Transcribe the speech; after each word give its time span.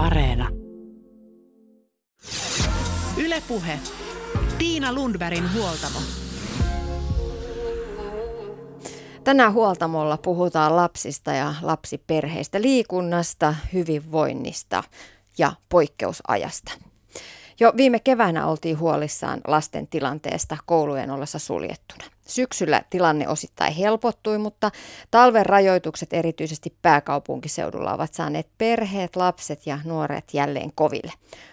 Areena. 0.00 0.48
Ylepuhe. 3.16 3.78
Tiina 4.58 4.92
Lundbergin 4.92 5.54
huoltamo. 5.54 5.98
Tänään 9.24 9.52
huoltamolla 9.52 10.16
puhutaan 10.16 10.76
lapsista 10.76 11.32
ja 11.32 11.54
lapsiperheistä, 11.62 12.60
liikunnasta, 12.62 13.54
hyvinvoinnista 13.72 14.84
ja 15.38 15.52
poikkeusajasta. 15.68 16.72
Jo 17.60 17.72
viime 17.76 18.00
keväänä 18.00 18.46
oltiin 18.46 18.78
huolissaan 18.78 19.40
lasten 19.46 19.86
tilanteesta 19.86 20.56
koulujen 20.66 21.10
ollessa 21.10 21.38
suljettuna. 21.38 22.04
Syksyllä 22.30 22.82
tilanne 22.90 23.28
osittain 23.28 23.74
helpottui, 23.74 24.38
mutta 24.38 24.70
talven 25.10 25.46
rajoitukset 25.46 26.12
erityisesti 26.12 26.74
pääkaupunkiseudulla 26.82 27.94
ovat 27.94 28.14
saaneet 28.14 28.48
perheet, 28.58 29.16
lapset 29.16 29.66
ja 29.66 29.78
nuoret 29.84 30.24
jälleen 30.34 30.72
koville. 30.74 31.12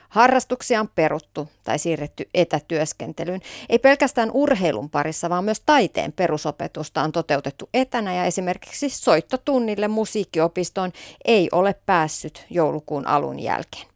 Harrastuksia 0.10 0.80
on 0.80 0.90
peruttu 0.96 1.50
tai 1.64 1.80
siirretty 1.80 2.30
etätyöskentelyyn. 2.34 3.42
Ei 3.70 3.80
pelkästään 3.80 4.32
urheilun 4.34 4.90
parissa, 4.90 5.30
vaan 5.30 5.44
myös 5.44 5.60
taiteen 5.66 6.14
perusopetusta 6.14 7.02
on 7.02 7.12
toteutettu 7.12 7.70
etänä 7.73 8.16
ja 8.16 8.26
esimerkiksi 8.26 8.90
soittotunnille 8.90 9.88
musiikkiopistoon 9.88 10.92
ei 11.26 11.50
ole 11.52 11.76
päässyt 11.86 12.46
joulukuun 12.50 13.08
alun 13.08 13.40
jälkeen. 13.40 13.88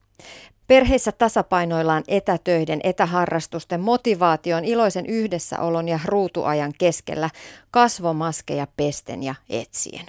Perheissä 0.67 1.11
tasapainoillaan 1.11 2.03
etätöiden, 2.07 2.79
etäharrastusten, 2.83 3.81
motivaation, 3.81 4.65
iloisen 4.65 5.05
yhdessäolon 5.05 5.87
ja 5.87 5.99
ruutuajan 6.05 6.73
keskellä 6.77 7.29
kasvomaskeja 7.71 8.67
pesten 8.77 9.23
ja 9.23 9.35
etsien. 9.49 10.05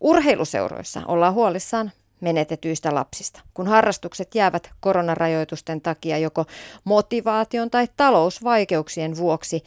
Urheiluseuroissa 0.00 1.02
ollaan 1.06 1.34
huolissaan 1.34 1.92
menetetyistä 2.20 2.94
lapsista, 2.94 3.40
kun 3.54 3.66
harrastukset 3.66 4.34
jäävät 4.34 4.70
koronarajoitusten 4.80 5.80
takia 5.80 6.18
joko 6.18 6.44
motivaation 6.84 7.70
tai 7.70 7.88
talousvaikeuksien 7.96 9.16
vuoksi 9.16 9.62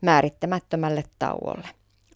määrittämättömälle 0.00 1.04
tauolle. 1.18 1.68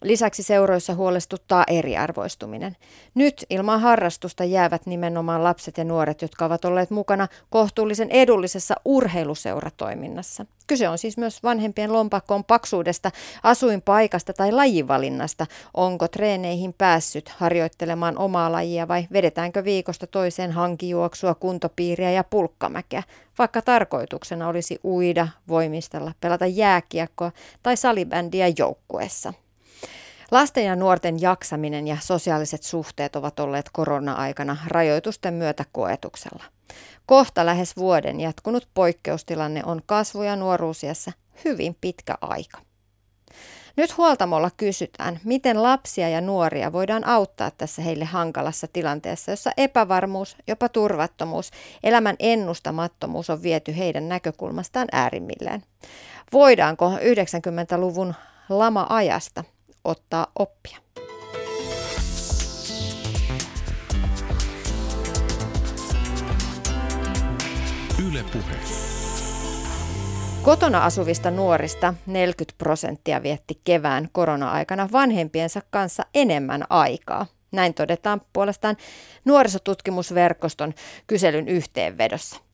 Lisäksi 0.03 0.43
seuroissa 0.43 0.93
huolestuttaa 0.93 1.63
eriarvoistuminen. 1.67 2.77
Nyt 3.15 3.45
ilman 3.49 3.79
harrastusta 3.79 4.43
jäävät 4.43 4.85
nimenomaan 4.85 5.43
lapset 5.43 5.77
ja 5.77 5.83
nuoret, 5.83 6.21
jotka 6.21 6.45
ovat 6.45 6.65
olleet 6.65 6.89
mukana 6.89 7.27
kohtuullisen 7.49 8.09
edullisessa 8.09 8.75
urheiluseuratoiminnassa. 8.85 10.45
Kyse 10.67 10.89
on 10.89 10.97
siis 10.97 11.17
myös 11.17 11.43
vanhempien 11.43 11.93
lompakkoon 11.93 12.43
paksuudesta, 12.43 13.11
asuinpaikasta 13.43 14.33
tai 14.33 14.51
lajivalinnasta. 14.51 15.45
Onko 15.73 16.07
treeneihin 16.07 16.73
päässyt 16.73 17.29
harjoittelemaan 17.29 18.17
omaa 18.17 18.51
lajia 18.51 18.87
vai 18.87 19.07
vedetäänkö 19.13 19.63
viikosta 19.63 20.07
toiseen 20.07 20.51
hankijuoksua, 20.51 21.35
kuntopiiriä 21.35 22.11
ja 22.11 22.23
pulkkamäkeä, 22.23 23.03
vaikka 23.37 23.61
tarkoituksena 23.61 24.47
olisi 24.47 24.79
uida, 24.83 25.27
voimistella, 25.47 26.11
pelata 26.21 26.45
jääkiekkoa 26.45 27.31
tai 27.63 27.77
salibändiä 27.77 28.53
joukkueessa. 28.57 29.33
Lasten 30.31 30.65
ja 30.65 30.75
nuorten 30.75 31.21
jaksaminen 31.21 31.87
ja 31.87 31.97
sosiaaliset 32.01 32.63
suhteet 32.63 33.15
ovat 33.15 33.39
olleet 33.39 33.69
korona-aikana 33.73 34.57
rajoitusten 34.67 35.33
myötä 35.33 35.65
koetuksella. 35.71 36.43
Kohta 37.05 37.45
lähes 37.45 37.77
vuoden 37.77 38.19
jatkunut 38.19 38.67
poikkeustilanne 38.73 39.61
on 39.65 39.81
kasvu- 39.85 40.23
ja 40.23 40.35
nuoruusiassa 40.35 41.11
hyvin 41.45 41.75
pitkä 41.81 42.15
aika. 42.21 42.57
Nyt 43.77 43.97
huoltamolla 43.97 44.51
kysytään, 44.57 45.19
miten 45.23 45.63
lapsia 45.63 46.09
ja 46.09 46.21
nuoria 46.21 46.71
voidaan 46.71 47.07
auttaa 47.07 47.51
tässä 47.51 47.81
heille 47.81 48.05
hankalassa 48.05 48.67
tilanteessa, 48.73 49.31
jossa 49.31 49.51
epävarmuus, 49.57 50.37
jopa 50.47 50.69
turvattomuus, 50.69 51.51
elämän 51.83 52.15
ennustamattomuus 52.19 53.29
on 53.29 53.43
viety 53.43 53.77
heidän 53.77 54.09
näkökulmastaan 54.09 54.87
äärimmilleen. 54.91 55.63
Voidaanko 56.33 56.89
90-luvun 56.89 58.13
lama-ajasta 58.49 59.43
ottaa 59.85 60.27
oppia. 60.39 60.77
Yle 68.07 68.23
Puhe. 68.33 68.55
Kotona 70.41 70.85
asuvista 70.85 71.31
nuorista 71.31 71.93
40 72.05 72.57
prosenttia 72.57 73.23
vietti 73.23 73.61
kevään 73.63 74.09
korona-aikana 74.11 74.89
vanhempiensa 74.91 75.61
kanssa 75.69 76.05
enemmän 76.15 76.63
aikaa. 76.69 77.25
Näin 77.51 77.73
todetaan 77.73 78.21
puolestaan 78.33 78.77
nuorisotutkimusverkoston 79.25 80.73
kyselyn 81.07 81.47
yhteenvedossa. 81.47 82.44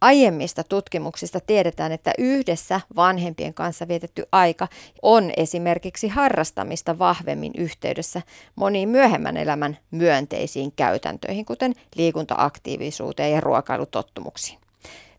Aiemmista 0.00 0.64
tutkimuksista 0.64 1.40
tiedetään, 1.40 1.92
että 1.92 2.12
yhdessä 2.18 2.80
vanhempien 2.96 3.54
kanssa 3.54 3.88
vietetty 3.88 4.24
aika 4.32 4.68
on 5.02 5.32
esimerkiksi 5.36 6.08
harrastamista 6.08 6.98
vahvemmin 6.98 7.52
yhteydessä 7.58 8.22
moniin 8.56 8.88
myöhemmän 8.88 9.36
elämän 9.36 9.78
myönteisiin 9.90 10.72
käytäntöihin, 10.72 11.44
kuten 11.44 11.74
liikuntaaktiivisuuteen 11.96 13.32
ja 13.32 13.40
ruokailutottumuksiin. 13.40 14.58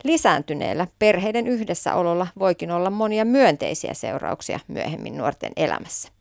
Lisääntyneellä 0.03 0.87
perheiden 0.99 1.47
yhdessäololla 1.47 2.27
voikin 2.39 2.71
olla 2.71 2.89
monia 2.89 3.25
myönteisiä 3.25 3.93
seurauksia 3.93 4.59
myöhemmin 4.67 5.17
nuorten 5.17 5.51
elämässä. 5.55 6.20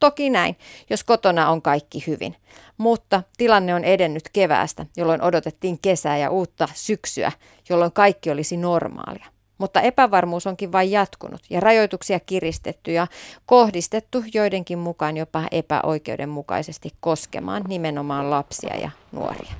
Toki 0.00 0.30
näin, 0.30 0.56
jos 0.90 1.04
kotona 1.04 1.50
on 1.50 1.62
kaikki 1.62 2.04
hyvin. 2.06 2.36
Mutta 2.78 3.22
tilanne 3.36 3.74
on 3.74 3.84
edennyt 3.84 4.22
keväästä, 4.32 4.86
jolloin 4.96 5.22
odotettiin 5.22 5.78
kesää 5.82 6.18
ja 6.18 6.30
uutta 6.30 6.68
syksyä, 6.74 7.32
jolloin 7.68 7.92
kaikki 7.92 8.30
olisi 8.30 8.56
normaalia. 8.56 9.26
Mutta 9.58 9.80
epävarmuus 9.80 10.46
onkin 10.46 10.72
vain 10.72 10.90
jatkunut 10.90 11.40
ja 11.50 11.60
rajoituksia 11.60 12.20
kiristetty 12.20 12.92
ja 12.92 13.06
kohdistettu 13.46 14.24
joidenkin 14.34 14.78
mukaan 14.78 15.16
jopa 15.16 15.42
epäoikeudenmukaisesti 15.50 16.90
koskemaan 17.00 17.62
nimenomaan 17.68 18.30
lapsia 18.30 18.76
ja 18.76 18.90
nuoria. 19.12 19.52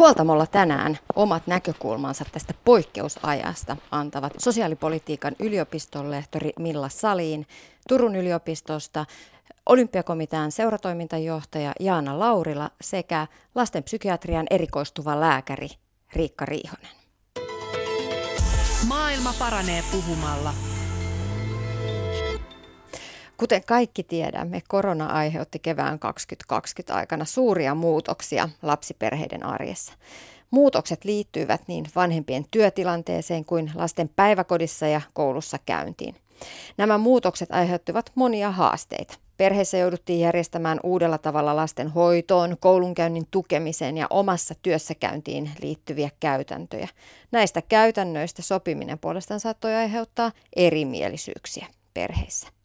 Huoltamolla 0.00 0.46
tänään 0.46 0.98
omat 1.14 1.46
näkökulmansa 1.46 2.24
tästä 2.32 2.54
poikkeusajasta 2.64 3.76
antavat 3.90 4.32
sosiaalipolitiikan 4.38 5.36
yliopistonlehtori 5.38 6.52
Milla 6.58 6.88
Saliin 6.88 7.46
Turun 7.88 8.16
yliopistosta, 8.16 9.06
olympiakomitean 9.66 10.52
seuratoimintajohtaja 10.52 11.72
Jaana 11.80 12.18
Laurila 12.18 12.70
sekä 12.80 13.26
lastenpsykiatrian 13.54 14.46
erikoistuva 14.50 15.20
lääkäri 15.20 15.68
Riikka 16.12 16.44
Riihonen. 16.44 16.90
Maailma 18.88 19.34
paranee 19.38 19.82
puhumalla. 19.92 20.69
Kuten 23.40 23.64
kaikki 23.66 24.02
tiedämme, 24.02 24.62
korona 24.68 25.06
aiheutti 25.06 25.58
kevään 25.58 25.98
2020 25.98 26.94
aikana 26.94 27.24
suuria 27.24 27.74
muutoksia 27.74 28.48
lapsiperheiden 28.62 29.46
arjessa. 29.46 29.92
Muutokset 30.50 31.04
liittyivät 31.04 31.62
niin 31.66 31.84
vanhempien 31.96 32.44
työtilanteeseen 32.50 33.44
kuin 33.44 33.70
lasten 33.74 34.10
päiväkodissa 34.16 34.86
ja 34.86 35.00
koulussa 35.12 35.58
käyntiin. 35.66 36.14
Nämä 36.76 36.98
muutokset 36.98 37.52
aiheuttivat 37.52 38.12
monia 38.14 38.50
haasteita. 38.50 39.14
Perheessä 39.36 39.78
jouduttiin 39.78 40.20
järjestämään 40.20 40.80
uudella 40.82 41.18
tavalla 41.18 41.56
lasten 41.56 41.88
hoitoon, 41.88 42.56
koulunkäynnin 42.60 43.26
tukemiseen 43.30 43.96
ja 43.96 44.06
omassa 44.10 44.54
työssäkäyntiin 44.62 45.50
liittyviä 45.62 46.10
käytäntöjä. 46.20 46.88
Näistä 47.32 47.62
käytännöistä 47.62 48.42
sopiminen 48.42 48.98
puolestaan 48.98 49.40
saattoi 49.40 49.74
aiheuttaa 49.74 50.32
erimielisyyksiä 50.56 51.66
perheissä. 51.94 52.59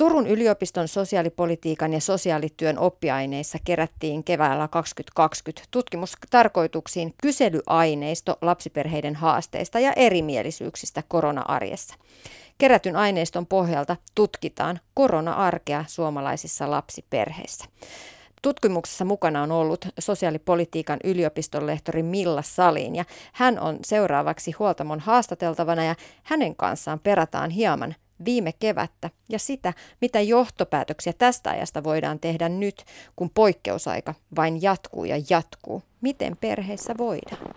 Turun 0.00 0.26
yliopiston 0.26 0.88
sosiaalipolitiikan 0.88 1.92
ja 1.92 2.00
sosiaalityön 2.00 2.78
oppiaineissa 2.78 3.58
kerättiin 3.64 4.24
keväällä 4.24 4.68
2020 4.68 5.62
tutkimustarkoituksiin 5.70 7.14
kyselyaineisto 7.22 8.38
lapsiperheiden 8.42 9.14
haasteista 9.14 9.80
ja 9.80 9.92
erimielisyyksistä 9.96 11.02
korona-arjessa. 11.08 11.94
Kerätyn 12.58 12.96
aineiston 12.96 13.46
pohjalta 13.46 13.96
tutkitaan 14.14 14.80
korona-arkea 14.94 15.84
suomalaisissa 15.88 16.70
lapsiperheissä. 16.70 17.64
Tutkimuksessa 18.42 19.04
mukana 19.04 19.42
on 19.42 19.52
ollut 19.52 19.88
sosiaalipolitiikan 19.98 20.98
yliopiston 21.04 21.66
lehtori 21.66 22.02
Milla 22.02 22.42
Salin 22.42 22.96
ja 22.96 23.04
hän 23.32 23.58
on 23.58 23.78
seuraavaksi 23.84 24.52
huoltamon 24.52 25.00
haastateltavana 25.00 25.84
ja 25.84 25.94
hänen 26.22 26.56
kanssaan 26.56 27.00
perataan 27.00 27.50
hieman 27.50 27.94
viime 28.24 28.52
kevättä 28.52 29.10
ja 29.28 29.38
sitä, 29.38 29.72
mitä 30.00 30.20
johtopäätöksiä 30.20 31.12
tästä 31.12 31.50
ajasta 31.50 31.84
voidaan 31.84 32.20
tehdä 32.20 32.48
nyt, 32.48 32.84
kun 33.16 33.30
poikkeusaika 33.30 34.14
vain 34.36 34.62
jatkuu 34.62 35.04
ja 35.04 35.16
jatkuu. 35.30 35.82
Miten 36.00 36.36
perheissä 36.36 36.94
voidaan? 36.98 37.54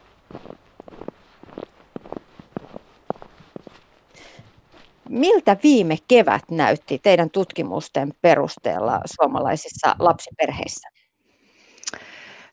Miltä 5.09 5.57
viime 5.63 5.97
kevät 6.07 6.43
näytti 6.51 6.99
teidän 6.99 7.29
tutkimusten 7.29 8.13
perusteella 8.21 9.01
suomalaisissa 9.05 9.95
lapsiperheissä? 9.99 10.92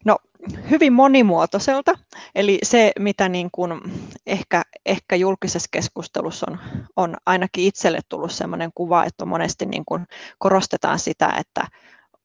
No 0.05 0.19
hyvin 0.71 0.93
monimuotoiselta. 0.93 1.99
Eli 2.35 2.59
se, 2.63 2.93
mitä 2.99 3.29
niin 3.29 3.51
kuin 3.53 3.81
ehkä, 4.27 4.63
ehkä 4.87 5.17
julkisessa 5.17 5.69
keskustelussa 5.73 6.47
on, 6.51 6.59
on 6.97 7.17
ainakin 7.27 7.65
itselle 7.65 8.01
tullut 8.09 8.33
sellainen 8.33 8.71
kuva, 8.75 9.05
että 9.05 9.25
monesti 9.25 9.67
niin 9.67 9.85
kuin 9.85 10.07
korostetaan 10.39 10.99
sitä, 10.99 11.35
että 11.39 11.65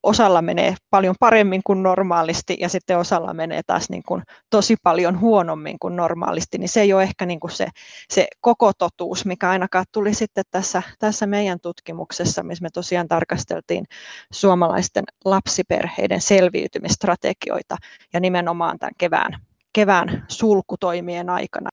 osalla 0.06 0.42
menee 0.42 0.76
paljon 0.90 1.16
paremmin 1.20 1.62
kuin 1.64 1.84
normaalisti 1.84 2.58
ja 2.60 2.70
sitten 2.70 2.98
osalla 2.98 3.34
menee 3.34 3.62
taas 3.68 3.90
niin 3.90 4.04
kuin 4.08 4.24
tosi 4.50 4.76
paljon 4.84 5.20
huonommin 5.20 5.78
kuin 5.80 5.96
normaalisti, 5.96 6.58
niin 6.58 6.70
se 6.70 6.82
ei 6.82 6.94
ole 6.94 7.04
ehkä 7.04 7.26
niin 7.26 7.40
kuin 7.40 7.52
se, 7.52 7.68
se 8.10 8.28
koko 8.42 8.72
totuus, 8.74 9.26
mikä 9.26 9.50
ainakaan 9.50 9.86
tuli 9.92 10.14
sitten 10.14 10.44
tässä, 10.52 10.82
tässä 11.00 11.26
meidän 11.26 11.60
tutkimuksessa, 11.60 12.44
missä 12.44 12.62
me 12.64 12.70
tosiaan 12.70 13.08
tarkasteltiin 13.08 13.86
suomalaisten 14.34 15.04
lapsiperheiden 15.26 16.22
selviytymistrategioita 16.22 17.78
ja 18.14 18.20
nimenomaan 18.20 18.80
tämän 18.80 18.94
kevään, 18.98 19.40
kevään 19.74 20.26
sulkutoimien 20.28 21.30
aikana 21.30 21.70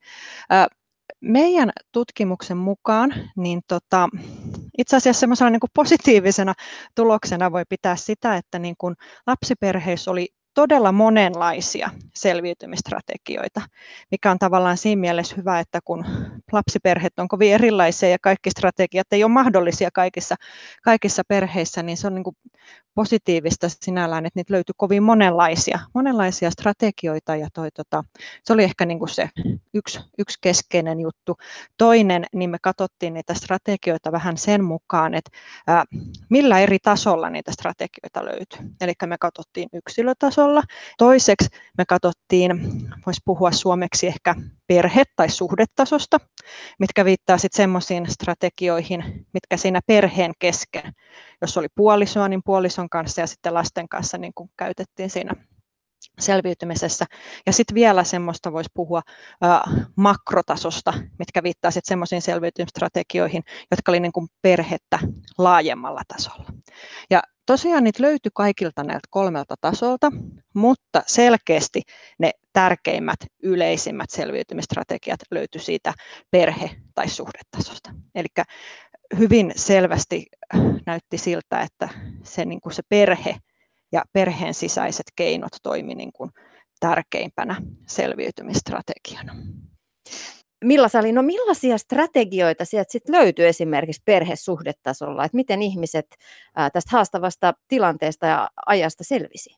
meidän 1.23 1.71
tutkimuksen 1.93 2.57
mukaan 2.57 3.15
niin 3.37 3.61
tota, 3.69 4.09
itse 4.79 4.97
asiassa 4.97 5.21
semmoisena 5.21 5.51
niin 5.51 5.61
positiivisena 5.75 6.55
tuloksena 6.95 7.53
voi 7.53 7.63
pitää 7.69 7.97
sitä, 7.97 8.37
että 8.37 8.59
niin 8.59 8.75
kuin 8.79 8.95
lapsiperheissä 9.27 10.11
oli 10.11 10.29
todella 10.55 10.93
monenlaisia 10.93 11.91
selviytymistrategioita, 12.15 13.61
mikä 14.11 14.31
on 14.31 14.39
tavallaan 14.39 14.77
siinä 14.77 15.01
mielessä 15.01 15.37
hyvä, 15.37 15.61
että 15.61 15.81
kun 15.85 16.05
lapsiperheet 16.53 17.19
on 17.19 17.29
kovin 17.29 17.53
erilaisia 17.53 18.09
ja 18.09 18.19
kaikki 18.19 18.51
strategiat 18.51 19.13
ei 19.13 19.25
ole 19.25 19.33
mahdollisia 19.33 19.91
kaikissa, 19.91 20.35
kaikissa 20.83 21.23
perheissä, 21.29 21.83
niin 21.83 21.97
se 21.97 22.07
on 22.07 22.15
niin 22.15 22.25
kuin 22.25 22.37
positiivista 22.95 23.67
sinällään, 23.69 24.27
että 24.27 24.39
niitä 24.39 24.53
löytyi 24.53 24.75
kovin 24.77 25.03
monenlaisia, 25.03 25.79
monenlaisia 25.95 26.51
strategioita 26.51 27.37
ja 27.37 27.49
toi, 27.55 27.71
tota, 27.71 28.05
se 28.45 28.53
oli 28.53 28.65
ehkä 28.65 28.87
niin 28.87 28.99
kuin 28.99 29.09
se 29.09 29.31
yksi, 29.75 30.01
yksi 30.19 30.39
keskeinen 30.41 31.01
juttu. 31.01 31.37
Toinen, 31.79 32.27
niin 32.33 32.51
me 32.51 32.59
katsottiin 32.63 33.15
niitä 33.15 33.35
strategioita 33.35 34.13
vähän 34.13 34.37
sen 34.37 34.65
mukaan, 34.65 35.15
että 35.15 35.31
ää, 35.67 35.85
millä 36.29 36.61
eri 36.61 36.79
tasolla 36.83 37.31
niitä 37.31 37.53
strategioita 37.53 38.25
löytyi. 38.25 38.59
Eli 38.81 38.93
me 39.07 39.17
katsottiin 39.21 39.69
yksilötasolla. 39.73 40.42
Toiseksi 40.99 41.49
me 41.79 41.85
katsottiin, 41.89 42.51
voisi 43.07 43.21
puhua 43.25 43.53
suomeksi 43.53 44.07
ehkä 44.07 44.35
perhe- 44.67 45.05
tai 45.17 45.29
suhdetasosta, 45.29 46.19
mitkä 46.79 47.05
viittaa 47.05 47.39
sitten 47.39 47.57
semmoisiin 47.57 48.11
strategioihin, 48.11 49.27
mitkä 49.35 49.57
siinä 49.57 49.81
perheen 49.87 50.33
kesken, 50.39 50.93
jos 51.41 51.59
oli 51.59 51.69
puolisoa, 51.75 52.29
niin 52.29 52.43
puolison 52.45 52.89
kanssa 52.89 53.21
ja 53.21 53.27
sitten 53.27 53.55
lasten 53.55 53.89
kanssa 53.89 54.19
niin 54.19 54.33
kuin 54.35 54.51
käytettiin 54.57 55.11
siinä 55.11 55.35
selviytymisessä. 56.19 57.05
Ja 57.47 57.53
sitten 57.53 57.75
vielä 57.75 58.05
semmoista 58.05 58.53
voisi 58.53 58.71
puhua 58.75 59.03
ä, 59.45 59.61
makrotasosta, 59.97 60.95
mitkä 61.19 61.43
viittaa 61.43 61.71
sitten 61.71 61.89
semmoisiin 61.89 62.23
selviytymistrategioihin, 62.23 63.43
jotka 63.71 63.93
oli 63.93 64.01
niin 64.01 64.13
kuin 64.13 64.29
perhettä 64.43 64.99
laajemmalla 65.39 66.03
tasolla. 66.09 66.47
Ja 67.11 67.23
tosiaan 67.47 67.85
niitä 67.85 68.03
löytyi 68.03 68.31
kaikilta 68.35 68.83
näiltä 68.83 69.09
kolmelta 69.11 69.55
tasolta, 69.61 70.11
mutta 70.55 71.03
selkeästi 71.07 71.83
ne 72.19 72.31
tärkeimmät, 72.53 73.19
yleisimmät 73.43 74.11
selviytymistrategiat 74.11 75.21
löytyi 75.31 75.61
siitä 75.61 75.95
perhe- 76.31 76.77
tai 76.95 77.09
suhdetasosta. 77.09 77.91
Eli 78.15 78.29
hyvin 79.19 79.53
selvästi 79.57 80.27
näytti 80.87 81.19
siltä, 81.19 81.61
että 81.61 81.89
se, 82.25 82.45
niin 82.45 82.61
kuin 82.61 82.73
se 82.73 82.83
perhe 82.89 83.37
ja 83.93 84.05
perheen 84.13 84.55
sisäiset 84.55 85.07
keinot 85.17 85.53
toimi 85.63 85.95
niin 85.95 86.13
kuin 86.13 86.31
tärkeimpänä 86.81 87.57
selviytymistrategiana. 87.87 89.35
Milla 90.63 90.89
Sali, 90.89 91.13
no 91.13 91.23
millaisia 91.23 91.79
strategioita 91.79 92.65
sieltä 92.65 92.93
sit 92.93 93.09
löytyy 93.09 93.49
esimerkiksi 93.49 94.03
perhesuhdetasolla, 94.05 95.25
että 95.25 95.37
miten 95.37 95.63
ihmiset 95.63 96.07
ää, 96.57 96.71
tästä 96.71 96.91
haastavasta 96.93 97.55
tilanteesta 97.69 98.27
ja 98.27 98.51
ajasta 98.67 99.05
selvisi? 99.05 99.57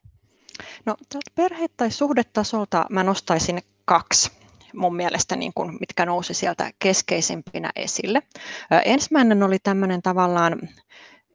No 0.86 0.96
perhe- 1.34 1.68
tai 1.76 1.90
suhdetasolta 1.90 2.86
mä 2.90 3.02
nostaisin 3.02 3.60
kaksi 3.84 4.30
mun 4.74 4.96
mielestä, 4.96 5.36
niin 5.36 5.52
kuin, 5.54 5.76
mitkä 5.80 6.06
nousi 6.06 6.34
sieltä 6.34 6.70
keskeisimpinä 6.78 7.70
esille. 7.76 8.22
Ensimmäinen 8.84 9.42
oli 9.42 9.58
tämmöinen 9.58 10.02
tavallaan, 10.02 10.58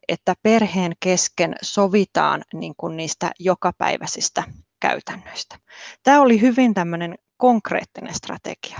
että 0.08 0.34
perheen 0.42 0.92
kesken 1.00 1.54
sovitaan 1.62 2.42
niin 2.54 2.74
kuin 2.76 2.96
niistä 2.96 3.30
jokapäiväisistä 3.38 4.42
käytännöistä. 4.80 5.56
Tämä 6.02 6.20
oli 6.20 6.40
hyvin 6.40 6.74
tämmöinen 6.74 7.14
konkreettinen 7.40 8.14
strategia. 8.14 8.78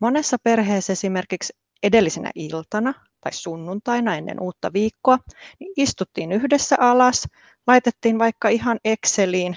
Monessa 0.00 0.36
perheessä 0.44 0.92
esimerkiksi 0.92 1.52
edellisenä 1.82 2.30
iltana 2.34 2.94
tai 3.20 3.32
sunnuntaina 3.32 4.16
ennen 4.16 4.40
uutta 4.40 4.72
viikkoa, 4.72 5.18
niin 5.60 5.72
istuttiin 5.76 6.32
yhdessä 6.32 6.76
alas, 6.80 7.28
laitettiin 7.66 8.18
vaikka 8.18 8.48
ihan 8.48 8.78
Exceliin 8.84 9.56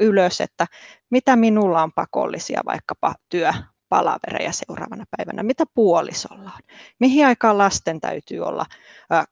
ylös, 0.00 0.40
että 0.40 0.66
mitä 1.10 1.36
minulla 1.36 1.82
on 1.82 1.92
pakollisia 1.92 2.60
vaikkapa 2.66 3.14
työ, 3.28 3.52
palavereja 3.88 4.52
seuraavana 4.52 5.04
päivänä, 5.16 5.42
mitä 5.42 5.64
puolisolla 5.74 6.50
on, 6.56 6.62
mihin 6.98 7.26
aikaan 7.26 7.58
lasten 7.58 8.00
täytyy 8.00 8.40
olla 8.40 8.66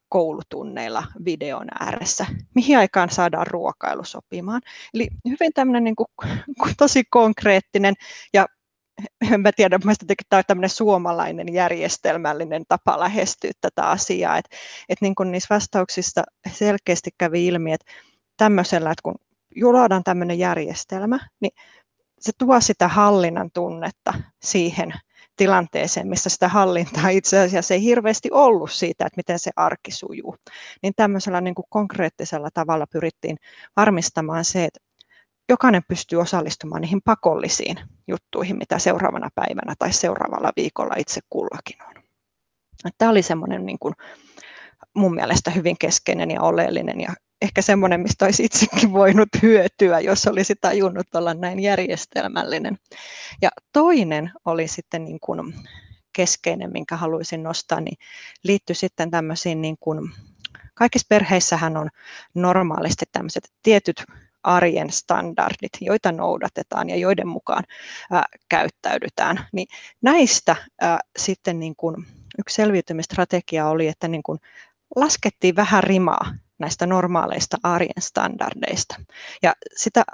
koulutunneilla 0.09 1.05
videon 1.25 1.67
ääressä, 1.81 2.27
mihin 2.55 2.79
aikaan 2.79 3.11
saadaan 3.11 3.47
ruokailu 3.47 4.05
sopimaan. 4.05 4.61
Eli 4.95 5.09
hyvin 5.29 5.53
tämmöinen 5.55 5.85
niin 5.85 5.97
kuin, 5.97 6.09
tosi 6.79 7.05
konkreettinen 7.11 7.95
ja 8.33 8.47
en 9.33 9.41
mä 9.41 9.53
tiedä, 9.53 9.79
mielestäni 9.79 10.15
tämä 10.29 10.39
on 10.39 10.45
tämmöinen 10.47 10.71
suomalainen 10.71 11.55
järjestelmällinen 11.55 12.65
tapa 12.69 13.01
lähestyä 13.01 13.51
tätä 13.61 13.83
asiaa, 13.89 14.39
että, 14.39 14.57
että 14.89 15.05
niin 15.05 15.15
kuin 15.15 15.33
niissä 15.33 15.55
vastauksissa 15.55 16.23
selkeästi 16.53 17.11
kävi 17.19 17.47
ilmi, 17.47 17.73
että 17.73 17.93
tämmöisellä, 18.37 18.91
että 18.91 19.03
kun 19.03 19.15
luodaan 19.63 20.05
tämmöinen 20.05 20.39
järjestelmä, 20.39 21.19
niin 21.41 21.53
se 22.25 22.33
tuo 22.39 22.61
sitä 22.61 22.89
hallinnan 22.89 23.51
tunnetta 23.55 24.15
siihen 24.43 24.93
tilanteeseen, 25.37 26.09
missä 26.09 26.31
sitä 26.31 26.49
hallintaa 26.49 27.09
itse 27.09 27.39
asiassa 27.39 27.75
ei 27.75 27.83
hirveästi 27.83 28.29
ollut 28.33 28.73
siitä, 28.73 29.07
että 29.07 29.17
miten 29.17 29.39
se 29.39 29.51
arki 29.57 29.91
sujuu. 29.91 30.37
Niin 30.83 30.93
tämmöisellä 30.97 31.41
niin 31.41 31.55
kuin 31.55 31.67
konkreettisella 31.69 32.49
tavalla 32.55 32.87
pyrittiin 32.93 33.37
varmistamaan 33.77 34.45
se, 34.45 34.65
että 34.65 34.81
jokainen 35.49 35.83
pystyy 35.89 36.21
osallistumaan 36.21 36.83
niihin 36.83 37.03
pakollisiin 37.05 37.77
juttuihin, 38.09 38.59
mitä 38.59 38.79
seuraavana 38.79 39.29
päivänä 39.35 39.75
tai 39.79 39.93
seuraavalla 39.93 40.53
viikolla 40.57 40.95
itse 40.99 41.21
kullakin 41.31 41.77
on. 41.89 42.03
Tämä 42.99 43.11
oli 43.11 43.23
semmoinen 43.23 43.67
niin 43.67 43.79
kuin 43.79 43.95
mun 44.95 45.15
mielestä 45.15 45.51
hyvin 45.51 45.77
keskeinen 45.79 46.31
ja 46.31 46.43
oleellinen 46.43 47.01
ja 47.01 47.15
ehkä 47.45 47.63
semmoinen, 47.63 48.01
mistä 48.01 48.25
olisi 48.25 48.45
itsekin 48.45 48.93
voinut 48.93 49.29
hyötyä, 49.43 50.01
jos 50.01 50.27
olisi 50.27 50.55
tajunnut 50.61 51.15
olla 51.15 51.35
näin 51.35 51.61
järjestelmällinen. 51.61 52.79
Ja 53.43 53.51
toinen 53.73 54.33
oli 54.45 54.69
sitten 54.69 55.05
niin 55.05 55.21
kuin 55.21 55.55
keskeinen, 56.13 56.73
minkä 56.73 56.97
haluaisin 56.97 57.43
nostaa, 57.43 57.81
niin 57.81 57.97
liittyy 58.43 58.75
sitten 58.75 59.11
tämmöisiin, 59.11 59.63
niin 59.63 59.77
kuin, 59.81 60.11
kaikissa 60.75 61.07
perheissähän 61.09 61.77
on 61.77 61.89
normaalisti 62.35 63.05
tämmöiset 63.13 63.53
tietyt 63.63 64.05
arjen 64.43 64.91
standardit, 64.91 65.73
joita 65.81 66.13
noudatetaan 66.13 66.91
ja 66.91 66.97
joiden 66.97 67.29
mukaan 67.29 67.65
ää, 68.11 68.25
käyttäydytään. 68.49 69.47
Niin 69.53 69.69
näistä 70.03 70.57
ää, 70.81 70.99
sitten 71.19 71.59
niin 71.59 71.77
kuin 71.77 72.07
yksi 72.39 72.55
selviytymistrategia 72.55 73.69
oli, 73.69 73.89
että 73.89 74.09
niin 74.09 74.23
kuin 74.23 74.39
laskettiin 74.97 75.57
vähän 75.57 75.85
rimaa 75.85 76.35
näistä 76.59 76.87
normaaleista 76.87 77.57
arjen 77.63 77.91
standardeista. 78.01 78.97
Ja 79.43 79.53
sitä 79.77 80.05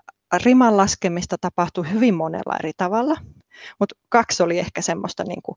riman 0.45 0.77
laskemista 0.77 1.37
tapahtui 1.41 1.91
hyvin 1.91 2.15
monella 2.15 2.57
eri 2.59 2.73
tavalla, 2.77 3.17
mutta 3.81 3.95
kaksi 4.09 4.43
oli 4.43 4.59
ehkä 4.59 4.83
semmoista 4.83 5.25
niin 5.25 5.43
kuin, 5.43 5.57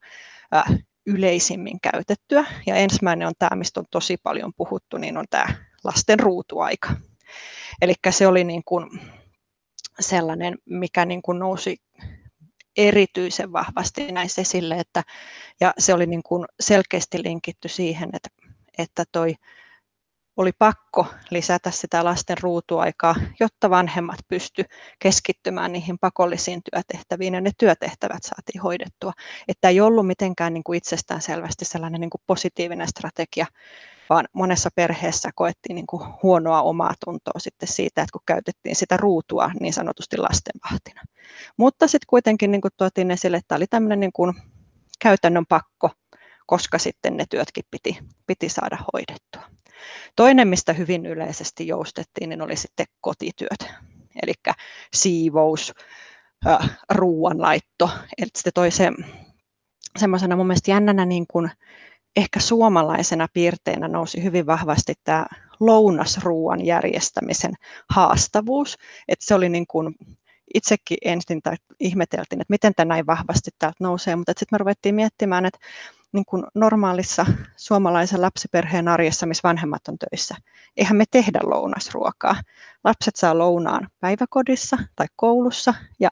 äh, 0.55 0.65
yleisimmin 1.05 1.79
käytettyä. 1.81 2.45
Ja 2.67 2.75
ensimmäinen 2.75 3.27
on 3.27 3.33
tämä, 3.39 3.55
mistä 3.55 3.79
on 3.79 3.85
tosi 3.91 4.17
paljon 4.23 4.53
puhuttu, 4.57 4.97
niin 4.97 5.17
on 5.17 5.25
tämä 5.29 5.45
lasten 5.83 6.19
ruutuaika. 6.19 6.89
Eli 7.81 7.93
se 8.09 8.27
oli 8.27 8.43
niin 8.43 8.61
kuin 8.65 8.89
sellainen, 9.99 10.57
mikä 10.65 11.05
niin 11.05 11.21
kuin 11.21 11.39
nousi 11.39 11.77
erityisen 12.77 13.51
vahvasti 13.51 14.11
näissä 14.11 14.41
esille, 14.41 14.75
että, 14.75 15.03
ja 15.61 15.73
se 15.77 15.93
oli 15.93 16.05
niin 16.05 16.23
kuin 16.23 16.45
selkeästi 16.59 17.23
linkitty 17.23 17.67
siihen, 17.67 18.09
että, 18.13 18.29
että 18.77 19.03
toi 19.11 19.35
oli 20.37 20.51
pakko 20.59 21.05
lisätä 21.29 21.71
sitä 21.71 22.03
lasten 22.03 22.37
ruutuaikaa, 22.41 23.15
jotta 23.39 23.69
vanhemmat 23.69 24.19
pysty 24.27 24.65
keskittymään 24.99 25.71
niihin 25.71 25.99
pakollisiin 25.99 26.61
työtehtäviin 26.71 27.33
ja 27.33 27.41
ne 27.41 27.51
työtehtävät 27.57 28.23
saatiin 28.23 28.61
hoidettua. 28.61 29.13
Että 29.47 29.69
ei 29.69 29.81
ollut 29.81 30.07
mitenkään 30.07 30.53
niin 30.53 30.63
kuin 30.63 30.77
itsestään 30.77 31.21
selvästi 31.21 31.65
sellainen 31.65 32.01
niin 32.01 32.09
kuin 32.09 32.21
positiivinen 32.27 32.87
strategia, 32.87 33.45
vaan 34.09 34.25
monessa 34.33 34.69
perheessä 34.75 35.29
koettiin 35.35 35.75
niin 35.75 35.87
kuin 35.87 36.03
huonoa 36.23 36.61
omaa 36.61 36.93
tuntoa 37.05 37.39
sitten 37.39 37.67
siitä, 37.69 38.01
että 38.01 38.13
kun 38.13 38.21
käytettiin 38.25 38.75
sitä 38.75 38.97
ruutua 38.97 39.51
niin 39.59 39.73
sanotusti 39.73 40.17
lastenvahtina. 40.17 41.01
Mutta 41.57 41.87
sitten 41.87 42.07
kuitenkin 42.07 42.51
niin 42.51 42.61
kuin 42.61 42.71
tuotiin 42.77 43.11
esille, 43.11 43.37
että 43.37 43.47
tämä 43.47 43.57
oli 43.57 43.67
tämmöinen 43.67 43.99
niin 43.99 44.13
kuin 44.13 44.33
käytännön 44.99 45.45
pakko, 45.45 45.89
koska 46.45 46.77
sitten 46.77 47.17
ne 47.17 47.25
työtkin 47.29 47.63
piti, 47.71 47.97
piti 48.27 48.49
saada 48.49 48.77
hoidettua. 48.93 49.62
Toinen, 50.15 50.47
mistä 50.47 50.73
hyvin 50.73 51.05
yleisesti 51.05 51.67
joustettiin, 51.67 52.29
niin 52.29 52.41
oli 52.41 52.55
sitten 52.55 52.85
kotityöt, 53.01 53.65
eli 54.23 54.33
siivous, 54.93 55.73
ruoanlaitto. 56.89 57.89
Eli 58.17 58.29
sitten 58.35 58.53
toi 58.53 58.71
se 58.71 58.91
semmoisena 59.99 60.35
mun 60.35 60.47
mielestä 60.47 60.71
jännänä 60.71 61.05
niin 61.05 61.25
kuin 61.27 61.51
ehkä 62.15 62.39
suomalaisena 62.39 63.27
piirteinä 63.33 63.87
nousi 63.87 64.23
hyvin 64.23 64.45
vahvasti 64.45 64.93
tämä 65.03 65.25
lounasruuan 65.59 66.65
järjestämisen 66.65 67.53
haastavuus. 67.89 68.77
Että 69.07 69.25
se 69.25 69.35
oli 69.35 69.49
niin 69.49 69.67
kuin, 69.67 69.95
itsekin 70.53 70.97
ensin 71.05 71.41
ihmeteltiin, 71.79 72.41
että 72.41 72.51
miten 72.51 72.73
tämä 72.75 72.85
näin 72.85 73.05
vahvasti 73.05 73.51
täältä 73.59 73.77
nousee, 73.79 74.15
mutta 74.15 74.33
sitten 74.37 74.47
me 74.51 74.57
ruvettiin 74.57 74.95
miettimään, 74.95 75.45
että 75.45 75.59
niin 76.13 76.25
kuin 76.25 76.43
normaalissa 76.55 77.25
suomalaisen 77.57 78.21
lapsiperheen 78.21 78.87
arjessa, 78.87 79.25
missä 79.25 79.47
vanhemmat 79.47 79.87
on 79.87 79.97
töissä. 79.97 80.35
Eihän 80.77 80.97
me 80.97 81.03
tehdä 81.11 81.39
lounasruokaa. 81.43 82.35
Lapset 82.83 83.15
saa 83.15 83.37
lounaan 83.37 83.87
päiväkodissa 83.99 84.77
tai 84.95 85.07
koulussa 85.15 85.73
ja 85.99 86.09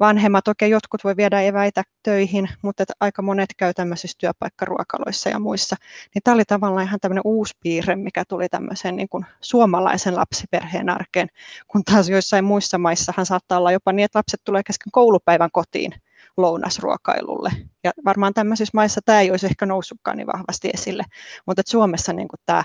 vanhemmat, 0.00 0.48
okei 0.48 0.66
okay, 0.66 0.72
jotkut 0.72 1.04
voi 1.04 1.16
viedä 1.16 1.40
eväitä 1.40 1.82
töihin, 2.02 2.48
mutta 2.62 2.84
aika 3.00 3.22
monet 3.22 3.50
käy 3.56 3.74
tämmöisissä 3.74 4.16
työpaikkaruokaloissa 4.20 5.28
ja 5.28 5.38
muissa. 5.38 5.76
Niin 6.14 6.22
tämä 6.24 6.34
oli 6.34 6.44
tavallaan 6.44 6.86
ihan 6.86 7.00
tämmöinen 7.00 7.22
uusi 7.24 7.54
piirre, 7.62 7.96
mikä 7.96 8.24
tuli 8.28 8.48
tämmöisen 8.48 8.96
niin 8.96 9.08
kuin 9.08 9.26
suomalaisen 9.40 10.16
lapsiperheen 10.16 10.88
arkeen, 10.88 11.28
kun 11.68 11.84
taas 11.84 12.08
joissain 12.08 12.44
muissa 12.44 12.78
maissahan 12.78 13.26
saattaa 13.26 13.58
olla 13.58 13.72
jopa 13.72 13.92
niin, 13.92 14.04
että 14.04 14.18
lapset 14.18 14.40
tulee 14.44 14.62
kesken 14.66 14.90
koulupäivän 14.92 15.50
kotiin 15.52 15.92
lounasruokailulle. 16.36 17.50
Ja 17.84 17.92
varmaan 18.04 18.34
tämmöisissä 18.34 18.70
maissa 18.74 19.00
tämä 19.04 19.20
ei 19.20 19.30
olisi 19.30 19.46
ehkä 19.46 19.66
noussutkaan 19.66 20.16
niin 20.16 20.26
vahvasti 20.26 20.70
esille, 20.74 21.04
mutta 21.46 21.60
että 21.60 21.70
Suomessa 21.70 22.12
niin 22.12 22.28
kuin 22.28 22.40
tämä, 22.46 22.62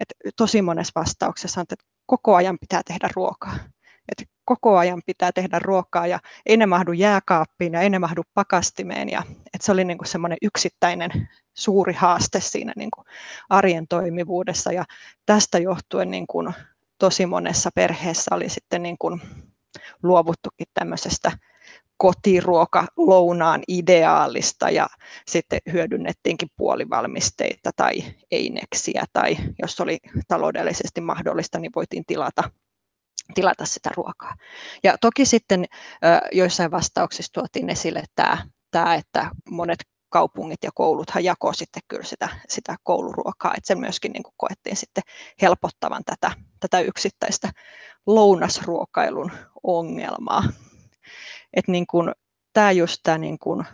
että 0.00 0.14
tosi 0.36 0.62
monessa 0.62 1.00
vastauksessa 1.00 1.60
on, 1.60 1.66
että 1.70 1.84
koko 2.06 2.34
ajan 2.34 2.58
pitää 2.60 2.82
tehdä 2.86 3.08
ruokaa. 3.16 3.54
Että 4.08 4.24
koko 4.44 4.76
ajan 4.76 5.02
pitää 5.06 5.32
tehdä 5.32 5.58
ruokaa 5.58 6.06
ja 6.06 6.18
ei 6.46 6.56
ne 6.56 6.66
mahdu 6.66 6.92
jääkaappiin 6.92 7.72
ja 7.72 7.80
ei 7.80 7.90
ne 7.90 7.98
mahdu 7.98 8.22
pakastimeen. 8.34 9.10
Ja, 9.10 9.22
että 9.28 9.66
se 9.66 9.72
oli 9.72 9.84
niin 9.84 9.98
semmoinen 10.04 10.38
yksittäinen 10.42 11.10
suuri 11.54 11.92
haaste 11.92 12.40
siinä 12.40 12.72
niin 12.76 12.90
kuin 12.90 13.06
arjen 13.50 13.88
toimivuudessa 13.88 14.72
ja 14.72 14.84
tästä 15.26 15.58
johtuen 15.58 16.10
niin 16.10 16.26
kuin 16.26 16.54
tosi 16.98 17.26
monessa 17.26 17.70
perheessä 17.74 18.34
oli 18.34 18.48
sitten 18.48 18.82
niin 18.82 18.98
kuin 18.98 19.20
luovuttukin 20.02 20.66
tämmöisestä 20.74 21.32
kotiruoka 21.96 22.86
lounaan 22.96 23.62
ideaalista 23.68 24.70
ja 24.70 24.86
sitten 25.26 25.60
hyödynnettiinkin 25.72 26.48
puolivalmisteita 26.56 27.70
tai 27.76 27.98
eineksiä 28.30 29.04
tai 29.12 29.36
jos 29.62 29.80
oli 29.80 29.98
taloudellisesti 30.28 31.00
mahdollista, 31.00 31.58
niin 31.58 31.72
voitiin 31.76 32.04
tilata, 32.06 32.50
tilata 33.34 33.64
sitä 33.64 33.90
ruokaa. 33.96 34.34
Ja 34.84 34.98
toki 35.00 35.24
sitten 35.24 35.64
joissain 36.32 36.70
vastauksissa 36.70 37.32
tuotiin 37.32 37.70
esille 37.70 38.04
tämä, 38.14 38.46
tämä 38.70 38.94
että 38.94 39.30
monet 39.50 39.78
kaupungit 40.10 40.64
ja 40.64 40.70
kouluthan 40.74 41.24
jakoo 41.24 41.52
sitten 41.52 41.82
kyllä 41.88 42.04
sitä, 42.04 42.28
sitä 42.48 42.76
kouluruokaa, 42.82 43.54
että 43.56 43.66
se 43.66 43.74
myöskin 43.74 44.12
niin 44.12 44.22
kuin 44.22 44.34
koettiin 44.36 44.76
sitten 44.76 45.02
helpottavan 45.42 46.02
tätä, 46.04 46.30
tätä 46.60 46.80
yksittäistä 46.80 47.50
lounasruokailun 48.06 49.32
ongelmaa 49.62 50.42
että 51.56 51.72
niin 51.72 51.86
kuin, 51.86 52.12
tämä 52.52 52.72
just 52.72 53.00
tämä 53.02 53.18
niin 53.18 53.38
kuin 53.38 53.64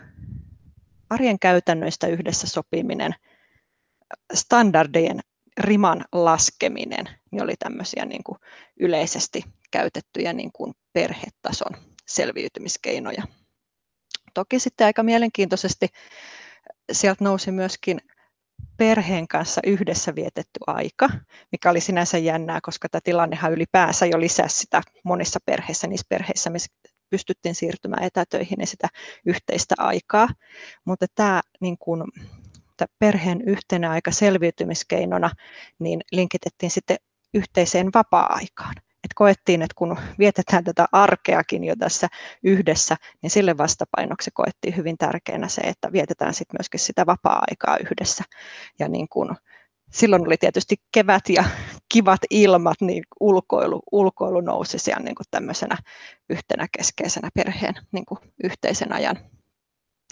arjen 1.11 1.39
käytännöistä 1.39 2.07
yhdessä 2.07 2.47
sopiminen, 2.47 3.15
standardien 4.35 5.21
riman 5.61 6.05
laskeminen, 6.13 7.09
niin 7.31 7.43
oli 7.43 7.55
tämmöisiä 7.59 8.05
niin 8.05 8.25
kuin 8.25 8.39
yleisesti 8.81 9.45
käytettyjä 9.71 10.33
niin 10.33 10.53
kuin 10.53 10.75
perhetason 10.93 11.77
selviytymiskeinoja. 12.07 13.23
Toki 14.35 14.59
sitten 14.59 14.85
aika 14.85 15.03
mielenkiintoisesti 15.03 15.89
sieltä 16.93 17.25
nousi 17.25 17.51
myöskin 17.51 18.01
perheen 18.77 19.29
kanssa 19.29 19.61
yhdessä 19.67 20.15
vietetty 20.15 20.61
aika, 20.67 21.11
mikä 21.53 21.71
oli 21.71 21.81
sinänsä 21.81 22.19
jännää, 22.19 22.59
koska 22.63 22.89
tämä 22.89 23.01
tilannehan 23.05 23.53
ylipäänsä 23.53 24.07
jo 24.07 24.21
lisäsi 24.21 24.59
sitä 24.59 24.83
monissa 25.05 25.39
perheissä, 25.47 25.87
niissä 25.87 26.07
perheissä, 26.09 26.51
pystyttiin 27.11 27.55
siirtymään 27.55 28.03
etätöihin 28.03 28.61
ja 28.61 28.67
sitä 28.67 28.89
yhteistä 29.27 29.75
aikaa. 29.79 30.29
Mutta 30.85 31.07
tämä 31.15 31.41
niin 31.61 31.79
kuin, 31.79 32.03
perheen 32.99 33.41
yhtenä 33.41 33.91
aika 33.91 34.11
selviytymiskeinona 34.11 35.31
niin 35.79 36.01
linkitettiin 36.13 36.71
sitten 36.71 36.97
yhteiseen 37.35 37.91
vapaa-aikaan. 37.95 38.75
Et 39.05 39.15
koettiin, 39.15 39.63
että 39.63 39.75
kun 39.77 39.97
vietetään 40.19 40.65
tätä 40.65 40.87
arkeakin 40.93 41.65
jo 41.65 41.77
tässä 41.77 42.09
yhdessä, 42.43 42.97
niin 43.23 43.31
sille 43.31 43.59
vastapainoksi 43.59 44.31
koettiin 44.35 44.77
hyvin 44.77 44.99
tärkeänä 44.99 45.49
se, 45.49 45.61
että 45.61 45.93
vietetään 45.93 46.35
sitten 46.35 46.57
myöskin 46.59 46.81
sitä 46.81 47.07
vapaa-aikaa 47.07 47.77
yhdessä. 47.77 48.25
Ja 48.79 48.89
niin 48.89 49.09
kun 49.09 49.37
silloin 49.91 50.27
oli 50.27 50.37
tietysti 50.37 50.77
kevät 50.93 51.29
ja 51.29 51.45
kivat 51.93 52.21
ilmat, 52.31 52.81
niin 52.81 53.05
ulkoilu, 53.21 53.83
ulkoilu 53.93 54.41
nousi 54.41 54.79
siellä 54.79 55.05
niin 55.05 55.15
kuin 55.15 55.27
tämmöisenä 55.31 55.77
yhtenä 56.31 56.67
keskeisenä 56.79 57.29
perheen 57.35 57.75
niin 57.93 58.07
kuin 58.07 58.19
yhteisen 58.45 58.93
ajan, 58.93 59.17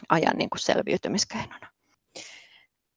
ajan 0.08 0.36
niin 0.36 0.50
kuin 0.50 0.60
selviytymiskeinona 0.60 1.68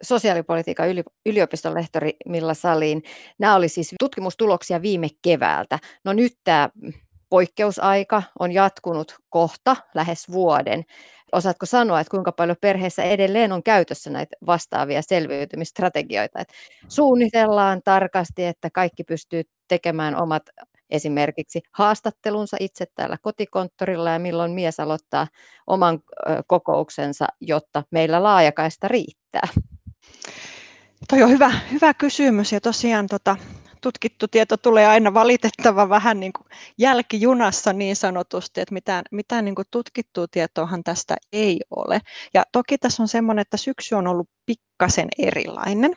sosiaalipolitiikan 0.02 0.88
yliopiston 1.26 1.74
lehtori 1.74 2.14
Milla 2.26 2.54
Saliin. 2.54 3.04
Nämä 3.40 3.56
oli 3.56 3.70
siis 3.70 3.96
tutkimustuloksia 4.00 4.82
viime 4.82 5.08
keväältä. 5.22 5.80
No 6.06 6.14
nyt 6.14 6.38
tämä 6.44 6.70
poikkeusaika 7.32 8.24
on 8.40 8.52
jatkunut 8.52 9.16
kohta 9.30 9.76
lähes 9.94 10.32
vuoden. 10.32 10.84
Osaatko 11.32 11.66
sanoa, 11.66 12.00
että 12.00 12.12
kuinka 12.12 12.32
paljon 12.32 12.58
perheessä 12.62 13.04
edelleen 13.04 13.52
on 13.52 13.64
käytössä 13.64 14.10
näitä 14.10 14.36
vastaavia 14.46 15.02
selviytymistrategioita? 15.02 16.40
Että 16.40 16.54
suunnitellaan 16.88 17.82
tarkasti, 17.84 18.46
että 18.46 18.70
kaikki 18.74 19.04
pystyy 19.04 19.44
tekemään 19.68 20.22
omat 20.22 20.44
esimerkiksi 20.90 21.62
haastattelunsa 21.72 22.58
itse 22.60 22.86
täällä 22.96 23.18
kotikonttorilla 23.22 24.10
ja 24.10 24.20
milloin 24.20 24.52
mies 24.52 24.80
aloittaa 24.80 25.28
oman 25.68 26.00
kokouksensa, 26.48 27.28
jotta 27.42 27.84
meillä 27.92 28.24
laajakaista 28.24 28.88
riittää. 28.88 29.48
Toi 31.10 31.24
on 31.24 31.30
hyvä, 31.30 31.52
hyvä 31.72 31.94
kysymys 31.94 32.52
ja 32.52 32.62
tosiaan 32.62 33.08
tota, 33.08 33.38
tutkittu 33.82 34.28
tieto 34.28 34.58
tulee 34.58 34.88
aina 34.88 35.14
valitettava 35.14 35.90
vähän 35.90 36.20
niin 36.20 36.34
kuin 36.34 36.48
jälkijunassa 36.78 37.74
niin 37.74 37.96
sanotusti, 37.96 38.62
että 38.62 38.74
mitään, 38.74 39.04
mitään 39.12 39.46
niin 39.46 39.56
kuin 39.56 39.68
tutkittua 39.72 40.28
tietoahan 40.32 40.84
tästä 40.84 41.16
ei 41.34 41.60
ole. 41.70 42.00
Ja 42.34 42.44
toki 42.52 42.78
tässä 42.78 43.04
on 43.04 43.08
semmoinen, 43.08 43.42
että 43.42 43.58
syksy 43.58 43.96
on 43.96 44.08
ollut 44.08 44.30
pikkasen 44.46 45.08
erilainen. 45.18 45.96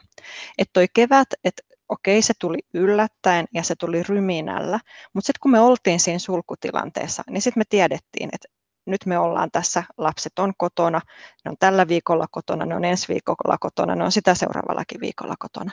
Että 0.58 0.72
toi 0.72 0.86
kevät, 0.94 1.28
että 1.44 1.62
okei, 1.88 2.22
se 2.22 2.32
tuli 2.40 2.58
yllättäen 2.74 3.46
ja 3.54 3.62
se 3.62 3.74
tuli 3.76 4.02
ryminällä, 4.02 4.80
mutta 5.12 5.26
sitten 5.26 5.40
kun 5.40 5.50
me 5.50 5.60
oltiin 5.60 6.00
siinä 6.00 6.18
sulkutilanteessa, 6.18 7.22
niin 7.30 7.42
sitten 7.42 7.60
me 7.60 7.64
tiedettiin, 7.68 8.28
että 8.32 8.48
nyt 8.86 9.06
me 9.06 9.18
ollaan 9.18 9.50
tässä, 9.50 9.84
lapset 9.98 10.38
on 10.38 10.52
kotona, 10.56 11.00
ne 11.44 11.50
on 11.50 11.56
tällä 11.58 11.88
viikolla 11.88 12.26
kotona, 12.30 12.66
ne 12.66 12.76
on 12.76 12.84
ensi 12.84 13.08
viikolla 13.08 13.58
kotona, 13.60 13.94
ne 13.94 14.04
on 14.04 14.12
sitä 14.12 14.34
seuraavallakin 14.34 15.00
viikolla 15.00 15.34
kotona. 15.38 15.70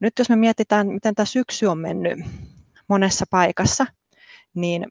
Nyt 0.00 0.18
jos 0.18 0.28
me 0.28 0.36
mietitään, 0.36 0.86
miten 0.86 1.14
tämä 1.14 1.26
syksy 1.26 1.66
on 1.66 1.78
mennyt 1.78 2.18
monessa 2.88 3.24
paikassa, 3.30 3.86
niin 4.54 4.86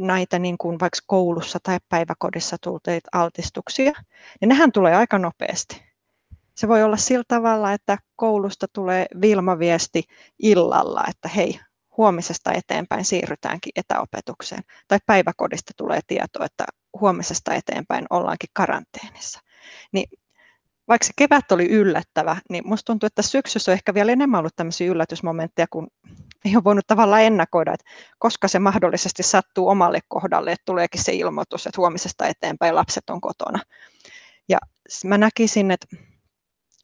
näitä 0.00 0.38
niin 0.38 0.58
kuin 0.58 0.80
vaikka 0.80 0.98
koulussa 1.06 1.58
tai 1.62 1.78
päiväkodissa 1.88 2.56
tulteita 2.60 3.08
altistuksia, 3.12 3.92
niin 4.40 4.48
nehän 4.48 4.72
tulee 4.72 4.96
aika 4.96 5.18
nopeasti. 5.18 5.88
Se 6.54 6.68
voi 6.68 6.82
olla 6.82 6.96
sillä 6.96 7.24
tavalla, 7.28 7.72
että 7.72 7.98
koulusta 8.16 8.66
tulee 8.72 9.06
Vilma-viesti 9.20 10.02
illalla, 10.38 11.04
että 11.08 11.28
hei, 11.28 11.60
huomisesta 11.98 12.52
eteenpäin 12.52 13.04
siirrytäänkin 13.04 13.72
etäopetukseen. 13.76 14.62
Tai 14.88 14.98
päiväkodista 15.06 15.72
tulee 15.76 16.00
tieto, 16.06 16.44
että 16.44 16.64
huomisesta 17.00 17.54
eteenpäin 17.54 18.06
ollaankin 18.10 18.50
karanteenissa. 18.52 19.40
Niin 19.92 20.08
vaikka 20.88 21.06
se 21.06 21.12
kevät 21.16 21.52
oli 21.52 21.68
yllättävä, 21.68 22.36
niin 22.50 22.68
musta 22.68 22.86
tuntuu, 22.86 23.06
että 23.06 23.22
syksyssä 23.22 23.72
on 23.72 23.74
ehkä 23.74 23.94
vielä 23.94 24.12
enemmän 24.12 24.38
ollut 24.38 24.56
tämmöisiä 24.56 24.90
yllätysmomentteja, 24.90 25.66
kun 25.70 25.88
ei 26.44 26.56
ole 26.56 26.64
voinut 26.64 26.86
tavallaan 26.86 27.22
ennakoida, 27.22 27.72
että 27.74 27.90
koska 28.18 28.48
se 28.48 28.58
mahdollisesti 28.58 29.22
sattuu 29.22 29.68
omalle 29.68 30.00
kohdalle, 30.08 30.52
että 30.52 30.64
tuleekin 30.64 31.04
se 31.04 31.12
ilmoitus, 31.12 31.66
että 31.66 31.80
huomisesta 31.80 32.26
eteenpäin 32.26 32.74
lapset 32.74 33.10
on 33.10 33.20
kotona. 33.20 33.58
Ja 34.48 34.58
mä 35.04 35.18
näkisin, 35.18 35.70
että, 35.70 35.86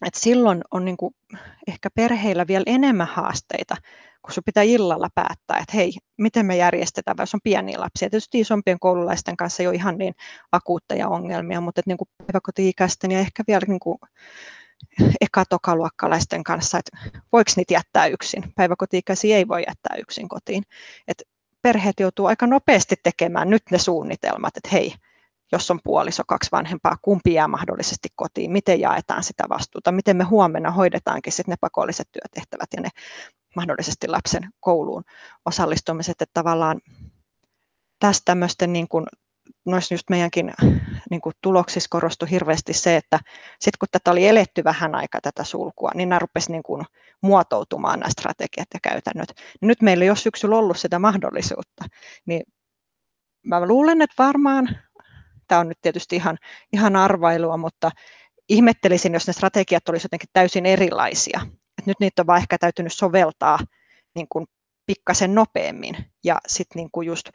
että 0.06 0.20
silloin 0.20 0.62
on 0.70 0.84
niin 0.84 0.96
kuin 0.96 1.14
ehkä 1.66 1.88
perheillä 1.94 2.46
vielä 2.46 2.64
enemmän 2.66 3.06
haasteita, 3.06 3.76
kun 4.22 4.32
sun 4.34 4.44
pitää 4.46 4.62
illalla 4.62 5.08
päättää, 5.14 5.58
että 5.58 5.76
hei, 5.76 5.92
miten 6.18 6.46
me 6.46 6.56
järjestetään, 6.56 7.16
jos 7.18 7.34
on 7.34 7.40
pieniä 7.44 7.80
lapsia. 7.80 8.10
Tietysti 8.10 8.40
isompien 8.40 8.78
koululaisten 8.80 9.36
kanssa 9.36 9.62
ei 9.62 9.66
ole 9.66 9.74
ihan 9.74 9.98
niin 9.98 10.14
akuutteja 10.52 11.08
ongelmia, 11.08 11.60
mutta 11.60 11.80
että 11.80 11.90
niin 11.90 12.26
päiväkoti-ikäisten 12.26 13.10
ja 13.10 13.18
ehkä 13.18 13.42
vielä 13.46 13.66
niin 13.68 13.80
kuin 13.80 13.98
ekatokaluokkalaisten 15.20 16.44
kanssa, 16.44 16.78
että 16.78 16.98
voiko 17.32 17.50
niitä 17.56 17.74
jättää 17.74 18.06
yksin. 18.06 18.52
Päiväkoti-ikäisiä 18.56 19.36
ei 19.36 19.48
voi 19.48 19.64
jättää 19.68 19.96
yksin 19.98 20.28
kotiin. 20.28 20.62
Et 21.08 21.22
perheet 21.62 22.00
joutuu 22.00 22.26
aika 22.26 22.46
nopeasti 22.46 22.94
tekemään 23.02 23.50
nyt 23.50 23.62
ne 23.70 23.78
suunnitelmat, 23.78 24.56
että 24.56 24.68
hei, 24.72 24.94
jos 25.54 25.70
on 25.70 25.80
puoliso, 25.84 26.22
kaksi 26.26 26.50
vanhempaa, 26.52 26.96
kumpi 27.02 27.34
jää 27.34 27.48
mahdollisesti 27.48 28.08
kotiin, 28.16 28.52
miten 28.52 28.80
jaetaan 28.80 29.22
sitä 29.22 29.44
vastuuta, 29.48 29.92
miten 29.92 30.16
me 30.16 30.24
huomenna 30.24 30.70
hoidetaankin 30.70 31.32
sitten 31.32 31.52
ne 31.52 31.56
pakolliset 31.60 32.08
työtehtävät 32.12 32.68
ja 32.76 32.82
ne 32.82 32.88
mahdollisesti 33.56 34.08
lapsen 34.08 34.48
kouluun 34.60 35.04
osallistumiset, 35.44 36.22
että 36.22 36.34
tavallaan 36.34 36.80
tästä 37.98 38.22
tämmöisten 38.24 38.72
niin 38.72 38.88
kuin, 38.88 39.06
noissa 39.66 39.94
just 39.94 40.10
meidänkin 40.10 40.52
niin 41.10 41.20
kuin 41.20 41.34
tuloksissa 41.40 41.88
korostui 41.90 42.30
hirveästi 42.30 42.72
se, 42.72 42.96
että 42.96 43.18
sitten 43.60 43.78
kun 43.78 43.88
tätä 43.92 44.10
oli 44.10 44.26
eletty 44.26 44.64
vähän 44.64 44.94
aikaa 44.94 45.20
tätä 45.20 45.44
sulkua, 45.44 45.90
niin 45.94 46.08
nämä 46.08 46.18
rupesi 46.18 46.52
niin 46.52 46.62
kuin 46.62 46.84
muotoutumaan 47.20 48.00
nämä 48.00 48.10
strategiat 48.10 48.68
ja 48.74 48.80
käytännöt. 48.82 49.28
Ja 49.60 49.66
nyt 49.66 49.82
meillä 49.82 50.04
ei 50.04 50.10
ole 50.10 50.16
syksyllä 50.16 50.56
ollut 50.56 50.78
sitä 50.78 50.98
mahdollisuutta, 50.98 51.84
niin 52.26 52.42
mä 53.44 53.66
luulen, 53.66 54.02
että 54.02 54.14
varmaan, 54.18 54.68
tämä 55.48 55.60
on 55.60 55.68
nyt 55.68 55.78
tietysti 55.82 56.16
ihan, 56.16 56.38
ihan 56.72 56.96
arvailua, 56.96 57.56
mutta 57.56 57.90
ihmettelisin, 58.48 59.14
jos 59.14 59.26
ne 59.26 59.32
strategiat 59.32 59.88
olisivat 59.88 60.04
jotenkin 60.04 60.28
täysin 60.32 60.66
erilaisia. 60.66 61.40
Et 61.78 61.86
nyt 61.86 62.00
niitä 62.00 62.22
on 62.22 62.26
vaan 62.26 62.38
ehkä 62.38 62.58
täytynyt 62.58 62.92
soveltaa 62.92 63.58
niin 64.14 64.26
kuin 64.28 64.46
pikkasen 64.86 65.34
nopeammin 65.34 65.96
ja 66.24 66.38
sitten 66.46 66.80
niin 66.80 66.90
kuin 66.92 67.06
just 67.06 67.28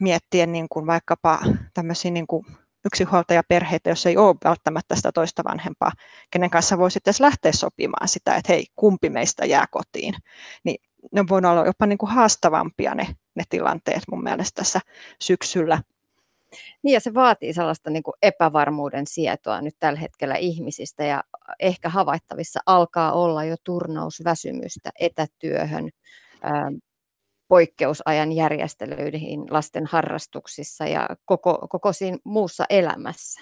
miettien 0.00 0.52
niin 0.52 0.66
kuin 0.70 0.86
vaikkapa 0.86 1.38
tämmöisiä 1.74 2.10
niin 2.10 2.26
kuin 2.26 2.46
yksinhuoltajaperheitä, 2.84 3.90
jos 3.90 4.06
ei 4.06 4.16
ole 4.16 4.36
välttämättä 4.44 4.96
sitä 4.96 5.12
toista 5.12 5.44
vanhempaa, 5.44 5.92
kenen 6.30 6.50
kanssa 6.50 6.78
voisi 6.78 6.94
sitten 6.94 7.14
lähteä 7.18 7.52
sopimaan 7.52 8.08
sitä, 8.08 8.36
että 8.36 8.52
hei, 8.52 8.66
kumpi 8.76 9.10
meistä 9.10 9.44
jää 9.44 9.66
kotiin. 9.70 10.14
Niin 10.64 10.76
ne 11.12 11.24
voi 11.28 11.38
olla 11.38 11.66
jopa 11.66 11.86
niin 11.86 11.98
kuin 11.98 12.10
haastavampia 12.10 12.94
ne, 12.94 13.06
ne 13.34 13.44
tilanteet 13.48 14.02
mun 14.10 14.22
mielestä 14.22 14.56
tässä 14.56 14.80
syksyllä. 15.22 15.82
Niin 16.82 16.94
ja 16.94 17.00
se 17.00 17.14
vaatii 17.14 17.52
sellaista 17.52 17.90
niin 17.90 18.02
kuin 18.02 18.14
epävarmuuden 18.22 19.06
sietoa 19.06 19.60
nyt 19.60 19.74
tällä 19.80 20.00
hetkellä 20.00 20.34
ihmisistä 20.34 21.04
ja 21.04 21.24
ehkä 21.60 21.88
havaittavissa 21.88 22.60
alkaa 22.66 23.12
olla 23.12 23.44
jo 23.44 23.56
turnausväsymystä 23.64 24.90
etätyöhön, 25.00 25.90
poikkeusajan 27.48 28.32
järjestelyihin 28.32 29.40
lasten 29.50 29.86
harrastuksissa 29.86 30.86
ja 30.86 31.08
koko, 31.24 31.66
koko 31.70 31.92
siinä 31.92 32.18
muussa 32.24 32.64
elämässä. 32.70 33.40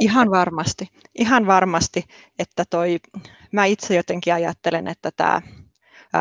Ihan 0.00 0.30
varmasti, 0.30 0.88
ihan 1.18 1.46
varmasti, 1.46 2.04
että 2.38 2.64
toi, 2.70 2.98
mä 3.52 3.64
itse 3.64 3.94
jotenkin 3.96 4.34
ajattelen, 4.34 4.88
että 4.88 5.10
tämä 5.16 5.42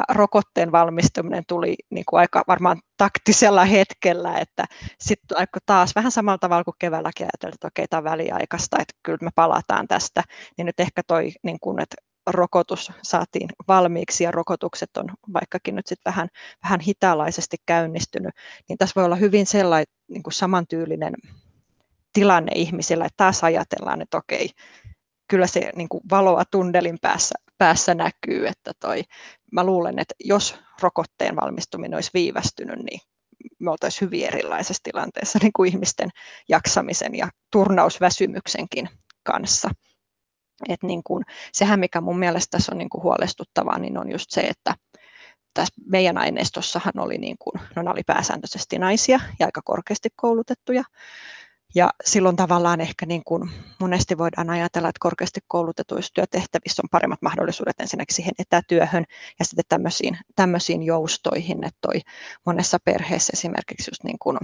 rokotteen 0.09 0.71
valmistuminen 0.71 1.43
tuli 1.47 1.75
niin 1.89 2.05
kuin 2.09 2.19
aika 2.19 2.43
varmaan 2.47 2.81
taktisella 2.97 3.65
hetkellä, 3.65 4.37
että 4.37 4.65
sitten 4.99 5.37
taas 5.65 5.95
vähän 5.95 6.11
samalla 6.11 6.37
tavalla 6.37 6.63
kuin 6.63 6.75
keväälläkin 6.79 7.25
ajattelin, 7.25 7.53
että 7.53 7.67
okei, 7.67 7.87
tämä 7.87 7.97
on 7.97 8.03
väliaikaista, 8.03 8.77
että 8.79 8.93
kyllä 9.03 9.17
me 9.21 9.29
palataan 9.35 9.87
tästä, 9.87 10.23
niin 10.57 10.65
nyt 10.65 10.79
ehkä 10.79 11.01
toi, 11.07 11.31
niin 11.43 11.59
kuin, 11.59 11.81
että 11.81 11.95
rokotus 12.27 12.91
saatiin 13.01 13.49
valmiiksi 13.67 14.23
ja 14.23 14.31
rokotukset 14.31 14.97
on 14.97 15.05
vaikkakin 15.33 15.75
nyt 15.75 15.87
sitten 15.87 16.11
vähän, 16.11 16.27
vähän 16.63 16.79
hitaalaisesti 16.79 17.57
käynnistynyt, 17.65 18.35
niin 18.69 18.77
tässä 18.77 18.93
voi 18.95 19.05
olla 19.05 19.15
hyvin 19.15 19.45
sellainen 19.45 19.93
niin 20.07 20.23
kuin 20.23 20.33
samantyylinen 20.33 21.13
tilanne 22.13 22.51
ihmisillä, 22.55 23.05
että 23.05 23.17
taas 23.17 23.43
ajatellaan, 23.43 24.01
että 24.01 24.17
okei, 24.17 24.49
kyllä 25.27 25.47
se 25.47 25.71
niin 25.75 25.89
kuin 25.89 26.01
valoa 26.11 26.43
tunnelin 26.51 26.97
päässä, 27.01 27.35
päässä 27.57 27.95
näkyy, 27.95 28.47
että 28.47 28.71
toi, 28.79 29.01
mä 29.51 29.63
luulen, 29.63 29.99
että 29.99 30.15
jos 30.19 30.55
rokotteen 30.81 31.35
valmistuminen 31.35 31.97
olisi 31.97 32.11
viivästynyt, 32.13 32.79
niin 32.79 32.99
me 33.59 33.71
oltaisiin 33.71 34.07
hyvin 34.07 34.25
erilaisessa 34.25 34.83
tilanteessa 34.83 35.39
niin 35.41 35.51
kuin 35.55 35.69
ihmisten 35.69 36.09
jaksamisen 36.49 37.15
ja 37.15 37.29
turnausväsymyksenkin 37.51 38.89
kanssa. 39.23 39.69
Et 40.69 40.83
niin 40.83 41.01
kuin, 41.03 41.23
sehän, 41.53 41.79
mikä 41.79 42.01
mun 42.01 42.19
mielestä 42.19 42.57
tässä 42.57 42.71
on 42.71 42.77
niin 42.77 42.89
kuin 42.89 43.03
huolestuttavaa, 43.03 43.79
niin 43.79 43.97
on 43.97 44.11
just 44.11 44.25
se, 44.29 44.41
että 44.41 44.75
tässä 45.53 45.73
meidän 45.85 46.17
aineistossahan 46.17 46.99
oli, 46.99 47.17
niin 47.17 47.35
kuin, 47.39 47.61
no, 47.75 47.91
oli 47.91 48.01
pääsääntöisesti 48.05 48.79
naisia 48.79 49.19
ja 49.39 49.45
aika 49.45 49.61
korkeasti 49.65 50.09
koulutettuja. 50.15 50.83
Ja 51.75 51.89
silloin 52.05 52.35
tavallaan 52.35 52.81
ehkä 52.81 53.05
niin 53.05 53.23
kuin 53.23 53.51
monesti 53.79 54.17
voidaan 54.17 54.49
ajatella, 54.49 54.89
että 54.89 54.99
korkeasti 54.99 55.39
koulutetuissa 55.47 56.13
työtehtävissä 56.13 56.81
on 56.85 56.89
paremmat 56.91 57.21
mahdollisuudet 57.21 57.79
ensinnäkin 57.79 58.15
siihen 58.15 58.33
etätyöhön 58.39 59.05
ja 59.39 59.45
sitten 59.45 59.65
tämmöisiin, 59.69 60.17
tämmöisiin 60.35 60.83
joustoihin, 60.83 61.63
että 61.63 61.77
toi 61.81 62.01
monessa 62.45 62.77
perheessä 62.85 63.31
esimerkiksi 63.33 63.91
just 63.91 64.03
niin 64.03 64.19
kuin 64.19 64.37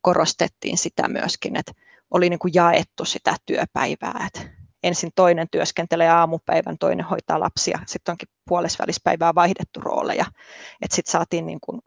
korostettiin 0.00 0.78
sitä 0.78 1.08
myöskin, 1.08 1.56
että 1.56 1.72
oli 2.10 2.30
niin 2.30 2.38
kuin 2.38 2.54
jaettu 2.54 3.04
sitä 3.04 3.36
työpäivää, 3.46 4.24
että 4.26 4.52
ensin 4.82 5.10
toinen 5.14 5.46
työskentelee 5.50 6.08
aamupäivän, 6.08 6.78
toinen 6.78 7.06
hoitaa 7.06 7.40
lapsia, 7.40 7.78
sitten 7.86 8.12
onkin 8.12 8.28
puolesvälispäivää 8.48 9.34
vaihdettu 9.34 9.80
rooleja, 9.80 10.24
että 10.82 10.96
sitten 10.96 11.12
saatiin 11.12 11.46
niin 11.46 11.58
kuin, 11.60 11.80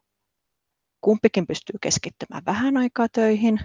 kumpikin 1.01 1.47
pystyy 1.47 1.75
keskittymään 1.81 2.45
vähän 2.45 2.77
aikaa 2.77 3.07
töihin, 3.09 3.59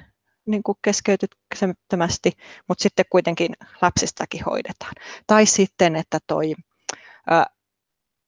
niin 0.51 0.63
kuin 0.63 0.79
keskeytymättömästi, 0.83 2.33
mutta 2.69 2.83
sitten 2.83 3.05
kuitenkin 3.11 3.53
lapsistakin 3.83 4.45
hoidetaan. 4.45 4.93
Tai 5.27 5.47
sitten, 5.47 5.97
että 5.97 6.19
toi, 6.27 6.55
ä, 7.33 7.47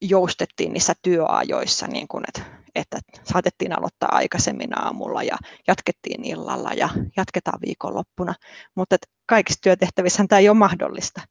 joustettiin 0.01 0.73
niissä 0.73 0.93
työajoissa, 1.01 1.87
niin 1.87 2.07
kuin, 2.07 2.23
että, 2.27 2.41
että 2.75 2.99
saatettiin 3.23 3.77
aloittaa 3.77 4.09
aikaisemmin 4.15 4.79
aamulla 4.79 5.23
ja 5.23 5.37
jatkettiin 5.67 6.25
illalla 6.25 6.73
ja 6.73 6.89
jatketaan 7.17 7.59
viikonloppuna. 7.65 8.33
Mutta 8.75 8.95
kaikissa 9.25 9.59
työtehtävissä 9.61 10.25
tämä 10.29 10.39
ei 10.39 10.49
ole 10.49 10.57
mahdollista. 10.57 11.21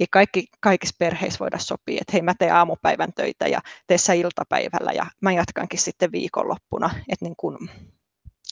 Ei 0.00 0.06
kaikki, 0.10 0.46
kaikissa 0.60 0.96
perheissä 0.98 1.38
voida 1.38 1.58
sopia, 1.58 1.98
että 2.00 2.12
hei 2.12 2.22
mä 2.22 2.34
teen 2.38 2.54
aamupäivän 2.54 3.12
töitä 3.12 3.46
ja 3.48 3.60
tee 3.86 3.98
sä 3.98 4.12
iltapäivällä 4.12 4.92
ja 4.92 5.06
mä 5.20 5.32
jatkankin 5.32 5.80
sitten 5.80 6.12
viikonloppuna. 6.12 6.90
Että 7.08 7.24
niin 7.24 7.36
kuin, 7.36 7.58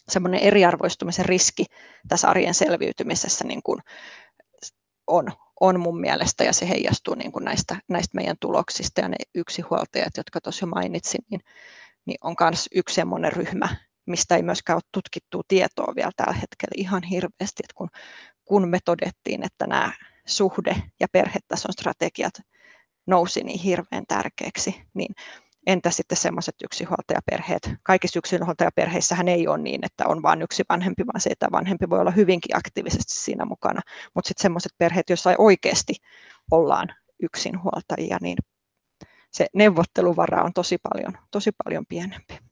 semmoinen 0.08 0.40
eriarvoistumisen 0.40 1.24
riski 1.24 1.64
tässä 2.08 2.28
arjen 2.28 2.54
selviytymisessä 2.54 3.44
niin 3.44 3.62
kuin 3.62 3.80
on, 5.06 5.32
on 5.60 5.80
mun 5.80 6.00
mielestä 6.00 6.44
ja 6.44 6.52
se 6.52 6.68
heijastuu 6.68 7.14
niin 7.14 7.32
kuin 7.32 7.44
näistä, 7.44 7.76
näistä 7.88 8.16
meidän 8.16 8.36
tuloksista 8.40 9.00
ja 9.00 9.08
ne 9.08 9.16
yksinhuoltajat, 9.34 10.16
jotka 10.16 10.40
tuossa 10.40 10.66
jo 10.66 10.70
mainitsin, 10.70 11.20
niin, 11.30 11.40
niin 12.06 12.18
on 12.24 12.36
myös 12.40 12.68
yksi 12.74 12.94
semmoinen 12.94 13.32
ryhmä, 13.32 13.68
mistä 14.06 14.36
ei 14.36 14.42
myöskään 14.42 14.76
ole 14.76 14.82
tutkittua 14.92 15.42
tietoa 15.48 15.92
vielä 15.96 16.10
tällä 16.16 16.32
hetkellä 16.32 16.72
ihan 16.76 17.02
hirveästi, 17.02 17.62
että 17.64 17.74
kun, 17.74 17.88
kun 18.44 18.68
me 18.68 18.78
todettiin, 18.84 19.44
että 19.44 19.66
nämä 19.66 19.92
suhde- 20.26 20.82
ja 21.00 21.06
perhetason 21.12 21.72
strategiat 21.72 22.34
nousi 23.06 23.42
niin 23.44 23.60
hirveän 23.60 24.04
tärkeäksi, 24.08 24.82
niin 24.94 25.14
Entä 25.66 25.90
sitten 25.90 26.18
semmoiset 26.18 26.54
yksinhuoltajaperheet? 26.64 27.70
Kaikissa 27.82 28.18
yksinhuoltajaperheissähän 28.18 29.28
ei 29.28 29.48
ole 29.48 29.58
niin, 29.58 29.80
että 29.86 30.06
on 30.06 30.22
vain 30.22 30.42
yksi 30.42 30.62
vanhempi, 30.68 31.06
vaan 31.06 31.20
se, 31.20 31.30
että 31.30 31.48
vanhempi 31.52 31.90
voi 31.90 32.00
olla 32.00 32.10
hyvinkin 32.10 32.56
aktiivisesti 32.56 33.14
siinä 33.14 33.44
mukana. 33.44 33.80
Mutta 34.14 34.28
sitten 34.28 34.42
semmoiset 34.42 34.72
perheet, 34.78 35.08
joissa 35.08 35.34
oikeasti 35.38 35.94
ollaan 36.50 36.88
yksinhuoltajia, 37.22 38.18
niin 38.20 38.36
se 39.30 39.46
neuvotteluvara 39.54 40.42
on 40.42 40.52
tosi 40.52 40.78
paljon, 40.82 41.18
tosi 41.30 41.50
paljon 41.64 41.84
pienempi 41.88 42.49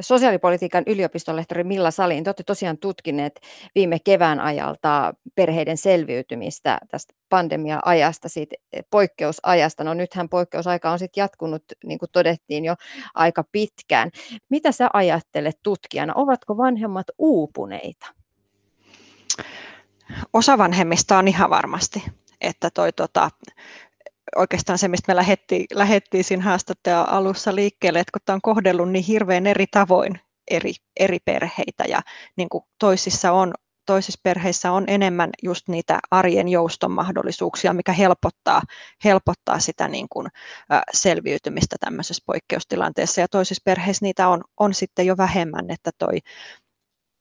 sosiaalipolitiikan 0.00 0.84
yliopistolehtori 0.86 1.64
Milla 1.64 1.90
Salin, 1.90 2.24
te 2.24 2.30
olette 2.30 2.42
tosiaan 2.42 2.78
tutkineet 2.78 3.40
viime 3.74 3.98
kevään 3.98 4.40
ajalta 4.40 5.14
perheiden 5.34 5.76
selviytymistä 5.76 6.78
tästä 6.90 7.14
pandemia-ajasta, 7.28 8.28
siitä 8.28 8.56
poikkeusajasta. 8.90 9.84
No 9.84 9.94
nythän 9.94 10.28
poikkeusaika 10.28 10.90
on 10.90 10.98
sitten 10.98 11.22
jatkunut, 11.22 11.64
niin 11.84 11.98
kuin 11.98 12.08
todettiin 12.12 12.64
jo 12.64 12.74
aika 13.14 13.44
pitkään. 13.52 14.10
Mitä 14.48 14.72
sä 14.72 14.90
ajattelet 14.92 15.58
tutkijana? 15.62 16.12
Ovatko 16.16 16.56
vanhemmat 16.56 17.06
uupuneita? 17.18 18.06
osa 20.32 20.58
vanhemmista 20.58 21.18
on 21.18 21.28
ihan 21.28 21.50
varmasti, 21.50 22.02
että 22.40 22.70
toi 22.70 22.92
tota, 22.92 23.30
oikeastaan 24.36 24.78
se, 24.78 24.88
mistä 24.88 25.12
me 25.12 25.16
lähettiin, 25.16 25.66
lähettiin 25.72 26.24
siinä 26.24 26.44
haastattelua 26.44 27.06
alussa 27.10 27.54
liikkeelle, 27.54 28.00
että 28.00 28.12
kun 28.12 28.20
tämä 28.24 28.34
on 28.34 28.42
kohdellut 28.42 28.90
niin 28.90 29.04
hirveän 29.04 29.46
eri 29.46 29.66
tavoin 29.66 30.20
eri, 30.50 30.74
eri 31.00 31.18
perheitä 31.24 31.84
ja 31.88 32.00
niin 32.36 32.48
kuin 32.48 32.64
toisissa 32.78 33.32
on 33.32 33.54
toisissa 33.86 34.20
perheissä 34.22 34.72
on 34.72 34.84
enemmän 34.86 35.30
just 35.42 35.68
niitä 35.68 35.98
arjen 36.10 36.48
jouston 36.48 36.90
mahdollisuuksia, 36.90 37.72
mikä 37.72 37.92
helpottaa, 37.92 38.62
helpottaa 39.04 39.58
sitä 39.58 39.88
niin 39.88 40.06
kuin, 40.10 40.28
selviytymistä 40.92 41.76
tämmöisessä 41.80 42.22
poikkeustilanteessa. 42.26 43.20
Ja 43.20 43.28
toisissa 43.28 43.62
perheissä 43.64 44.04
niitä 44.04 44.28
on, 44.28 44.42
on 44.60 44.74
sitten 44.74 45.06
jo 45.06 45.16
vähemmän, 45.16 45.70
että, 45.70 45.90
toi, 45.98 46.18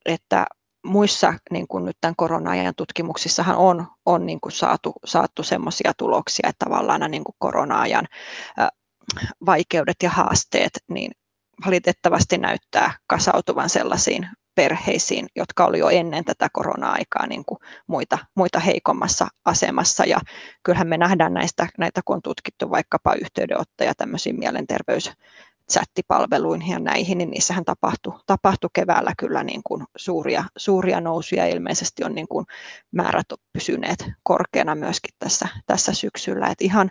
että 0.06 0.46
muissa 0.84 1.34
niin 1.52 1.68
kuin 1.68 1.86
nyt 1.86 1.98
tämän 2.02 2.16
korona-ajan 2.16 2.74
tutkimuksissahan 2.78 3.56
on, 3.56 3.88
on 4.06 4.26
niin 4.26 4.42
kuin 4.42 4.52
saatu, 4.52 4.94
saatu 5.06 5.44
semmoisia 5.44 5.92
tuloksia, 5.98 6.50
että 6.50 6.66
tavallaan 6.66 7.12
niin 7.12 7.24
kuin 7.24 7.36
korona-ajan 7.40 8.08
vaikeudet 9.46 9.98
ja 10.04 10.10
haasteet 10.10 10.72
niin 10.90 11.12
valitettavasti 11.66 12.38
näyttää 12.38 12.94
kasautuvan 13.08 13.70
sellaisiin 13.70 14.30
perheisiin, 14.56 15.28
jotka 15.36 15.66
oli 15.66 15.80
jo 15.80 15.90
ennen 15.90 16.26
tätä 16.26 16.48
korona-aikaa 16.54 17.28
niin 17.28 17.46
kuin 17.46 17.60
muita, 17.88 18.18
muita 18.36 18.60
heikommassa 18.60 19.28
asemassa. 19.46 20.06
Ja 20.06 20.20
kyllähän 20.64 20.88
me 20.88 20.98
nähdään 20.98 21.34
näistä, 21.34 21.68
näitä, 21.78 22.02
kun 22.06 22.16
on 22.16 22.22
tutkittu 22.22 22.70
vaikkapa 22.70 23.14
yhteydenottoja 23.14 23.96
tämmöisiin 23.96 24.40
mielenterveys 24.40 25.12
chattipalveluihin 25.72 26.72
ja 26.72 26.80
näihin, 26.80 27.18
niin 27.18 27.32
niissähän 27.32 27.66
tapahtui, 27.66 28.20
tapahtui 28.26 28.70
keväällä 28.74 29.14
kyllä 29.18 29.44
niin 29.44 29.62
kuin 29.64 29.84
suuria, 29.98 30.44
suuria 30.58 31.02
nousuja. 31.02 31.48
Ilmeisesti 31.48 32.04
on 32.04 32.16
niin 32.16 32.28
kuin 32.28 32.46
määrät 32.92 33.26
pysyneet 33.54 34.06
korkeana 34.24 34.76
myöskin 34.76 35.16
tässä, 35.20 35.48
tässä 35.66 35.94
syksyllä. 35.94 36.48
Et 36.48 36.62
ihan, 36.62 36.90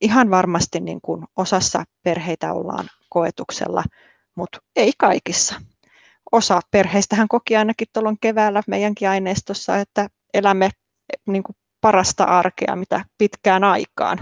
ihan 0.00 0.30
varmasti 0.30 0.80
niin 0.80 1.00
kuin 1.00 1.24
osassa 1.36 1.84
perheitä 2.02 2.52
ollaan 2.52 2.88
koetuksella, 3.08 3.84
mutta 4.34 4.58
ei 4.76 4.92
kaikissa 4.98 5.60
osa 6.32 6.60
perheistähän 6.70 7.28
koki 7.28 7.56
ainakin 7.56 7.86
tuolloin 7.92 8.18
keväällä 8.20 8.62
meidänkin 8.66 9.08
aineistossa, 9.08 9.76
että 9.76 10.08
elämme 10.34 10.70
niin 11.26 11.42
kuin 11.42 11.56
parasta 11.80 12.24
arkea 12.24 12.76
mitä 12.76 13.04
pitkään 13.18 13.64
aikaan. 13.64 14.18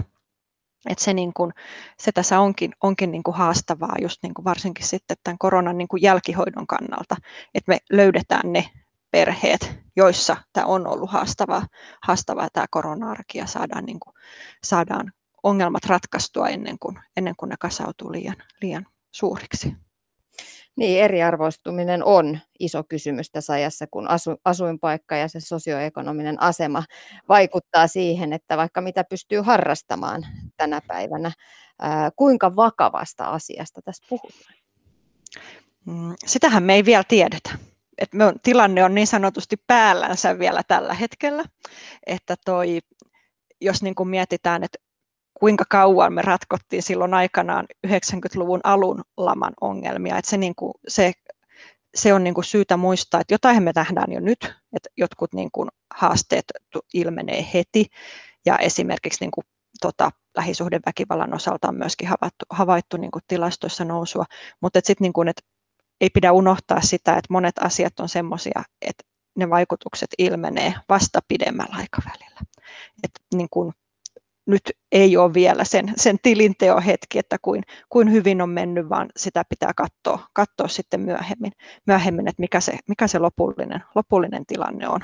Et 0.87 0.99
se, 0.99 1.13
niin 1.13 1.33
kuin, 1.33 1.53
se 1.99 2.11
tässä 2.11 2.39
onkin, 2.39 2.71
onkin 2.83 3.11
niin 3.11 3.23
haastavaa 3.33 3.95
just 4.01 4.23
niin 4.23 4.33
varsinkin 4.43 4.85
sitten 4.85 5.17
tämän 5.23 5.37
koronan 5.37 5.77
niin 5.77 5.87
jälkihoidon 6.01 6.67
kannalta, 6.67 7.15
että 7.55 7.71
me 7.71 7.77
löydetään 7.91 8.53
ne 8.53 8.69
perheet, 9.11 9.79
joissa 9.95 10.37
tämä 10.53 10.65
on 10.65 10.87
ollut 10.87 11.11
haastavaa, 11.11 11.67
haastavaa 12.03 12.47
tämä 12.53 12.65
korona-arki 12.69 13.37
ja 13.37 13.45
saadaan, 13.45 13.85
niin 13.85 13.99
kuin, 13.99 14.13
saadaan 14.63 15.11
ongelmat 15.43 15.85
ratkaistua 15.85 16.47
ennen 16.47 16.79
kuin, 16.79 16.99
ennen 17.17 17.33
kuin 17.37 17.49
ne 17.49 17.55
kasautuu 17.59 18.11
liian, 18.11 18.35
liian 18.61 18.85
suuriksi. 19.11 19.75
Niin, 20.75 21.03
eriarvoistuminen 21.03 22.03
on 22.03 22.39
iso 22.59 22.83
kysymys 22.83 23.31
tässä 23.31 23.53
ajassa, 23.53 23.85
kun 23.91 24.09
asu, 24.09 24.35
asuinpaikka 24.45 25.15
ja 25.15 25.27
se 25.27 25.39
sosioekonominen 25.39 26.41
asema 26.41 26.83
vaikuttaa 27.29 27.87
siihen, 27.87 28.33
että 28.33 28.57
vaikka 28.57 28.81
mitä 28.81 29.03
pystyy 29.03 29.41
harrastamaan 29.41 30.25
tänä 30.57 30.81
päivänä, 30.87 31.31
kuinka 32.15 32.55
vakavasta 32.55 33.25
asiasta 33.25 33.81
tässä 33.81 34.03
puhutaan? 34.09 34.53
Mm, 35.85 36.15
sitähän 36.25 36.63
me 36.63 36.73
ei 36.73 36.85
vielä 36.85 37.03
tiedetä. 37.03 37.49
Et 37.97 38.13
me 38.13 38.25
on, 38.25 38.33
tilanne 38.43 38.83
on 38.83 38.95
niin 38.95 39.07
sanotusti 39.07 39.55
päällänsä 39.67 40.39
vielä 40.39 40.63
tällä 40.67 40.93
hetkellä, 40.93 41.43
että 42.05 42.35
toi, 42.45 42.79
jos 43.61 43.83
niin 43.83 43.95
kuin 43.95 44.09
mietitään, 44.09 44.63
että 44.63 44.77
kuinka 45.39 45.63
kauan 45.69 46.13
me 46.13 46.21
ratkottiin 46.21 46.83
silloin 46.83 47.13
aikanaan 47.13 47.65
90-luvun 47.87 48.59
alun 48.63 49.01
laman 49.17 49.53
ongelmia. 49.61 50.17
Että 50.17 50.29
se, 50.31 50.37
niin 50.37 50.55
kuin, 50.55 50.73
se, 50.87 51.11
se 51.95 52.13
on 52.13 52.23
niin 52.23 52.33
kuin 52.33 52.45
syytä 52.45 52.77
muistaa, 52.77 53.21
että 53.21 53.33
jotain 53.33 53.63
me 53.63 53.71
nähdään 53.75 54.11
jo 54.11 54.19
nyt, 54.19 54.55
että 54.75 54.89
jotkut 54.97 55.33
niin 55.33 55.49
kuin 55.51 55.69
haasteet 55.95 56.45
ilmenee 56.93 57.45
heti 57.53 57.85
ja 58.45 58.57
esimerkiksi 58.57 59.23
niin 59.23 59.31
kuin, 59.31 59.45
tota, 59.81 60.11
lähisuhdeväkivallan 60.37 61.33
osalta 61.33 61.67
on 61.67 61.77
myöskin 61.77 62.07
havaittu, 62.07 62.45
havaittu 62.49 62.97
niin 62.97 63.11
kuin 63.11 63.23
tilastoissa 63.27 63.85
nousua, 63.85 64.25
mutta 64.61 64.79
sitten 64.83 65.11
niin 65.15 65.27
että 65.27 65.41
ei 66.01 66.09
pidä 66.09 66.31
unohtaa 66.31 66.81
sitä, 66.81 67.11
että 67.11 67.33
monet 67.33 67.55
asiat 67.59 67.99
on 67.99 68.09
semmoisia, 68.09 68.63
että 68.81 69.03
ne 69.37 69.49
vaikutukset 69.49 70.09
ilmenee 70.17 70.73
vasta 70.89 71.19
pidemmällä 71.27 71.75
aikavälillä. 71.75 72.39
Et 73.03 73.11
niin 73.33 73.47
kuin 73.51 73.73
nyt 74.45 74.71
ei 74.91 75.17
ole 75.17 75.33
vielä 75.33 75.63
sen, 75.63 75.93
sen 75.95 76.17
tilinteo 76.23 76.81
hetki, 76.81 77.19
että 77.19 77.37
kuin, 77.41 77.63
kuin 77.89 78.11
hyvin 78.11 78.41
on 78.41 78.49
mennyt, 78.49 78.89
vaan 78.89 79.09
sitä 79.17 79.43
pitää 79.49 79.71
katsoa, 79.75 80.27
katsoa 80.33 80.67
sitten 80.67 81.01
myöhemmin, 81.01 81.51
myöhemmin 81.87 82.27
että 82.27 82.41
mikä 82.41 82.59
se, 82.59 82.77
mikä 82.87 83.07
se 83.07 83.19
lopullinen, 83.19 83.83
lopullinen 83.95 84.45
tilanne 84.45 84.87
on. 84.87 84.99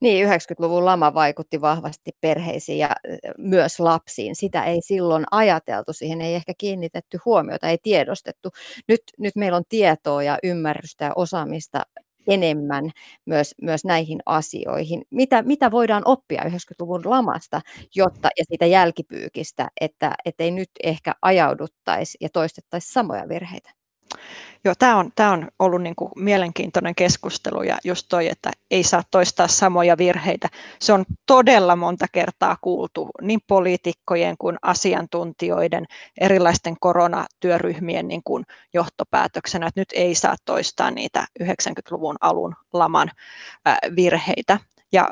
Niin, 0.00 0.28
90-luvun 0.28 0.84
lama 0.84 1.14
vaikutti 1.14 1.60
vahvasti 1.60 2.10
perheisiin 2.20 2.78
ja 2.78 2.90
myös 3.38 3.80
lapsiin. 3.80 4.36
Sitä 4.36 4.64
ei 4.64 4.82
silloin 4.82 5.24
ajateltu, 5.30 5.92
siihen 5.92 6.20
ei 6.20 6.34
ehkä 6.34 6.52
kiinnitetty 6.58 7.18
huomiota, 7.24 7.68
ei 7.68 7.78
tiedostettu. 7.82 8.50
Nyt, 8.88 9.02
nyt 9.18 9.36
meillä 9.36 9.56
on 9.56 9.64
tietoa 9.68 10.22
ja 10.22 10.38
ymmärrystä 10.42 11.04
ja 11.04 11.12
osaamista 11.16 11.82
enemmän 12.28 12.90
myös, 13.26 13.54
myös 13.62 13.84
näihin 13.84 14.18
asioihin. 14.26 15.02
Mitä, 15.10 15.42
mitä 15.42 15.70
voidaan 15.70 16.02
oppia 16.04 16.42
90-luvun 16.42 17.02
lamasta 17.04 17.60
jotta, 17.94 18.28
ja 18.38 18.44
siitä 18.44 18.66
jälkipyykistä, 18.66 19.68
että 19.80 20.16
ei 20.38 20.50
nyt 20.50 20.70
ehkä 20.82 21.14
ajauduttaisi 21.22 22.18
ja 22.20 22.28
toistettaisi 22.28 22.92
samoja 22.92 23.28
virheitä? 23.28 23.70
Joo, 24.64 24.74
tämä 24.78 24.96
on, 24.96 25.10
tämä 25.14 25.32
on 25.32 25.48
ollut 25.58 25.82
niin 25.82 25.94
kuin 25.96 26.10
mielenkiintoinen 26.16 26.94
keskustelu 26.94 27.62
ja 27.62 27.78
just 27.84 28.06
toi, 28.08 28.28
että 28.28 28.50
ei 28.70 28.82
saa 28.82 29.02
toistaa 29.10 29.48
samoja 29.48 29.98
virheitä. 29.98 30.48
Se 30.80 30.92
on 30.92 31.04
todella 31.26 31.76
monta 31.76 32.06
kertaa 32.12 32.56
kuultu 32.60 33.10
niin 33.22 33.40
poliitikkojen 33.46 34.36
kuin 34.38 34.56
asiantuntijoiden, 34.62 35.84
erilaisten 36.20 36.76
koronatyöryhmien 36.80 38.08
niin 38.08 38.22
kuin 38.24 38.44
johtopäätöksenä, 38.74 39.66
että 39.66 39.80
nyt 39.80 39.92
ei 39.92 40.14
saa 40.14 40.36
toistaa 40.44 40.90
niitä 40.90 41.26
90-luvun 41.42 42.16
alun 42.20 42.54
laman 42.72 43.10
virheitä. 43.96 44.58
Ja 44.92 45.08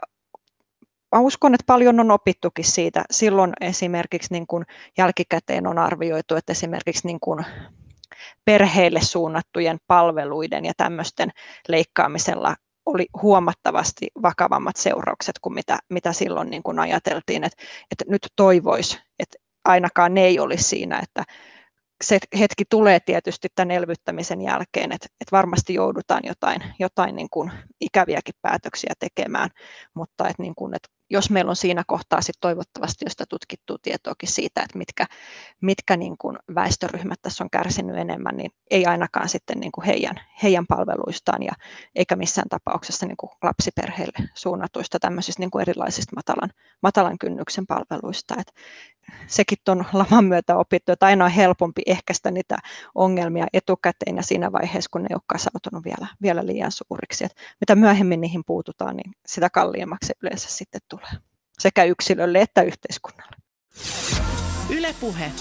mä 1.12 1.20
uskon, 1.20 1.54
että 1.54 1.64
paljon 1.66 2.00
on 2.00 2.10
opittukin 2.10 2.64
siitä. 2.64 3.04
Silloin 3.10 3.52
esimerkiksi 3.60 4.32
niin 4.32 4.46
kuin 4.46 4.64
jälkikäteen 4.98 5.66
on 5.66 5.78
arvioitu, 5.78 6.34
että 6.36 6.52
esimerkiksi 6.52 7.06
niin 7.06 7.20
kuin 7.20 7.44
perheille 8.44 9.00
suunnattujen 9.00 9.78
palveluiden 9.86 10.64
ja 10.64 10.72
tämmöisten 10.76 11.30
leikkaamisella 11.68 12.56
oli 12.86 13.06
huomattavasti 13.22 14.08
vakavammat 14.22 14.76
seuraukset 14.76 15.38
kuin 15.42 15.54
mitä, 15.54 15.78
mitä 15.88 16.12
silloin 16.12 16.50
niin 16.50 16.62
kuin 16.62 16.78
ajateltiin, 16.78 17.44
että, 17.44 17.62
että 17.90 18.04
nyt 18.08 18.26
toivoisi, 18.36 18.98
että 19.18 19.38
ainakaan 19.64 20.14
ne 20.14 20.24
ei 20.24 20.38
olisi 20.38 20.64
siinä, 20.64 21.00
että 21.02 21.24
se 22.02 22.18
hetki 22.38 22.64
tulee 22.70 23.00
tietysti 23.00 23.48
tämän 23.54 23.70
elvyttämisen 23.70 24.40
jälkeen, 24.40 24.92
että, 24.92 25.06
että 25.20 25.36
varmasti 25.36 25.74
joudutaan 25.74 26.22
jotain, 26.24 26.62
jotain 26.78 27.16
niin 27.16 27.30
kuin 27.30 27.52
ikäviäkin 27.80 28.34
päätöksiä 28.42 28.92
tekemään, 28.98 29.50
mutta 29.94 30.28
että, 30.28 30.42
niin 30.42 30.54
kuin, 30.54 30.74
että 30.74 30.88
jos 31.12 31.30
meillä 31.30 31.50
on 31.50 31.56
siinä 31.56 31.84
kohtaa 31.86 32.20
sit 32.20 32.34
toivottavasti 32.40 33.04
josta 33.04 33.24
tutkittua 33.26 33.76
tietoakin 33.82 34.28
siitä, 34.28 34.62
että 34.62 34.78
mitkä, 34.78 35.06
mitkä 35.60 35.96
niin 35.96 36.18
kuin 36.18 36.38
väestöryhmät 36.54 37.22
tässä 37.22 37.44
on 37.44 37.50
kärsinyt 37.50 37.96
enemmän, 37.96 38.36
niin 38.36 38.50
ei 38.70 38.86
ainakaan 38.86 39.28
sitten 39.28 39.60
niin 39.60 39.72
kuin 39.72 39.84
heidän, 39.84 40.20
heidän 40.42 40.66
palveluistaan 40.66 41.42
ja 41.42 41.52
eikä 41.94 42.16
missään 42.16 42.48
tapauksessa 42.48 43.06
niin 43.06 43.16
kuin 43.16 43.30
lapsiperheille 43.42 44.28
suunnatuista 44.34 44.98
tämmöisistä 44.98 45.42
niin 45.42 45.50
kuin 45.50 45.62
erilaisista 45.62 46.16
matalan, 46.16 46.50
matalan 46.82 47.18
kynnyksen 47.18 47.66
palveluista. 47.66 48.34
Et 48.40 48.52
sekin 49.26 49.58
on 49.68 49.84
laman 49.92 50.24
myötä 50.24 50.56
opittu, 50.56 50.92
että 50.92 51.06
aina 51.06 51.24
on 51.24 51.30
helpompi 51.30 51.82
ehkäistä 51.86 52.30
niitä 52.30 52.58
ongelmia 52.94 53.46
etukäteen 53.52 54.16
ja 54.16 54.22
siinä 54.22 54.52
vaiheessa, 54.52 54.88
kun 54.92 55.02
ne 55.02 55.08
ei 55.10 55.14
ole 55.14 55.22
kasautunut 55.26 55.84
vielä, 55.84 56.06
vielä 56.22 56.46
liian 56.46 56.72
suuriksi. 56.72 57.24
Et 57.24 57.34
mitä 57.60 57.74
myöhemmin 57.74 58.20
niihin 58.20 58.44
puututaan, 58.46 58.96
niin 58.96 59.12
sitä 59.26 59.50
kalliimmaksi 59.50 60.12
yleensä 60.22 60.48
sitten 60.48 60.80
tulee 60.88 61.01
sekä 61.58 61.84
yksilölle 61.84 62.40
että 62.40 62.62
yhteiskunnalle. 62.62 63.36
Ylepuhe. 64.70 65.32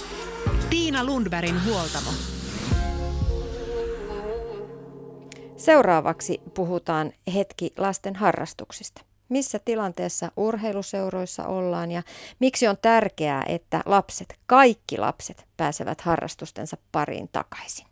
Tiina 0.69 1.03
Lundbergin 1.03 1.65
huoltamo. 1.65 2.09
Seuraavaksi 5.57 6.41
puhutaan 6.53 7.13
hetki 7.33 7.73
lasten 7.77 8.15
harrastuksista 8.15 9.01
missä 9.31 9.59
tilanteessa 9.65 10.31
urheiluseuroissa 10.37 11.45
ollaan 11.45 11.91
ja 11.91 12.03
miksi 12.39 12.67
on 12.67 12.77
tärkeää, 12.81 13.43
että 13.47 13.81
lapset, 13.85 14.39
kaikki 14.45 14.97
lapset 14.97 15.45
pääsevät 15.57 16.01
harrastustensa 16.01 16.77
pariin 16.91 17.29
takaisin. 17.31 17.87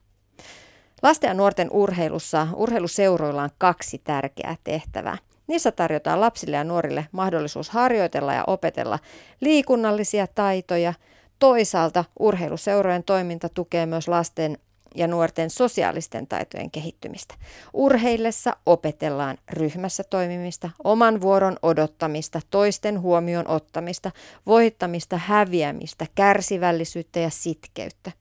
Lasten 1.03 1.27
ja 1.27 1.33
nuorten 1.33 1.71
urheilussa 1.71 2.47
urheiluseuroilla 2.55 3.43
on 3.43 3.49
kaksi 3.57 3.97
tärkeää 3.97 4.55
tehtävää. 4.63 5.17
Niissä 5.49 5.71
tarjotaan 5.71 6.21
lapsille 6.21 6.57
ja 6.57 6.63
nuorille 6.63 7.05
mahdollisuus 7.11 7.69
harjoitella 7.69 8.33
ja 8.33 8.43
opetella 8.47 8.99
liikunnallisia 9.41 10.27
taitoja. 10.27 10.93
Toisaalta 11.39 12.05
urheiluseurojen 12.19 13.03
toiminta 13.03 13.49
tukee 13.49 13.85
myös 13.85 14.07
lasten 14.07 14.57
ja 14.95 15.07
nuorten 15.07 15.49
sosiaalisten 15.49 16.27
taitojen 16.27 16.71
kehittymistä. 16.71 17.35
Urheillessa 17.73 18.57
opetellaan 18.65 19.37
ryhmässä 19.49 20.03
toimimista, 20.03 20.69
oman 20.83 21.21
vuoron 21.21 21.57
odottamista, 21.61 22.41
toisten 22.49 23.01
huomioon 23.01 23.47
ottamista, 23.47 24.11
voittamista, 24.45 25.17
häviämistä, 25.17 26.05
kärsivällisyyttä 26.15 27.19
ja 27.19 27.29
sitkeyttä. 27.29 28.11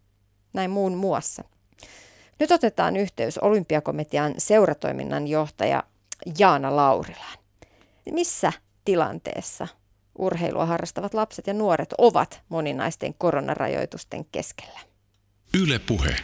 Näin 0.53 0.71
muun 0.71 0.97
muassa. 0.97 1.45
Nyt 2.38 2.51
otetaan 2.51 2.97
yhteys 2.97 3.38
Olympiakomitean 3.38 4.35
seuratoiminnan 4.38 5.29
johtaja 5.29 5.83
Jaana 6.38 6.76
Laurilaan. 6.76 7.38
Missä 8.12 8.52
tilanteessa 8.85 9.68
urheilua 10.18 10.66
harrastavat 10.66 11.14
lapset 11.14 11.46
ja 11.46 11.54
nuoret 11.54 11.94
ovat 11.98 12.42
moninaisten 12.48 13.14
koronarajoitusten 13.18 14.24
keskellä? 14.24 14.81
Yle 15.62 15.78
puhe. 15.78 16.16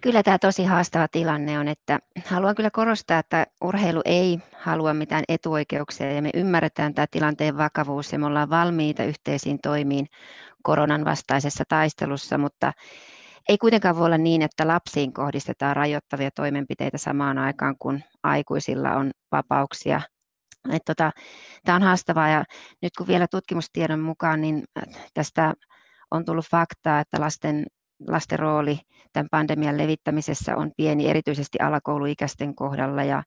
Kyllä 0.00 0.22
tämä 0.22 0.38
tosi 0.38 0.64
haastava 0.64 1.08
tilanne 1.08 1.58
on, 1.58 1.68
että 1.68 1.98
haluan 2.24 2.54
kyllä 2.54 2.70
korostaa, 2.70 3.18
että 3.18 3.46
urheilu 3.60 4.02
ei 4.04 4.38
halua 4.58 4.94
mitään 4.94 5.24
etuoikeuksia 5.28 6.12
ja 6.12 6.22
me 6.22 6.30
ymmärretään 6.34 6.94
tämä 6.94 7.06
tilanteen 7.10 7.56
vakavuus 7.56 8.12
ja 8.12 8.18
me 8.18 8.26
ollaan 8.26 8.50
valmiita 8.50 9.04
yhteisiin 9.04 9.58
toimiin 9.62 10.06
koronan 10.62 11.04
vastaisessa 11.04 11.64
taistelussa, 11.68 12.38
mutta 12.38 12.72
ei 13.48 13.58
kuitenkaan 13.58 13.96
voi 13.96 14.06
olla 14.06 14.18
niin, 14.18 14.42
että 14.42 14.68
lapsiin 14.68 15.12
kohdistetaan 15.12 15.76
rajoittavia 15.76 16.30
toimenpiteitä 16.30 16.98
samaan 16.98 17.38
aikaan, 17.38 17.76
kun 17.78 18.00
aikuisilla 18.22 18.90
on 18.90 19.10
vapauksia. 19.32 20.00
tota, 20.86 21.10
tämä 21.64 21.76
on 21.76 21.82
haastavaa 21.82 22.28
ja 22.28 22.44
nyt 22.82 22.92
kun 22.98 23.06
vielä 23.06 23.26
tutkimustiedon 23.30 24.00
mukaan, 24.00 24.40
niin 24.40 24.64
tästä 25.14 25.54
on 26.10 26.24
tullut 26.24 26.46
faktaa, 26.50 27.00
että 27.00 27.20
lasten 27.20 27.64
lasten 28.08 28.38
rooli 28.38 28.78
tämän 29.12 29.28
pandemian 29.30 29.78
levittämisessä 29.78 30.56
on 30.56 30.70
pieni, 30.76 31.08
erityisesti 31.08 31.58
alakouluikäisten 31.58 32.54
kohdalla 32.54 33.04
ja 33.04 33.22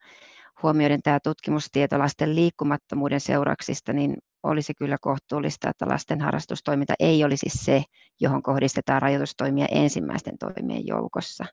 huomioiden 0.63 1.01
tämä 1.01 1.19
tutkimustieto 1.23 1.99
lasten 1.99 2.35
liikkumattomuuden 2.35 3.19
seurauksista, 3.19 3.93
niin 3.93 4.17
olisi 4.47 4.73
kyllä 4.73 4.97
kohtuullista, 5.01 5.69
että 5.69 5.85
lasten 5.87 6.21
harrastustoiminta 6.21 6.93
ei 6.99 7.23
olisi 7.23 7.49
se, 7.49 7.83
johon 8.19 8.43
kohdistetaan 8.43 9.01
rajoitustoimia 9.01 9.65
ensimmäisten 9.71 10.37
toimien 10.37 10.87
joukossa. 10.87 11.45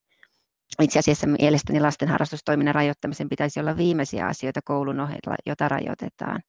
Itse 0.82 0.98
asiassa 0.98 1.26
mielestäni 1.26 1.80
lasten 1.80 2.08
harrastustoiminnan 2.08 2.74
rajoittamisen 2.74 3.28
pitäisi 3.28 3.60
olla 3.60 3.76
viimeisiä 3.76 4.26
asioita 4.26 4.60
koulun 4.64 5.00
ohella, 5.00 5.36
jota 5.46 5.68
rajoitetaan. 5.68 6.40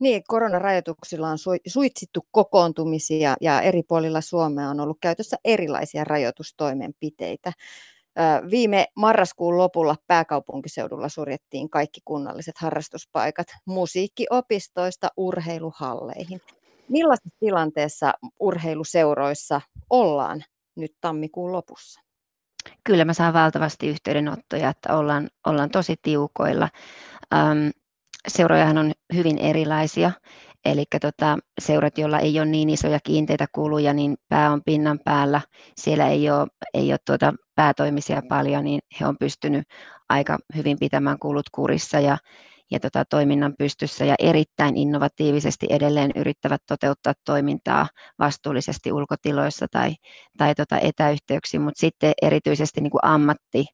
Niin, 0.00 0.22
koronarajoituksilla 0.28 1.28
on 1.28 1.38
suitsittu 1.66 2.26
kokoontumisia 2.30 3.36
ja 3.40 3.60
eri 3.60 3.82
puolilla 3.88 4.20
Suomea 4.20 4.70
on 4.70 4.80
ollut 4.80 4.98
käytössä 5.00 5.36
erilaisia 5.44 6.04
rajoitustoimenpiteitä. 6.04 7.52
Viime 8.50 8.86
marraskuun 8.94 9.58
lopulla 9.58 9.96
pääkaupunkiseudulla 10.06 11.08
suljettiin 11.08 11.70
kaikki 11.70 12.00
kunnalliset 12.04 12.58
harrastuspaikat 12.58 13.46
musiikkiopistoista 13.64 15.08
urheiluhalleihin. 15.16 16.40
Millaisessa 16.88 17.36
tilanteessa 17.40 18.12
urheiluseuroissa 18.40 19.60
ollaan 19.90 20.44
nyt 20.76 20.92
tammikuun 21.00 21.52
lopussa? 21.52 22.00
Kyllä 22.84 23.04
mä 23.04 23.12
saan 23.12 23.34
valtavasti 23.34 23.88
yhteydenottoja, 23.88 24.68
että 24.68 24.96
ollaan, 24.96 25.28
ollaan 25.46 25.70
tosi 25.70 25.94
tiukoilla. 26.02 26.68
Seurojahan 28.28 28.78
on 28.78 28.92
hyvin 29.14 29.38
erilaisia, 29.38 30.12
eli 30.64 30.84
tota, 31.00 31.38
seurat, 31.60 31.98
joilla 31.98 32.18
ei 32.18 32.40
ole 32.40 32.46
niin 32.46 32.70
isoja 32.70 32.98
kiinteitä 33.04 33.46
kuluja, 33.52 33.92
niin 33.92 34.16
pää 34.28 34.52
on 34.52 34.62
pinnan 34.64 34.98
päällä, 35.04 35.40
siellä 35.76 36.08
ei 36.08 36.30
ole, 36.30 36.46
ei 36.74 36.92
ole 36.92 36.98
tuota 37.06 37.34
päätoimisia 37.54 38.22
paljon, 38.28 38.64
niin 38.64 38.80
he 39.00 39.06
on 39.06 39.16
pystynyt 39.20 39.68
aika 40.08 40.38
hyvin 40.56 40.78
pitämään 40.80 41.18
kulut 41.18 41.50
kurissa 41.54 42.00
ja, 42.00 42.18
ja 42.70 42.80
tota, 42.80 43.04
toiminnan 43.04 43.54
pystyssä 43.58 44.04
ja 44.04 44.14
erittäin 44.18 44.76
innovatiivisesti 44.76 45.66
edelleen 45.70 46.10
yrittävät 46.16 46.62
toteuttaa 46.66 47.12
toimintaa 47.24 47.86
vastuullisesti 48.18 48.92
ulkotiloissa 48.92 49.66
tai, 49.70 49.94
tai 50.38 50.54
tota 50.54 50.78
etäyhteyksiin, 50.78 51.62
mutta 51.62 51.80
sitten 51.80 52.12
erityisesti 52.22 52.80
niin 52.80 52.90
kuin 52.90 53.04
ammatti, 53.04 53.66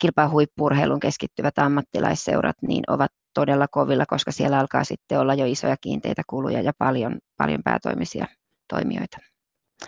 kilpahuippurheiluun 0.00 1.00
keskittyvät 1.00 1.58
ammattilaisseurat 1.58 2.56
niin 2.62 2.84
ovat 2.88 3.10
todella 3.34 3.68
kovilla, 3.68 4.06
koska 4.06 4.32
siellä 4.32 4.58
alkaa 4.58 4.84
sitten 4.84 5.20
olla 5.20 5.34
jo 5.34 5.46
isoja 5.46 5.76
kiinteitä 5.80 6.22
kuluja 6.26 6.60
ja 6.60 6.72
paljon, 6.78 7.18
paljon 7.38 7.60
päätoimisia 7.64 8.26
toimijoita. 8.68 9.18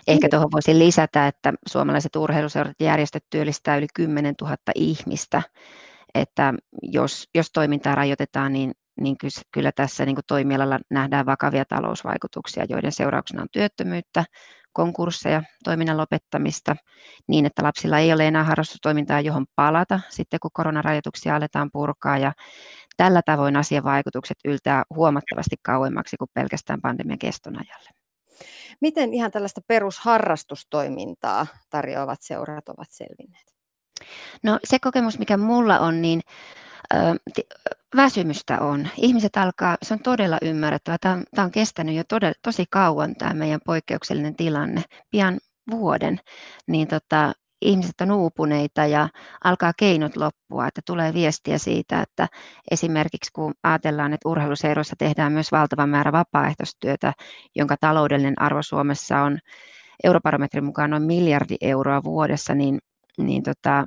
Ehkä 0.07 0.29
tuohon 0.29 0.51
voisin 0.51 0.79
lisätä, 0.79 1.27
että 1.27 1.53
suomalaiset 1.69 2.15
urheiluseurat 2.15 2.75
ja 2.79 2.85
järjestöt 2.85 3.23
työllistää 3.29 3.77
yli 3.77 3.87
10 3.95 4.35
000 4.41 4.55
ihmistä, 4.75 5.41
että 6.15 6.53
jos, 6.81 7.29
jos 7.35 7.51
toimintaa 7.53 7.95
rajoitetaan, 7.95 8.53
niin, 8.53 8.71
niin 9.01 9.15
kyllä 9.51 9.71
tässä 9.75 10.05
niin 10.05 10.17
toimialalla 10.27 10.79
nähdään 10.89 11.25
vakavia 11.25 11.65
talousvaikutuksia, 11.65 12.65
joiden 12.69 12.91
seurauksena 12.91 13.41
on 13.41 13.47
työttömyyttä, 13.51 14.25
konkursseja, 14.73 15.43
toiminnan 15.63 15.97
lopettamista 15.97 16.75
niin, 17.27 17.45
että 17.45 17.63
lapsilla 17.63 17.99
ei 17.99 18.13
ole 18.13 18.27
enää 18.27 18.43
harrastustoimintaa, 18.43 19.21
johon 19.21 19.45
palata 19.55 19.99
sitten, 20.09 20.39
kun 20.39 20.51
koronarajoituksia 20.53 21.35
aletaan 21.35 21.69
purkaa. 21.73 22.17
Ja 22.17 22.31
tällä 22.97 23.21
tavoin 23.25 23.55
asian 23.55 23.83
vaikutukset 23.83 24.37
yltää 24.45 24.83
huomattavasti 24.95 25.55
kauemmaksi 25.61 26.17
kuin 26.17 26.29
pelkästään 26.33 26.81
pandemian 26.81 27.19
keston 27.19 27.55
ajalle. 27.55 27.89
Miten 28.81 29.13
ihan 29.13 29.31
tällaista 29.31 29.61
perusharrastustoimintaa 29.67 31.47
tarjoavat 31.69 32.21
seurat 32.21 32.69
ovat 32.69 32.87
selvinneet? 32.91 33.53
No 34.43 34.59
se 34.63 34.79
kokemus, 34.79 35.19
mikä 35.19 35.37
mulla 35.37 35.79
on, 35.79 36.01
niin 36.01 36.21
väsymystä 37.95 38.59
on. 38.59 38.87
Ihmiset 38.97 39.37
alkaa, 39.37 39.77
se 39.81 39.93
on 39.93 39.99
todella 39.99 40.37
ymmärrettävä. 40.41 40.97
Tämä 41.01 41.13
on, 41.13 41.23
tämä 41.35 41.45
on 41.45 41.51
kestänyt 41.51 41.95
jo 41.95 42.03
todella, 42.09 42.33
tosi 42.41 42.65
kauan 42.69 43.15
tämä 43.15 43.33
meidän 43.33 43.59
poikkeuksellinen 43.65 44.35
tilanne, 44.35 44.83
pian 45.11 45.39
vuoden, 45.71 46.19
niin 46.67 46.87
tota, 46.87 47.33
ihmiset 47.63 48.01
on 48.01 48.11
uupuneita 48.11 48.85
ja 48.85 49.09
alkaa 49.43 49.71
keinot 49.77 50.17
loppua, 50.17 50.67
että 50.67 50.81
tulee 50.85 51.13
viestiä 51.13 51.57
siitä, 51.57 52.01
että 52.01 52.27
esimerkiksi 52.71 53.31
kun 53.33 53.53
ajatellaan, 53.63 54.13
että 54.13 54.29
urheiluseuroissa 54.29 54.95
tehdään 54.99 55.31
myös 55.31 55.51
valtava 55.51 55.87
määrä 55.87 56.11
vapaaehtoistyötä, 56.11 57.13
jonka 57.55 57.75
taloudellinen 57.79 58.41
arvo 58.41 58.61
Suomessa 58.61 59.21
on 59.21 59.39
eurobarometrin 60.03 60.65
mukaan 60.65 60.89
noin 60.89 61.03
miljardi 61.03 61.55
euroa 61.61 62.03
vuodessa, 62.03 62.55
niin, 62.55 62.79
niin 63.17 63.43
tota, 63.43 63.85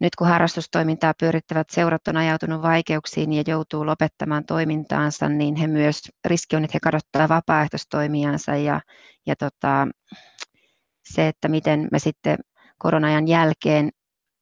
nyt 0.00 0.14
kun 0.16 0.26
harrastustoimintaa 0.26 1.14
pyörittävät 1.20 1.70
seurat 1.70 2.08
on 2.08 2.16
ajautunut 2.16 2.62
vaikeuksiin 2.62 3.32
ja 3.32 3.42
joutuu 3.46 3.86
lopettamaan 3.86 4.44
toimintaansa, 4.44 5.28
niin 5.28 5.56
he 5.56 5.66
myös, 5.66 6.00
riski 6.24 6.56
on, 6.56 6.64
että 6.64 6.74
he 6.74 6.80
kadottaa 6.82 7.28
vapaaehtoistoimijansa 7.28 8.56
ja, 8.56 8.80
ja 9.26 9.36
tota, 9.36 9.88
se, 11.04 11.28
että 11.28 11.48
miten 11.48 11.88
me 11.92 11.98
sitten 11.98 12.38
koronajan 12.82 13.28
jälkeen 13.28 13.90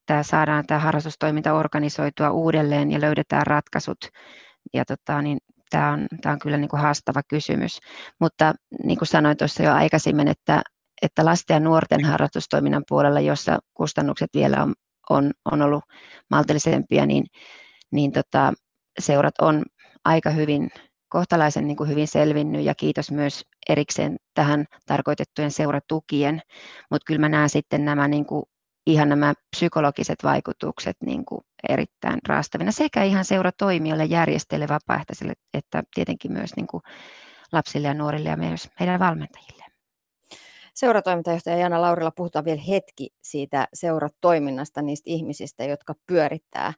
tämä 0.06 0.22
saadaan 0.22 0.66
tämä 0.66 0.80
harrastustoiminta 0.80 1.52
organisoitua 1.52 2.30
uudelleen 2.30 2.90
ja 2.92 3.00
löydetään 3.00 3.46
ratkaisut. 3.46 3.98
Ja 4.74 4.84
tota, 4.84 5.22
niin 5.22 5.38
tämä, 5.70 5.92
on, 5.92 6.06
tämä 6.22 6.32
on 6.32 6.38
kyllä 6.38 6.56
niin 6.56 6.68
kuin 6.68 6.80
haastava 6.80 7.20
kysymys. 7.28 7.78
Mutta 8.20 8.54
niin 8.84 8.98
kuin 8.98 9.08
sanoin 9.08 9.36
tuossa 9.36 9.62
jo 9.62 9.72
aikaisemmin, 9.72 10.28
että, 10.28 10.62
että 11.02 11.24
lasten 11.24 11.54
ja 11.54 11.60
nuorten 11.60 12.04
harrastustoiminnan 12.04 12.84
puolella, 12.88 13.20
jossa 13.20 13.58
kustannukset 13.74 14.30
vielä 14.34 14.62
on 14.62 14.74
on, 15.10 15.32
on 15.44 15.62
ollut 15.62 15.84
maltillisempia, 16.30 17.06
niin, 17.06 17.24
niin 17.90 18.12
tota, 18.12 18.52
seurat 18.98 19.34
on 19.40 19.62
aika 20.04 20.30
hyvin, 20.30 20.70
kohtalaisen 21.08 21.66
niin 21.66 21.76
kuin 21.76 21.90
hyvin 21.90 22.08
selvinnyt 22.08 22.64
ja 22.64 22.74
kiitos 22.74 23.10
myös 23.10 23.44
erikseen 23.68 24.16
tähän 24.34 24.64
tarkoitettujen 24.86 25.50
seuratukien, 25.50 26.40
mutta 26.90 27.04
kyllä 27.06 27.20
mä 27.20 27.28
näen 27.28 27.48
sitten 27.48 27.84
nämä 27.84 28.08
niin 28.08 28.26
kuin, 28.26 28.42
ihan 28.86 29.08
nämä 29.08 29.34
psykologiset 29.56 30.24
vaikutukset 30.24 30.96
niin 31.06 31.24
kuin 31.24 31.40
erittäin 31.68 32.18
raastavina 32.28 32.72
sekä 32.72 33.02
ihan 33.04 33.24
seuratoimijoille, 33.24 34.04
järjestäjille, 34.04 34.68
vapaaehtoisille, 34.68 35.32
että 35.54 35.82
tietenkin 35.94 36.32
myös 36.32 36.56
niin 36.56 36.66
kuin 36.66 36.82
lapsille 37.52 37.88
ja 37.88 37.94
nuorille 37.94 38.28
ja 38.28 38.36
myös 38.36 38.68
heidän 38.80 39.00
valmentajille. 39.00 39.67
Seuratoimintajohtaja 40.78 41.56
Jana 41.56 41.80
Laurilla 41.80 42.10
puhutaan 42.10 42.44
vielä 42.44 42.60
hetki 42.60 43.08
siitä 43.22 43.68
seuratoiminnasta, 43.74 44.82
niistä 44.82 45.10
ihmisistä, 45.10 45.64
jotka 45.64 45.94
pyörittää 46.06 46.72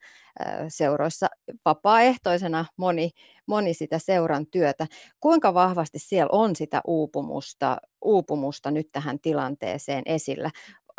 seuroissa 0.69 1.27
vapaaehtoisena 1.65 2.65
moni, 2.77 3.11
moni 3.47 3.75
sitä 3.75 3.99
seuran 3.99 4.47
työtä. 4.47 4.87
Kuinka 5.21 5.55
vahvasti 5.55 5.99
siellä 5.99 6.29
on 6.33 6.57
sitä 6.57 6.81
uupumusta, 6.87 7.77
uupumusta 8.05 8.71
nyt 8.71 8.89
tähän 8.93 9.19
tilanteeseen 9.21 10.03
esillä? 10.07 10.51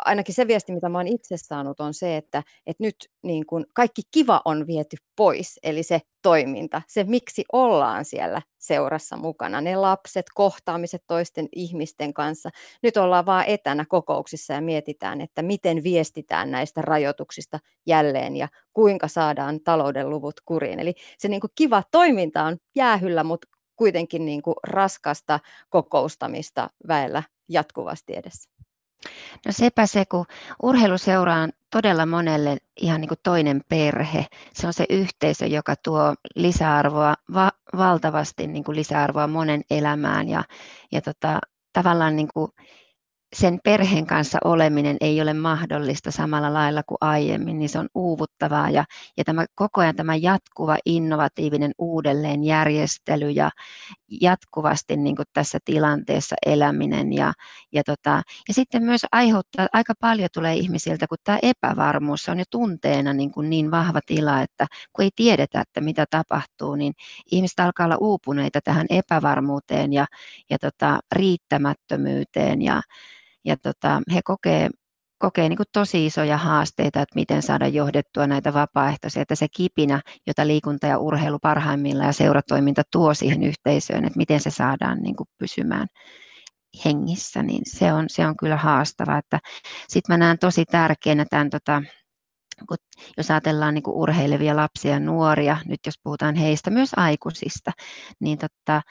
Ainakin 0.04 0.34
se 0.34 0.46
viesti, 0.46 0.72
mitä 0.72 0.88
mä 0.88 0.98
oon 0.98 1.08
itse 1.08 1.36
saanut, 1.36 1.80
on 1.80 1.94
se, 1.94 2.16
että, 2.16 2.42
että 2.66 2.84
nyt 2.84 2.96
niin 3.22 3.46
kuin 3.46 3.64
kaikki 3.74 4.02
kiva 4.10 4.42
on 4.44 4.66
viety 4.66 4.96
pois, 5.16 5.60
eli 5.62 5.82
se 5.82 6.00
toiminta, 6.22 6.82
se 6.88 7.04
miksi 7.04 7.44
ollaan 7.52 8.04
siellä 8.04 8.42
seurassa 8.58 9.16
mukana, 9.16 9.60
ne 9.60 9.76
lapset, 9.76 10.26
kohtaamiset 10.34 11.02
toisten 11.06 11.48
ihmisten 11.52 12.14
kanssa. 12.14 12.50
Nyt 12.82 12.96
ollaan 12.96 13.26
vaan 13.26 13.44
etänä 13.46 13.84
kokouksissa 13.88 14.52
ja 14.52 14.60
mietitään, 14.60 15.20
että 15.20 15.42
miten 15.42 15.82
viestitään 15.82 16.50
näistä 16.50 16.82
rajoituksista 16.82 17.58
jälleen 17.86 18.36
ja 18.36 18.48
kuinka 18.72 19.08
saadaan 19.08 19.60
talouden 19.60 20.10
luvut 20.10 20.40
kuriin. 20.44 20.80
Eli 20.80 20.94
se 21.18 21.28
niin 21.28 21.40
kiva 21.54 21.82
toiminta 21.90 22.42
on 22.42 22.56
jäähyllä, 22.76 23.24
mutta 23.24 23.48
kuitenkin 23.76 24.24
niin 24.24 24.42
raskasta 24.62 25.40
kokoustamista 25.70 26.70
väellä 26.88 27.22
jatkuvasti 27.48 28.16
edessä. 28.16 28.50
No 29.46 29.52
sepä 29.52 29.86
se, 29.86 30.04
kun 30.04 30.26
urheiluseura 30.62 31.34
on 31.34 31.50
todella 31.70 32.06
monelle 32.06 32.56
ihan 32.80 33.00
niin 33.00 33.08
kuin 33.08 33.20
toinen 33.22 33.60
perhe. 33.68 34.26
Se 34.54 34.66
on 34.66 34.72
se 34.72 34.84
yhteisö, 34.90 35.46
joka 35.46 35.74
tuo 35.76 36.14
lisäarvoa, 36.34 37.14
va- 37.34 37.52
valtavasti 37.76 38.46
niin 38.46 38.64
kuin 38.64 38.76
lisäarvoa 38.76 39.26
monen 39.26 39.62
elämään 39.70 40.28
ja, 40.28 40.44
ja 40.92 41.00
tota, 41.00 41.38
tavallaan 41.72 42.16
niin 42.16 42.28
kuin 42.34 42.52
sen 43.32 43.58
perheen 43.64 44.06
kanssa 44.06 44.38
oleminen 44.44 44.96
ei 45.00 45.22
ole 45.22 45.34
mahdollista 45.34 46.10
samalla 46.10 46.54
lailla 46.54 46.82
kuin 46.82 46.98
aiemmin, 47.00 47.58
niin 47.58 47.68
se 47.68 47.78
on 47.78 47.88
uuvuttavaa. 47.94 48.70
Ja, 48.70 48.84
ja 49.16 49.24
tämä, 49.24 49.46
koko 49.54 49.80
ajan 49.80 49.96
tämä 49.96 50.16
jatkuva 50.16 50.76
innovatiivinen 50.86 51.72
uudelleenjärjestely 51.78 53.30
ja 53.30 53.50
jatkuvasti 54.20 54.96
niin 54.96 55.16
kuin 55.16 55.26
tässä 55.32 55.58
tilanteessa 55.64 56.36
eläminen 56.46 57.12
ja, 57.12 57.32
ja, 57.72 57.82
tota, 57.84 58.22
ja 58.48 58.54
sitten 58.54 58.82
myös 58.82 59.06
aiheuttaa, 59.12 59.66
aika 59.72 59.94
paljon 60.00 60.28
tulee 60.34 60.54
ihmisiltä, 60.54 61.06
kun 61.06 61.18
tämä 61.24 61.38
epävarmuus 61.42 62.28
on 62.28 62.38
jo 62.38 62.44
tunteena 62.50 63.12
niin, 63.12 63.30
kuin 63.30 63.50
niin 63.50 63.70
vahva 63.70 64.00
tila, 64.06 64.42
että 64.42 64.66
kun 64.92 65.02
ei 65.02 65.10
tiedetä, 65.16 65.60
että 65.60 65.80
mitä 65.80 66.06
tapahtuu, 66.10 66.74
niin 66.74 66.92
ihmiset 67.32 67.60
alkaa 67.60 67.86
olla 67.86 67.96
uupuneita 68.00 68.60
tähän 68.64 68.86
epävarmuuteen 68.90 69.92
ja, 69.92 70.06
ja 70.50 70.58
tota, 70.58 71.00
riittämättömyyteen 71.12 72.62
ja, 72.62 72.82
ja 73.44 73.56
tota, 73.56 74.00
he 74.14 74.20
kokee, 74.24 74.70
kokee 75.18 75.48
niin 75.48 75.58
tosi 75.72 76.06
isoja 76.06 76.36
haasteita, 76.36 77.00
että 77.00 77.14
miten 77.14 77.42
saada 77.42 77.68
johdettua 77.68 78.26
näitä 78.26 78.54
vapaaehtoisia, 78.54 79.22
että 79.22 79.34
se 79.34 79.46
kipinä, 79.56 80.00
jota 80.26 80.46
liikunta 80.46 80.86
ja 80.86 80.98
urheilu 80.98 81.38
parhaimmillaan 81.42 82.06
ja 82.06 82.12
seuratoiminta 82.12 82.82
tuo 82.92 83.14
siihen 83.14 83.42
yhteisöön, 83.42 84.04
että 84.04 84.16
miten 84.16 84.40
se 84.40 84.50
saadaan 84.50 84.98
niin 84.98 85.16
pysymään 85.38 85.86
hengissä, 86.84 87.42
niin 87.42 87.62
se 87.66 87.92
on, 87.92 88.04
se 88.08 88.26
on 88.26 88.36
kyllä 88.36 88.56
haastavaa. 88.56 89.20
Sitten 89.88 90.14
mä 90.14 90.18
näen 90.18 90.38
tosi 90.38 90.64
tärkeänä 90.64 91.24
tämän 91.30 91.50
tota, 91.50 91.82
kun 92.68 92.76
jos 93.16 93.30
ajatellaan 93.30 93.74
niin 93.74 93.82
kuin 93.82 93.96
urheilevia 93.96 94.56
lapsia 94.56 94.92
ja 94.92 95.00
nuoria, 95.00 95.56
nyt 95.66 95.80
jos 95.86 95.94
puhutaan 96.02 96.34
heistä, 96.34 96.70
myös 96.70 96.90
aikuisista, 96.96 97.72
niin 98.20 98.38
totta, 98.38 98.82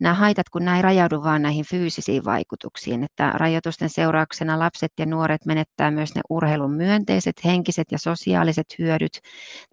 nämä 0.00 0.14
haitat, 0.14 0.48
kun 0.48 0.64
näin 0.64 0.84
rajaudu 0.84 1.22
vain 1.22 1.42
näihin 1.42 1.64
fyysisiin 1.70 2.24
vaikutuksiin, 2.24 3.04
että 3.04 3.32
rajoitusten 3.34 3.88
seurauksena 3.88 4.58
lapset 4.58 4.92
ja 4.98 5.06
nuoret 5.06 5.44
menettää 5.46 5.90
myös 5.90 6.14
ne 6.14 6.20
urheilun 6.30 6.72
myönteiset, 6.72 7.44
henkiset 7.44 7.92
ja 7.92 7.98
sosiaaliset 7.98 8.66
hyödyt. 8.78 9.18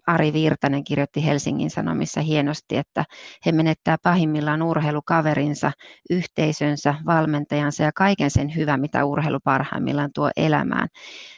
Ari 0.06 0.32
Virtanen 0.32 0.84
kirjoitti 0.84 1.26
Helsingin 1.26 1.70
Sanomissa 1.70 2.20
hienosti, 2.20 2.76
että 2.76 3.04
he 3.46 3.52
menettää 3.52 3.96
pahimmillaan 4.02 4.62
urheilukaverinsa, 4.62 5.72
yhteisönsä, 6.10 6.94
valmentajansa 7.06 7.82
ja 7.82 7.92
kaiken 7.94 8.30
sen 8.30 8.56
hyvän, 8.56 8.80
mitä 8.80 9.04
urheilu 9.04 9.38
parhaimmillaan 9.44 10.10
tuo 10.14 10.30
elämään. 10.36 10.88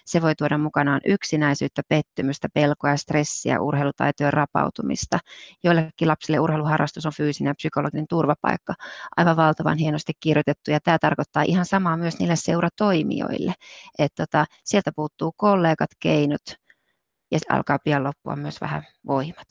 Se 0.07 0.23
voi 0.23 0.35
tuoda 0.35 0.59
mukanaan 0.59 1.01
yksinäisyyttä, 1.07 1.83
pettymystä, 2.01 2.49
pelkoa 2.55 2.97
stressiä, 2.97 3.61
urheilutaitojen 3.61 4.33
rapautumista. 4.33 5.19
Joillekin 5.65 6.09
lapsille 6.09 6.41
urheiluharrastus 6.41 7.07
on 7.07 7.13
fyysinen 7.17 7.51
ja 7.51 7.55
psykologinen 7.55 8.07
turvapaikka. 8.09 8.75
Aivan 9.17 9.37
valtavan 9.37 9.79
hienosti 9.79 10.13
kirjoitettu 10.21 10.71
ja 10.71 10.81
tämä 10.81 10.99
tarkoittaa 10.99 11.43
ihan 11.43 11.67
samaa 11.67 11.97
myös 11.97 12.19
niille 12.19 12.37
seuratoimijoille. 12.37 13.53
Että 13.99 14.27
tota, 14.27 14.45
sieltä 14.65 14.93
puuttuu 14.97 15.33
kollegat, 15.37 15.91
keinot 16.01 16.43
ja 17.31 17.39
alkaa 17.49 17.79
pian 17.85 18.05
loppua 18.05 18.37
myös 18.37 18.61
vähän 18.61 18.83
voimat 19.07 19.49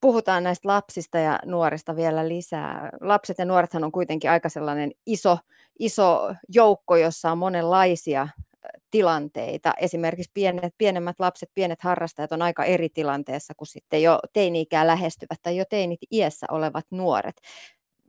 puhutaan 0.00 0.44
näistä 0.44 0.68
lapsista 0.68 1.18
ja 1.18 1.38
nuorista 1.44 1.96
vielä 1.96 2.28
lisää. 2.28 2.90
Lapset 3.00 3.38
ja 3.38 3.44
nuorethan 3.44 3.84
on 3.84 3.92
kuitenkin 3.92 4.30
aika 4.30 4.48
sellainen 4.48 4.90
iso, 5.06 5.38
iso 5.78 6.34
joukko, 6.48 6.96
jossa 6.96 7.32
on 7.32 7.38
monenlaisia 7.38 8.28
tilanteita. 8.92 9.72
Esimerkiksi 9.80 10.30
pienet, 10.34 10.74
pienemmät 10.78 11.16
lapset, 11.18 11.50
pienet 11.54 11.82
harrastajat 11.82 12.32
on 12.32 12.42
aika 12.42 12.64
eri 12.64 12.88
tilanteessa 12.88 13.54
kuin 13.56 13.68
sitten 13.68 14.02
jo 14.02 14.18
teini-ikää 14.32 14.86
lähestyvät 14.86 15.38
tai 15.42 15.56
jo 15.56 15.64
teinit 15.70 16.00
iässä 16.10 16.46
olevat 16.50 16.86
nuoret. 16.90 17.36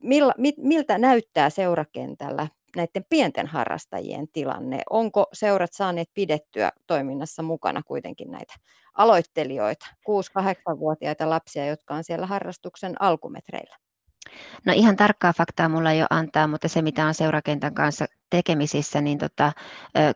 Mil, 0.04 0.32
miltä 0.58 0.98
näyttää 0.98 1.50
seurakentällä 1.50 2.48
näiden 2.76 3.06
pienten 3.10 3.48
harrastajien 3.48 4.28
tilanne? 4.28 4.82
Onko 4.90 5.26
seurat 5.34 5.74
saaneet 5.74 6.10
pidettyä 6.14 6.72
toiminnassa 6.88 7.44
mukana 7.44 7.82
kuitenkin 7.84 8.32
näitä 8.32 8.54
aloittelijoita, 8.94 9.86
6-8-vuotiaita 10.10 11.30
lapsia, 11.30 11.66
jotka 11.66 11.96
on 11.96 12.04
siellä 12.04 12.26
harrastuksen 12.26 13.02
alkumetreillä? 13.02 13.83
No 14.66 14.74
ihan 14.76 14.96
tarkkaa 14.96 15.34
faktaa 15.34 15.70
mulla 15.70 15.92
ei 15.92 16.02
ole 16.02 16.08
antaa, 16.10 16.48
mutta 16.48 16.68
se 16.68 16.82
mitä 16.82 17.06
on 17.06 17.14
seurakentän 17.14 17.74
kanssa 17.74 18.06
tekemisissä, 18.30 19.02
niin 19.02 19.18
tota, 19.18 19.52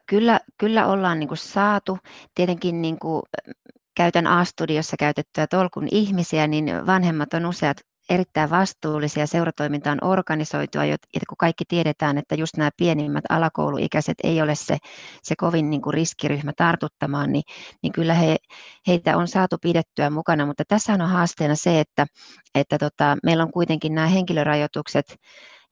kyllä, 0.06 0.40
kyllä 0.58 0.88
ollaan 0.88 1.20
niin 1.20 1.28
kuin 1.28 1.38
saatu. 1.38 1.98
Tietenkin 2.36 2.82
niin 2.82 3.00
kuin 3.00 3.22
käytän 3.96 4.28
A-studiossa 4.28 4.98
käytettyä 5.00 5.48
tolkun 5.48 5.88
ihmisiä, 5.92 6.48
niin 6.48 6.86
vanhemmat 6.86 7.34
on 7.34 7.46
useat 7.46 7.78
erittäin 8.10 8.50
vastuullisia, 8.50 9.28
seuratoiminta 9.28 9.92
on 9.92 10.04
organisoitua, 10.04 10.86
ja 10.86 10.98
kun 11.30 11.38
kaikki 11.38 11.64
tiedetään, 11.68 12.18
että 12.18 12.36
just 12.36 12.58
nämä 12.58 12.70
pienimmät 12.78 13.24
alakouluikäiset 13.30 14.18
ei 14.24 14.42
ole 14.42 14.56
se, 14.56 14.78
se 15.24 15.36
kovin 15.36 15.70
niin 15.70 15.82
kuin 15.82 15.94
riskiryhmä 15.94 16.52
tartuttamaan, 16.58 17.32
niin, 17.32 17.44
niin 17.84 17.94
kyllä 17.94 18.14
he, 18.14 18.36
heitä 18.88 19.18
on 19.18 19.28
saatu 19.28 19.58
pidettyä 19.62 20.10
mukana, 20.10 20.46
mutta 20.46 20.64
tässä 20.68 20.94
on 20.94 21.02
haasteena 21.02 21.56
se, 21.56 21.80
että, 21.80 22.06
että 22.56 22.78
tota, 22.78 23.18
meillä 23.24 23.44
on 23.44 23.52
kuitenkin 23.52 23.96
nämä 23.96 24.08
henkilörajoitukset, 24.08 25.16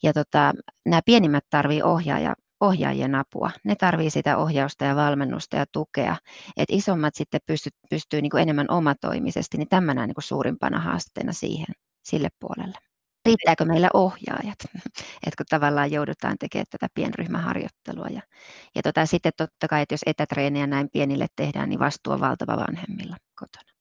ja 0.03 0.13
tota, 0.13 0.53
nämä 0.85 1.01
pienimmät 1.05 1.43
tarvii 1.49 1.81
ohjaaja, 1.81 2.35
ohjaajien 2.61 3.15
apua. 3.15 3.51
Ne 3.63 3.75
tarvii 3.75 4.09
sitä 4.09 4.37
ohjausta 4.37 4.85
ja 4.85 4.95
valmennusta 4.95 5.57
ja 5.57 5.65
tukea. 5.71 6.15
Et 6.57 6.69
isommat 6.71 7.15
sitten 7.15 7.41
pystyy, 7.45 7.71
pystyy 7.89 8.21
niin 8.21 8.29
kuin 8.29 8.41
enemmän 8.41 8.71
omatoimisesti, 8.71 9.57
niin 9.57 9.69
tämä 9.69 9.93
näen 9.93 10.07
niin 10.07 10.15
suurimpana 10.19 10.79
haasteena 10.79 11.33
siihen 11.33 11.75
sille 12.05 12.29
puolelle. 12.39 12.77
Riittääkö 13.25 13.65
meillä 13.65 13.89
ohjaajat, 13.93 14.59
että 15.25 15.37
kun 15.37 15.45
tavallaan 15.49 15.91
joudutaan 15.91 16.37
tekemään 16.39 16.65
tätä 16.69 16.87
pienryhmäharjoittelua. 16.93 18.07
Ja, 18.11 18.21
ja 18.75 18.81
tota, 18.81 19.05
sitten 19.05 19.31
totta 19.37 19.67
kai, 19.67 19.81
että 19.81 19.93
jos 19.93 20.01
etätreenejä 20.05 20.67
näin 20.67 20.89
pienille 20.89 21.27
tehdään, 21.35 21.69
niin 21.69 21.79
vastuu 21.79 22.13
on 22.13 22.19
valtava 22.19 22.57
vanhemmilla 22.57 23.17
kotona 23.39 23.75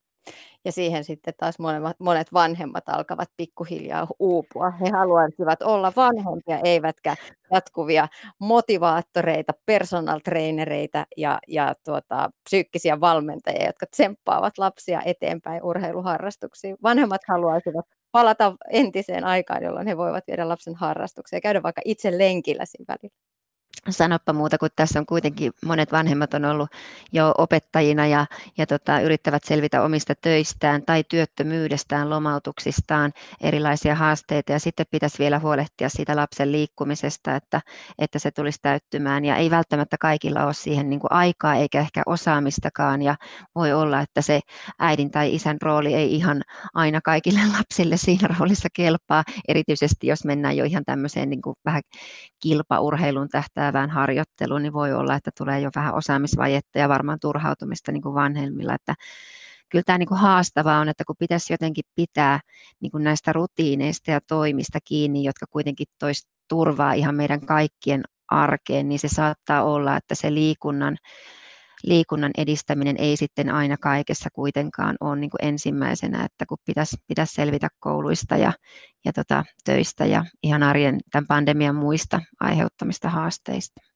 ja 0.65 0.73
siihen 0.73 1.05
sitten 1.05 1.35
taas 1.37 1.55
monet, 1.99 2.33
vanhemmat 2.33 2.89
alkavat 2.89 3.29
pikkuhiljaa 3.37 4.07
uupua. 4.19 4.71
He 4.71 4.91
haluaisivat 4.91 5.63
olla 5.63 5.93
vanhempia, 5.97 6.59
eivätkä 6.65 7.17
jatkuvia 7.53 8.09
motivaattoreita, 8.39 9.53
personal 9.67 10.21
trainereita 10.25 11.07
ja, 11.17 11.39
ja 11.49 11.75
tuota, 11.85 12.31
psyykkisiä 12.45 13.01
valmentajia, 13.01 13.67
jotka 13.67 13.87
tsemppaavat 13.87 14.59
lapsia 14.59 15.03
eteenpäin 15.05 15.63
urheiluharrastuksiin. 15.63 16.77
Vanhemmat 16.83 17.21
haluaisivat 17.29 17.87
palata 18.15 18.57
entiseen 18.71 19.25
aikaan, 19.25 19.65
jolloin 19.65 19.87
he 19.87 19.97
voivat 19.97 20.25
viedä 20.27 20.49
lapsen 20.49 20.75
harrastukseen 20.75 21.39
ja 21.39 21.41
käydä 21.41 21.63
vaikka 21.63 21.83
itse 21.85 22.19
lenkillä 22.19 22.65
siinä 22.67 22.85
välillä 22.89 23.17
sanoppa 23.93 24.33
muuta, 24.33 24.59
kun 24.59 24.69
tässä 24.77 24.99
on 24.99 25.07
kuitenkin 25.07 25.53
monet 25.65 25.93
vanhemmat 25.93 26.35
on 26.35 26.45
ollut 26.45 26.71
jo 27.13 27.35
opettajina 27.39 28.07
ja, 28.07 28.27
ja 28.59 28.67
tota, 28.67 29.01
yrittävät 29.01 29.45
selvitä 29.45 29.83
omista 29.83 30.15
töistään 30.15 30.83
tai 30.83 31.05
työttömyydestään, 31.09 32.11
lomautuksistaan, 32.11 33.13
erilaisia 33.41 33.95
haasteita. 33.95 34.53
Ja 34.53 34.59
sitten 34.59 34.87
pitäisi 34.91 35.19
vielä 35.19 35.39
huolehtia 35.39 35.89
siitä 35.89 36.17
lapsen 36.17 36.53
liikkumisesta, 36.53 37.37
että, 37.37 37.61
että 37.99 38.19
se 38.19 38.31
tulisi 38.31 38.59
täyttymään. 38.63 39.25
Ja 39.25 39.37
ei 39.37 39.51
välttämättä 39.51 39.97
kaikilla 40.01 40.45
ole 40.45 40.55
siihen 40.55 40.91
niin 40.91 41.01
kuin 41.01 41.13
aikaa 41.13 41.55
eikä 41.55 41.81
ehkä 41.81 42.03
osaamistakaan. 42.07 43.03
Ja 43.03 43.17
voi 43.55 43.73
olla, 43.73 44.01
että 44.01 44.23
se 44.23 44.41
äidin 44.79 45.11
tai 45.11 45.35
isän 45.35 45.57
rooli 45.63 45.95
ei 45.95 46.15
ihan 46.15 46.43
aina 46.75 47.01
kaikille 47.01 47.41
lapsille 47.59 47.97
siinä 47.97 48.29
roolissa 48.39 48.69
kelpaa, 48.73 49.25
erityisesti 49.49 50.07
jos 50.07 50.25
mennään 50.25 50.57
jo 50.57 50.65
ihan 50.65 50.85
tämmöiseen 50.85 51.31
niin 51.31 51.43
kuin 51.43 51.57
vähän 51.65 51.83
kilpaurheilun 52.43 53.29
tähtää 53.29 53.73
päivään 53.75 53.91
harjoitteluun, 53.91 54.63
niin 54.63 54.73
voi 54.73 54.93
olla, 54.93 55.15
että 55.15 55.31
tulee 55.39 55.61
jo 55.61 55.71
vähän 55.77 55.95
osaamisvajetta 55.95 56.79
ja 56.79 56.89
varmaan 56.89 57.19
turhautumista 57.21 57.93
niin 57.93 58.03
kuin 58.03 58.15
vanhemmilla. 58.15 58.75
Että 58.75 58.95
kyllä 59.69 59.83
tämä 59.87 59.99
niin 59.99 60.09
kuin 60.09 60.21
haastavaa 60.21 60.81
on, 60.81 60.89
että 60.89 61.05
kun 61.05 61.17
pitäisi 61.19 61.53
jotenkin 61.53 61.85
pitää 61.95 62.41
niin 62.81 62.91
kuin 62.91 63.05
näistä 63.05 63.33
rutiineista 63.33 64.11
ja 64.11 64.21
toimista 64.21 64.79
kiinni, 64.85 65.25
jotka 65.25 65.47
kuitenkin 65.51 65.87
tois 65.99 66.29
turvaa 66.49 66.93
ihan 66.93 67.15
meidän 67.15 67.41
kaikkien 67.47 68.03
arkeen, 68.29 68.89
niin 68.89 68.99
se 68.99 69.09
saattaa 69.09 69.65
olla, 69.65 69.97
että 69.97 70.15
se 70.15 70.35
liikunnan, 70.35 70.97
liikunnan 71.87 72.31
edistäminen 72.39 72.97
ei 72.99 73.17
sitten 73.17 73.51
aina 73.51 73.77
kaikessa 73.77 74.31
kuitenkaan 74.33 74.97
ole 75.01 75.17
niin 75.17 75.31
kuin 75.31 75.45
ensimmäisenä, 75.45 76.25
että 76.25 76.47
kun 76.47 76.59
pitäisi, 76.65 76.97
pitäisi 77.07 77.35
selvitä 77.35 77.69
kouluista 77.81 78.37
ja, 78.37 78.53
ja 79.05 79.13
tota, 79.13 79.45
töistä 79.65 80.07
ja 80.07 80.25
ihan 80.43 80.63
arjen 80.63 81.01
tämän 81.11 81.27
pandemian 81.27 81.75
muista 81.75 82.21
aiheuttamista 82.41 83.09
haasteista. 83.11 83.94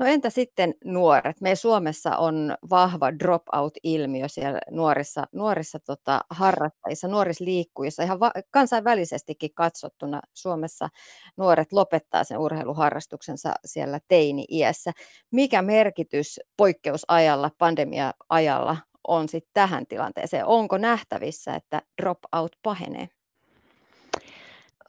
No 0.00 0.06
entä 0.06 0.30
sitten 0.30 0.74
nuoret? 0.84 1.40
Me 1.40 1.54
Suomessa 1.54 2.16
on 2.16 2.56
vahva 2.70 3.12
dropout-ilmiö 3.18 4.28
siellä 4.28 4.58
nuorissa, 4.70 5.24
nuorissa 5.32 5.78
tota, 5.78 6.20
harrastajissa, 6.30 7.08
nuorissa 7.08 7.44
liikkujissa. 7.44 8.02
Ihan 8.02 8.20
va- 8.20 8.32
kansainvälisestikin 8.50 9.50
katsottuna 9.54 10.20
Suomessa 10.34 10.88
nuoret 11.36 11.72
lopettaa 11.72 12.24
sen 12.24 12.38
urheiluharrastuksensa 12.38 13.52
siellä 13.64 14.00
teini-iässä. 14.08 14.92
Mikä 15.30 15.62
merkitys 15.62 16.40
poikkeusajalla, 16.56 17.50
pandemia-ajalla 17.58 18.76
on 19.08 19.28
sitten 19.28 19.50
tähän 19.54 19.86
tilanteeseen? 19.86 20.46
Onko 20.46 20.78
nähtävissä, 20.78 21.54
että 21.54 21.82
dropout 22.02 22.56
pahenee? 22.62 23.08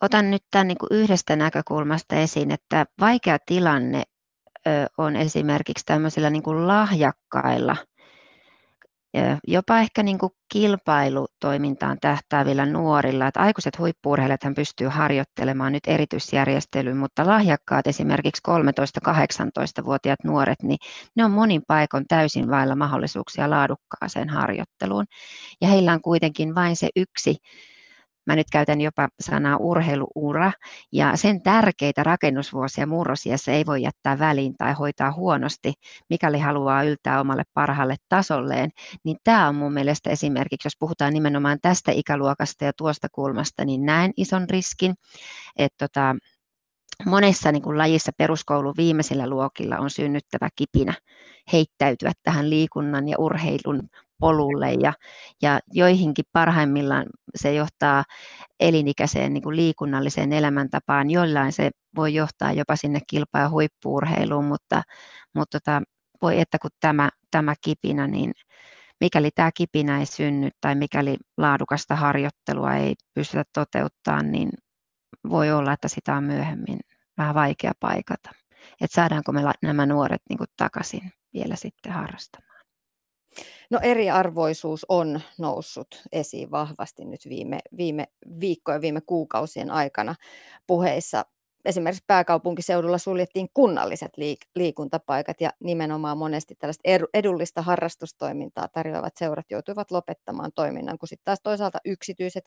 Otan 0.01 0.31
nyt 0.31 0.43
tämän 0.51 0.67
niin 0.67 0.77
kuin 0.77 0.89
yhdestä 0.91 1.35
näkökulmasta 1.35 2.15
esiin, 2.15 2.51
että 2.51 2.85
vaikea 2.99 3.37
tilanne 3.45 4.03
on 4.97 5.15
esimerkiksi 5.15 5.85
tämmöisillä 5.85 6.29
niin 6.29 6.43
kuin 6.43 6.67
lahjakkailla, 6.67 7.75
jopa 9.47 9.79
ehkä 9.79 10.03
niin 10.03 10.17
kuin 10.17 10.31
kilpailutoimintaan 10.53 11.97
tähtäävillä 12.01 12.65
nuorilla. 12.65 13.27
Että 13.27 13.39
aikuiset 13.39 13.79
huippuurheilijat 13.79 14.41
pystyy 14.55 14.87
harjoittelemaan 14.87 15.71
nyt 15.71 15.83
erityisjärjestelyyn, 15.87 16.97
mutta 16.97 17.27
lahjakkaat 17.27 17.87
esimerkiksi 17.87 18.41
13-18-vuotiaat 18.49 20.23
nuoret, 20.23 20.63
niin 20.63 20.77
ne 21.15 21.25
on 21.25 21.31
monin 21.31 21.61
paikoin 21.67 22.05
täysin 22.07 22.49
vailla 22.49 22.75
mahdollisuuksia 22.75 23.49
laadukkaaseen 23.49 24.29
harjoitteluun. 24.29 25.05
Ja 25.61 25.67
heillä 25.67 25.93
on 25.93 26.01
kuitenkin 26.01 26.55
vain 26.55 26.75
se 26.75 26.89
yksi 26.95 27.35
mä 28.25 28.35
nyt 28.35 28.47
käytän 28.51 28.81
jopa 28.81 29.07
sanaa 29.19 29.57
urheiluura, 29.57 30.51
ja 30.91 31.15
sen 31.15 31.41
tärkeitä 31.41 32.03
rakennusvuosia 32.03 32.87
murrosiassa 32.87 33.51
ei 33.51 33.65
voi 33.65 33.81
jättää 33.81 34.19
väliin 34.19 34.57
tai 34.57 34.73
hoitaa 34.73 35.11
huonosti, 35.11 35.73
mikäli 36.09 36.39
haluaa 36.39 36.83
yltää 36.83 37.19
omalle 37.21 37.43
parhaalle 37.53 37.95
tasolleen, 38.09 38.69
niin 39.03 39.17
tämä 39.23 39.47
on 39.47 39.55
mun 39.55 39.73
mielestä 39.73 40.09
esimerkiksi, 40.09 40.65
jos 40.65 40.77
puhutaan 40.79 41.13
nimenomaan 41.13 41.57
tästä 41.61 41.91
ikäluokasta 41.91 42.65
ja 42.65 42.71
tuosta 42.77 43.07
kulmasta, 43.11 43.65
niin 43.65 43.85
näen 43.85 44.11
ison 44.17 44.49
riskin, 44.49 44.93
että 45.57 45.87
tota, 45.87 46.15
monessa 47.05 47.51
niin 47.51 47.63
kuin 47.63 47.77
lajissa 47.77 48.11
peruskoulun 48.17 48.73
viimeisillä 48.77 49.29
luokilla 49.29 49.77
on 49.77 49.89
synnyttävä 49.89 50.49
kipinä 50.55 50.93
heittäytyä 51.53 52.11
tähän 52.23 52.49
liikunnan 52.49 53.07
ja 53.07 53.15
urheilun 53.19 53.89
polulle 54.21 54.73
ja, 54.73 54.93
ja 55.41 55.59
joihinkin 55.73 56.25
parhaimmillaan 56.33 57.05
se 57.35 57.53
johtaa 57.53 58.03
elinikäiseen 58.59 59.33
niin 59.33 59.43
kuin 59.43 59.55
liikunnalliseen 59.55 60.33
elämäntapaan, 60.33 61.09
jollain 61.09 61.51
se 61.51 61.71
voi 61.95 62.13
johtaa 62.13 62.51
jopa 62.51 62.75
sinne 62.75 62.99
kilpa- 63.07 63.39
ja 63.39 63.49
huippuurheiluun, 63.49 64.45
mutta, 64.45 64.83
mutta 65.35 65.59
tota, 65.59 65.81
voi 66.21 66.39
että 66.39 66.57
kun 66.61 66.71
tämä, 66.79 67.09
tämä 67.31 67.53
kipinä, 67.61 68.07
niin 68.07 68.31
mikäli 68.99 69.29
tämä 69.35 69.51
kipinä 69.51 69.99
ei 69.99 70.05
synny 70.05 70.49
tai 70.61 70.75
mikäli 70.75 71.17
laadukasta 71.37 71.95
harjoittelua 71.95 72.75
ei 72.75 72.95
pystytä 73.13 73.43
toteuttamaan, 73.53 74.31
niin 74.31 74.49
voi 75.29 75.51
olla, 75.51 75.73
että 75.73 75.87
sitä 75.87 76.15
on 76.15 76.23
myöhemmin 76.23 76.79
vähän 77.17 77.35
vaikea 77.35 77.71
paikata. 77.79 78.29
Että 78.81 78.95
saadaanko 78.95 79.31
me 79.31 79.41
nämä 79.61 79.85
nuoret 79.85 80.21
niin 80.29 80.37
kuin 80.37 80.47
takaisin 80.57 81.11
vielä 81.33 81.55
sitten 81.55 81.91
harrastamaan. 81.91 82.50
No 83.69 83.79
eriarvoisuus 83.83 84.85
on 84.89 85.21
noussut 85.39 86.03
esiin 86.11 86.51
vahvasti 86.51 87.05
nyt 87.05 87.21
viime, 87.29 87.59
viime 87.77 88.05
viikkojen, 88.39 88.81
viime 88.81 89.01
kuukausien 89.01 89.71
aikana 89.71 90.15
puheissa. 90.67 91.25
Esimerkiksi 91.65 92.03
pääkaupunkiseudulla 92.07 92.97
suljettiin 92.97 93.47
kunnalliset 93.53 94.11
liik- 94.17 94.49
liikuntapaikat 94.55 95.41
ja 95.41 95.49
nimenomaan 95.59 96.17
monesti 96.17 96.55
tällaista 96.55 96.89
edullista 97.13 97.61
harrastustoimintaa 97.61 98.67
tarjoavat 98.67 99.17
seurat 99.17 99.45
joutuivat 99.51 99.91
lopettamaan 99.91 100.51
toiminnan, 100.55 100.97
kun 100.97 101.07
sitten 101.07 101.25
taas 101.25 101.39
toisaalta 101.43 101.79
yksityiset 101.85 102.43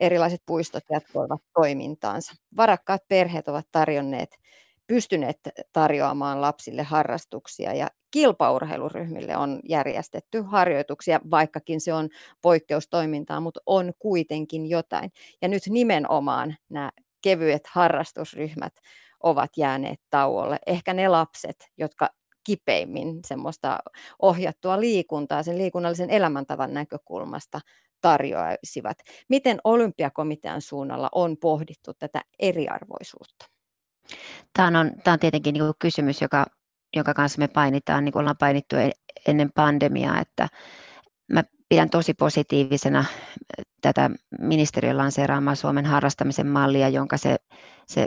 erilaiset 0.00 0.42
puistot 0.46 0.84
jatkoivat 0.90 1.40
toimintaansa. 1.54 2.32
Varakkaat 2.56 3.02
perheet 3.08 3.48
ovat 3.48 3.66
tarjonneet 3.72 4.36
pystyneet 4.90 5.38
tarjoamaan 5.72 6.40
lapsille 6.40 6.82
harrastuksia 6.82 7.74
ja 7.74 7.88
kilpaurheiluryhmille 8.10 9.36
on 9.36 9.60
järjestetty 9.68 10.42
harjoituksia, 10.42 11.20
vaikkakin 11.30 11.80
se 11.80 11.92
on 11.92 12.08
poikkeustoimintaa, 12.42 13.40
mutta 13.40 13.60
on 13.66 13.92
kuitenkin 13.98 14.66
jotain. 14.66 15.10
Ja 15.42 15.48
nyt 15.48 15.62
nimenomaan 15.68 16.56
nämä 16.68 16.90
kevyet 17.22 17.66
harrastusryhmät 17.66 18.72
ovat 19.22 19.50
jääneet 19.56 20.00
tauolle. 20.10 20.58
Ehkä 20.66 20.94
ne 20.94 21.08
lapset, 21.08 21.56
jotka 21.78 22.10
kipeimmin 22.44 23.20
semmoista 23.26 23.78
ohjattua 24.22 24.80
liikuntaa 24.80 25.42
sen 25.42 25.58
liikunnallisen 25.58 26.10
elämäntavan 26.10 26.74
näkökulmasta 26.74 27.60
tarjoaisivat. 28.00 28.98
Miten 29.28 29.58
olympiakomitean 29.64 30.62
suunnalla 30.62 31.08
on 31.12 31.36
pohdittu 31.36 31.94
tätä 31.94 32.22
eriarvoisuutta? 32.38 33.59
Tämä 34.52 34.80
on, 34.80 34.92
tämä 35.04 35.12
on 35.12 35.18
tietenkin 35.18 35.52
niin 35.52 35.72
kysymys, 35.78 36.20
joka, 36.20 36.46
jonka 36.96 37.14
kanssa 37.14 37.38
me 37.38 37.48
painitaan, 37.48 38.04
niin 38.04 38.12
kuin 38.12 38.20
ollaan 38.20 38.36
painittu 38.36 38.76
e-, 38.76 38.90
ennen 39.26 39.52
pandemiaa, 39.52 40.20
että 40.20 40.48
mä 41.32 41.44
pidän 41.68 41.90
tosi 41.90 42.14
positiivisena 42.14 43.04
tätä 43.80 44.10
ministeriön 44.40 44.96
lanseeraamaa 44.96 45.54
Suomen 45.54 45.86
harrastamisen 45.86 46.46
mallia, 46.46 46.88
jonka 46.88 47.16
se, 47.16 47.36
se 47.86 48.06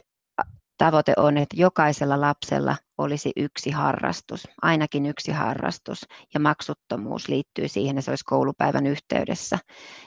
tavoite 0.77 1.13
on, 1.17 1.37
että 1.37 1.55
jokaisella 1.57 2.21
lapsella 2.21 2.75
olisi 2.97 3.31
yksi 3.35 3.71
harrastus, 3.71 4.47
ainakin 4.61 5.05
yksi 5.05 5.31
harrastus, 5.31 6.05
ja 6.33 6.39
maksuttomuus 6.39 7.27
liittyy 7.27 7.67
siihen, 7.67 7.97
että 7.97 8.05
se 8.05 8.11
olisi 8.11 8.25
koulupäivän 8.25 8.87
yhteydessä. 8.87 9.59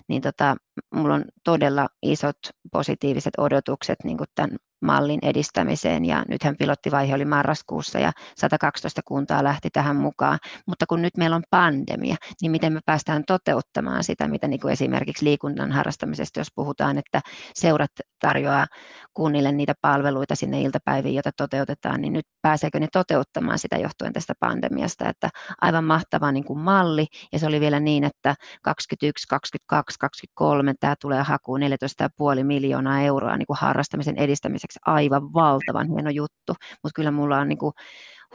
Niin 0.09 0.22
tota, 0.22 0.57
mulla 0.94 1.14
on 1.14 1.24
todella 1.44 1.88
isot 2.03 2.38
positiiviset 2.72 3.34
odotukset 3.38 3.99
niin 4.05 4.18
tämän 4.34 4.57
mallin 4.81 5.20
edistämiseen. 5.22 6.05
Ja 6.05 6.24
nythän 6.29 6.57
pilottivaihe 6.57 7.14
oli 7.14 7.24
marraskuussa 7.24 7.99
ja 7.99 8.12
112 8.37 9.03
kuntaa 9.05 9.45
lähti 9.45 9.70
tähän 9.72 9.97
mukaan, 9.97 10.39
mutta 10.66 10.87
kun 10.87 11.03
nyt 11.03 11.16
meillä 11.16 11.37
on 11.37 11.43
pandemia, 11.51 12.16
niin 12.43 12.51
miten 12.51 12.72
me 12.72 12.81
päästään 12.87 13.24
toteuttamaan 13.27 14.05
sitä, 14.05 14.29
mitä 14.29 14.49
niin 14.49 14.61
kuin 14.61 14.72
esimerkiksi 14.72 15.24
liikunnan 15.24 15.72
harrastamisesta, 15.72 16.41
jos 16.41 16.53
puhutaan, 16.55 16.99
että 16.99 17.20
seurat 17.55 17.91
tarjoaa 18.21 18.67
kunnille 19.14 19.53
niitä 19.53 19.75
palveluita 19.81 20.35
sinne 20.35 20.61
iltapäiviin, 20.61 21.14
joita 21.14 21.31
toteutetaan, 21.37 22.01
niin 22.01 22.12
nyt 22.12 22.27
pääseekö 22.43 22.81
ne 22.81 22.89
toteuttamaan 22.93 23.59
sitä 23.59 23.77
johtuen 23.77 24.12
tästä 24.12 24.35
pandemiasta, 24.41 25.09
että 25.09 25.29
aivan 25.61 25.85
mahtava 25.85 26.33
niin 26.33 26.45
kuin 26.45 26.59
malli. 26.59 27.07
Ja 27.33 27.39
se 27.39 27.47
oli 27.47 27.61
vielä 27.61 27.81
niin, 27.81 28.05
että 28.05 28.35
21, 28.62 29.29
22, 29.29 29.99
23 29.99 30.75
tämä 30.81 30.95
tulee 31.01 31.23
hakuun 31.23 31.61
14,5 31.61 32.45
miljoonaa 32.45 33.03
euroa 33.03 33.37
niin 33.37 33.47
kuin 33.47 33.59
harrastamisen 33.61 34.17
edistämiseksi. 34.17 34.79
Aivan 34.87 35.33
valtavan 35.33 35.89
hieno 35.89 36.11
juttu, 36.11 36.55
mutta 36.83 36.97
kyllä 36.97 37.11
mulla 37.11 37.39
on 37.39 37.49
niin 37.49 37.59
kuin 37.59 37.73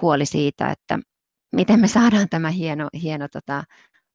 huoli 0.01 0.25
siitä, 0.25 0.71
että 0.71 0.99
miten 1.55 1.79
me 1.79 1.87
saadaan 1.87 2.29
tämä 2.29 2.49
hieno, 2.49 2.87
hieno 3.01 3.27
tota, 3.31 3.63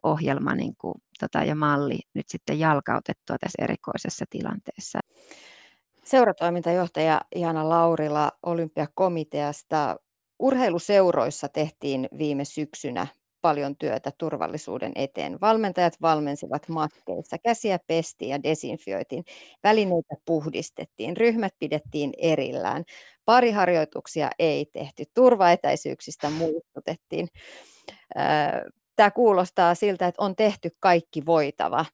ohjelma 0.02 0.54
niin 0.54 0.74
kuin, 0.78 0.94
tota, 1.20 1.44
ja 1.44 1.54
malli 1.54 1.98
nyt 2.14 2.28
sitten 2.28 2.58
jalkautettua 2.58 3.36
tässä 3.40 3.64
erikoisessa 3.64 4.24
tilanteessa. 4.30 4.98
Seuratoimintajohtaja 6.06 7.20
Jana 7.36 7.68
Laurila 7.68 8.32
Olympiakomiteasta. 8.42 9.96
Urheiluseuroissa 10.38 11.48
tehtiin 11.48 12.08
viime 12.18 12.44
syksynä 12.44 13.06
paljon 13.40 13.76
työtä 13.76 14.10
turvallisuuden 14.18 14.92
eteen. 14.94 15.40
Valmentajat 15.40 15.94
valmensivat 16.02 16.68
maskeissa, 16.68 17.38
käsiä 17.38 17.78
pestiin 17.86 18.30
ja 18.30 18.42
desinfioitiin, 18.42 19.24
välineitä 19.64 20.14
puhdistettiin, 20.24 21.16
ryhmät 21.16 21.54
pidettiin 21.58 22.12
erillään, 22.18 22.84
pariharjoituksia 23.24 24.30
ei 24.38 24.66
tehty, 24.66 25.04
turvaetäisyyksistä 25.14 26.30
muistutettiin. 26.30 27.28
Tämä 28.96 29.10
kuulostaa 29.10 29.74
siltä, 29.74 30.06
että 30.06 30.22
on 30.22 30.36
tehty 30.36 30.70
kaikki 30.80 31.26
voitava 31.26 31.84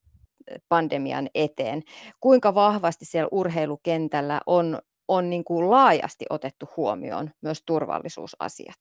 pandemian 0.68 1.28
eteen. 1.34 1.82
Kuinka 2.20 2.55
vahvasti 2.55 3.05
siellä 3.05 3.28
urheilukentällä 3.32 4.40
on, 4.46 4.78
on 5.09 5.30
niin 5.30 5.44
kuin 5.44 5.70
laajasti 5.70 6.24
otettu 6.30 6.68
huomioon 6.76 7.30
myös 7.42 7.62
turvallisuusasiat? 7.66 8.78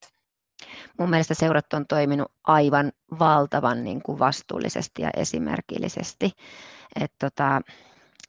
mun 0.99 1.09
mielestä 1.09 1.33
seurat 1.33 1.73
on 1.73 1.87
toiminut 1.87 2.31
aivan 2.43 2.91
valtavan 3.19 3.83
niin 3.83 4.01
kuin 4.03 4.19
vastuullisesti 4.19 5.01
ja 5.01 5.09
esimerkillisesti. 5.17 6.31
Et 7.01 7.13
tota, 7.19 7.61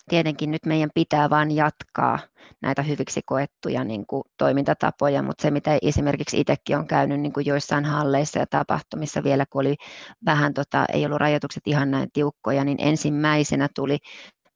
tietenkin 0.08 0.50
nyt 0.50 0.66
meidän 0.66 0.90
pitää 0.94 1.30
vain 1.30 1.50
jatkaa 1.50 2.18
näitä 2.60 2.82
hyviksi 2.82 3.20
koettuja 3.26 3.84
niin 3.84 4.06
kuin, 4.06 4.22
toimintatapoja, 4.38 5.22
mutta 5.22 5.42
se 5.42 5.50
mitä 5.50 5.78
esimerkiksi 5.82 6.40
itsekin 6.40 6.76
on 6.76 6.86
käynyt 6.86 7.20
niin 7.20 7.32
kuin 7.32 7.46
joissain 7.46 7.84
halleissa 7.84 8.38
ja 8.38 8.46
tapahtumissa 8.46 9.22
vielä, 9.22 9.46
kun 9.50 9.60
oli 9.60 9.76
vähän, 10.26 10.54
tota, 10.54 10.84
ei 10.92 11.06
ollut 11.06 11.20
rajoitukset 11.20 11.62
ihan 11.66 11.90
näin 11.90 12.08
tiukkoja, 12.12 12.64
niin 12.64 12.78
ensimmäisenä 12.80 13.68
tuli 13.74 13.98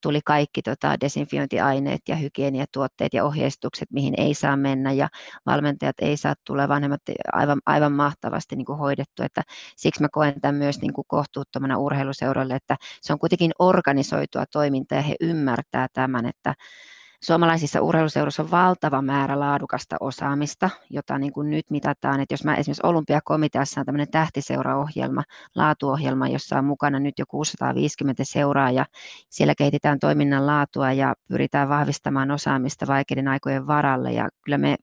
tuli 0.06 0.20
kaikki 0.24 0.62
tota, 0.62 1.00
desinfiointiaineet 1.00 2.00
ja 2.08 2.16
hygieniatuotteet 2.16 3.14
ja 3.14 3.24
ohjeistukset, 3.24 3.90
mihin 3.90 4.14
ei 4.16 4.34
saa 4.34 4.56
mennä 4.56 4.92
ja 4.92 5.08
valmentajat 5.46 5.96
ei 6.00 6.16
saa 6.16 6.34
tulla, 6.44 6.68
vanhemmat 6.68 7.00
aivan, 7.32 7.60
aivan 7.66 7.92
mahtavasti 7.92 8.56
niin 8.56 8.66
kuin 8.66 8.78
hoidettu. 8.78 9.22
Että 9.22 9.42
siksi 9.76 10.02
mä 10.02 10.08
koen 10.12 10.40
tämän 10.40 10.54
myös 10.54 10.80
niin 10.80 10.92
kuin 10.92 11.04
kohtuuttomana 11.08 11.78
urheiluseuroille, 11.78 12.54
että 12.54 12.76
se 13.00 13.12
on 13.12 13.18
kuitenkin 13.18 13.52
organisoitua 13.58 14.44
toimintaa 14.52 14.98
ja 14.98 15.02
he 15.02 15.14
ymmärtää 15.20 15.86
tämän, 15.92 16.26
että 16.26 16.54
Suomalaisissa 17.22 17.80
urheiluseuroissa 17.80 18.42
on 18.42 18.50
valtava 18.50 19.02
määrä 19.02 19.40
laadukasta 19.40 19.96
osaamista, 20.00 20.70
jota 20.90 21.18
niin 21.18 21.32
kuin 21.32 21.50
nyt 21.50 21.70
mitataan. 21.70 22.20
Että 22.20 22.32
jos 22.32 22.44
mä 22.44 22.54
esimerkiksi 22.54 22.86
Olympiakomiteassa 22.86 23.80
on 23.80 23.86
tämmöinen 23.86 24.10
tähtiseuraohjelma, 24.10 25.22
laatuohjelma, 25.54 26.28
jossa 26.28 26.58
on 26.58 26.64
mukana 26.64 26.98
nyt 26.98 27.18
jo 27.18 27.24
650 27.28 28.24
seuraa 28.26 28.70
ja 28.70 28.86
siellä 29.28 29.54
kehitetään 29.54 29.98
toiminnan 29.98 30.46
laatua 30.46 30.92
ja 30.92 31.14
pyritään 31.28 31.68
vahvistamaan 31.68 32.30
osaamista 32.30 32.86
vaikeiden 32.86 33.28
aikojen 33.28 33.66
varalle. 33.66 34.12
Ja 34.12 34.28
kyllä 34.44 34.58
me 34.58 34.76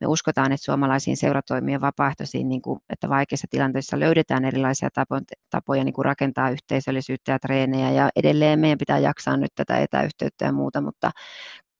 me 0.00 0.06
uskotaan, 0.06 0.52
että 0.52 0.64
suomalaisiin 0.64 1.16
seuratoimien 1.16 1.80
vapaaehtoisiin, 1.80 2.48
niin 2.48 2.62
kuin, 2.62 2.80
että 2.90 3.08
vaikeissa 3.08 3.46
tilanteissa 3.50 4.00
löydetään 4.00 4.44
erilaisia 4.44 4.88
tapoja, 4.94 5.20
tapoja 5.50 5.84
niin 5.84 5.92
kuin 5.92 6.04
rakentaa 6.04 6.50
yhteisöllisyyttä 6.50 7.32
ja 7.32 7.38
treenejä 7.38 7.90
ja 7.90 8.08
edelleen 8.16 8.60
meidän 8.60 8.78
pitää 8.78 8.98
jaksaa 8.98 9.36
nyt 9.36 9.50
tätä 9.54 9.78
etäyhteyttä 9.78 10.44
ja 10.44 10.52
muuta, 10.52 10.80
mutta 10.80 11.10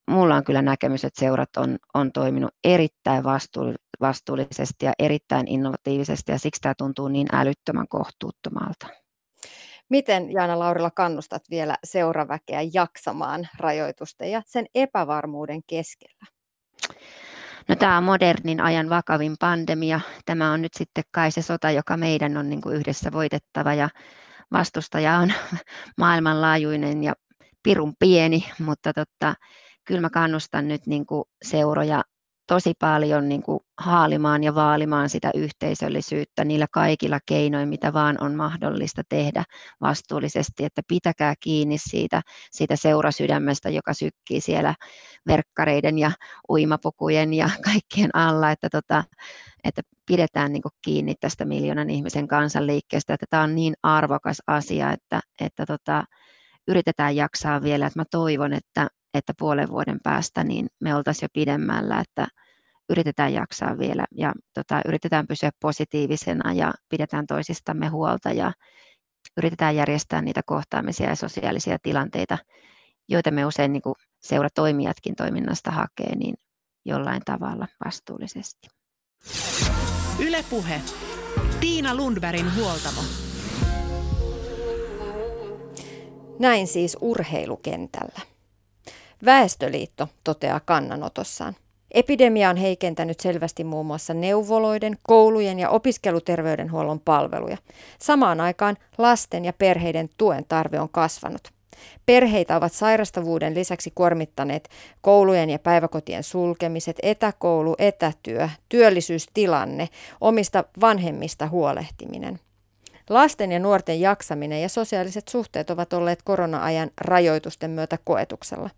mulla 0.08 0.36
on 0.36 0.44
kyllä 0.44 0.62
näkemys, 0.62 1.04
että 1.04 1.20
seurat 1.20 1.56
on, 1.56 1.78
on 1.94 2.12
toiminut 2.12 2.50
erittäin 2.64 3.24
vastuullisesti 4.00 4.86
ja 4.86 4.92
erittäin 4.98 5.48
innovatiivisesti 5.48 6.32
ja 6.32 6.38
siksi 6.38 6.60
tämä 6.60 6.74
tuntuu 6.78 7.08
niin 7.08 7.26
älyttömän 7.32 7.88
kohtuuttomalta. 7.88 8.86
Miten 9.90 10.32
Jaana 10.32 10.58
Laurila 10.58 10.90
kannustat 10.90 11.42
vielä 11.50 11.76
seuraväkeä 11.84 12.60
jaksamaan 12.74 13.48
rajoitusten 13.58 14.30
ja 14.30 14.42
sen 14.46 14.66
epävarmuuden 14.74 15.60
keskellä? 15.66 16.26
No, 17.68 17.76
tämä 17.76 17.98
on 17.98 18.04
modernin 18.04 18.60
ajan 18.60 18.90
vakavin 18.90 19.36
pandemia. 19.40 20.00
Tämä 20.26 20.52
on 20.52 20.62
nyt 20.62 20.74
sitten 20.74 21.04
kai 21.10 21.30
se 21.30 21.42
sota, 21.42 21.70
joka 21.70 21.96
meidän 21.96 22.36
on 22.36 22.50
niin 22.50 22.60
kuin 22.60 22.76
yhdessä 22.76 23.12
voitettava 23.12 23.74
ja 23.74 23.88
vastustaja 24.52 25.16
on 25.18 25.32
maailmanlaajuinen 25.98 27.04
ja 27.04 27.14
pirun 27.62 27.94
pieni, 27.98 28.44
mutta 28.58 28.92
totta, 28.92 29.34
kyllä 29.88 30.00
mä 30.00 30.10
kannustan 30.10 30.68
nyt 30.68 30.86
niin 30.86 31.06
kuin 31.06 31.24
seuroja 31.44 32.02
tosi 32.46 32.72
paljon 32.78 33.28
niin 33.28 33.42
kuin 33.42 33.60
haalimaan 33.78 34.44
ja 34.44 34.54
vaalimaan 34.54 35.08
sitä 35.08 35.30
yhteisöllisyyttä 35.34 36.44
niillä 36.44 36.66
kaikilla 36.72 37.18
keinoin, 37.26 37.68
mitä 37.68 37.92
vaan 37.92 38.16
on 38.20 38.34
mahdollista 38.34 39.02
tehdä 39.08 39.44
vastuullisesti, 39.80 40.64
että 40.64 40.82
pitäkää 40.88 41.34
kiinni 41.40 41.78
siitä, 41.78 42.22
siitä 42.50 42.76
seurasydämestä, 42.76 43.70
joka 43.70 43.94
sykkii 43.94 44.40
siellä 44.40 44.74
verkkareiden 45.26 45.98
ja 45.98 46.10
uimapukujen 46.48 47.34
ja 47.34 47.50
kaikkien 47.72 48.16
alla, 48.16 48.50
että, 48.50 48.68
tota, 48.70 49.04
että 49.64 49.82
pidetään 50.06 50.52
niin 50.52 50.62
kiinni 50.84 51.14
tästä 51.20 51.44
miljoonan 51.44 51.90
ihmisen 51.90 52.28
kansanliikkeestä, 52.28 53.14
että 53.14 53.26
tämä 53.30 53.42
on 53.42 53.54
niin 53.54 53.74
arvokas 53.82 54.42
asia, 54.46 54.92
että, 54.92 55.20
että 55.40 55.66
tota, 55.66 56.04
yritetään 56.68 57.16
jaksaa 57.16 57.62
vielä, 57.62 57.86
että 57.86 57.98
mä 57.98 58.04
toivon, 58.10 58.52
että, 58.52 58.88
että 59.18 59.32
puolen 59.38 59.68
vuoden 59.68 59.98
päästä 60.02 60.44
niin 60.44 60.66
me 60.80 60.94
oltaisiin 60.94 61.24
jo 61.24 61.28
pidemmällä, 61.32 62.00
että 62.00 62.28
yritetään 62.90 63.32
jaksaa 63.32 63.78
vielä 63.78 64.04
ja 64.14 64.32
tota, 64.54 64.80
yritetään 64.86 65.26
pysyä 65.26 65.50
positiivisena 65.60 66.52
ja 66.52 66.72
pidetään 66.88 67.26
toisistamme 67.26 67.88
huolta 67.88 68.32
ja 68.32 68.52
yritetään 69.36 69.76
järjestää 69.76 70.22
niitä 70.22 70.40
kohtaamisia 70.46 71.08
ja 71.08 71.16
sosiaalisia 71.16 71.78
tilanteita, 71.82 72.38
joita 73.08 73.30
me 73.30 73.46
usein 73.46 73.72
niin 73.72 73.82
seuratoimijatkin 74.22 75.16
toiminnasta 75.16 75.70
hakee, 75.70 76.16
niin 76.16 76.34
jollain 76.84 77.22
tavalla 77.24 77.68
vastuullisesti. 77.84 78.68
Ylepuhe. 80.18 80.80
Tiina 81.60 81.94
Lundbergin 81.94 82.54
huoltamo. 82.54 83.00
Näin 86.38 86.66
siis 86.66 86.96
urheilukentällä. 87.00 88.37
Väestöliitto 89.24 90.08
toteaa 90.24 90.60
kannanotossaan. 90.60 91.56
Epidemia 91.90 92.50
on 92.50 92.56
heikentänyt 92.56 93.20
selvästi 93.20 93.64
muun 93.64 93.86
muassa 93.86 94.14
neuvoloiden, 94.14 94.98
koulujen 95.02 95.58
ja 95.58 95.70
opiskeluterveydenhuollon 95.70 97.00
palveluja. 97.00 97.56
Samaan 97.98 98.40
aikaan 98.40 98.76
lasten 98.98 99.44
ja 99.44 99.52
perheiden 99.52 100.10
tuen 100.18 100.44
tarve 100.48 100.80
on 100.80 100.88
kasvanut. 100.88 101.48
Perheitä 102.06 102.56
ovat 102.56 102.72
sairastavuuden 102.72 103.54
lisäksi 103.54 103.92
kuormittaneet 103.94 104.68
koulujen 105.00 105.50
ja 105.50 105.58
päiväkotien 105.58 106.22
sulkemiset, 106.22 106.96
etäkoulu, 107.02 107.74
etätyö, 107.78 108.48
työllisyystilanne, 108.68 109.88
omista 110.20 110.64
vanhemmista 110.80 111.48
huolehtiminen. 111.48 112.40
Lasten 113.10 113.52
ja 113.52 113.58
nuorten 113.58 114.00
jaksaminen 114.00 114.62
ja 114.62 114.68
sosiaaliset 114.68 115.28
suhteet 115.28 115.70
ovat 115.70 115.92
olleet 115.92 116.22
korona-ajan 116.22 116.90
rajoitusten 117.00 117.70
myötä 117.70 117.98
koetuksella. 118.04 118.70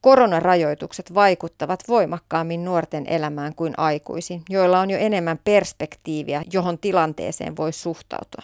Koronarajoitukset 0.00 1.14
vaikuttavat 1.14 1.80
voimakkaammin 1.88 2.64
nuorten 2.64 3.06
elämään 3.06 3.54
kuin 3.54 3.74
aikuisiin, 3.76 4.42
joilla 4.48 4.80
on 4.80 4.90
jo 4.90 4.98
enemmän 4.98 5.38
perspektiiviä, 5.44 6.42
johon 6.52 6.78
tilanteeseen 6.78 7.56
voi 7.56 7.72
suhtautua. 7.72 8.42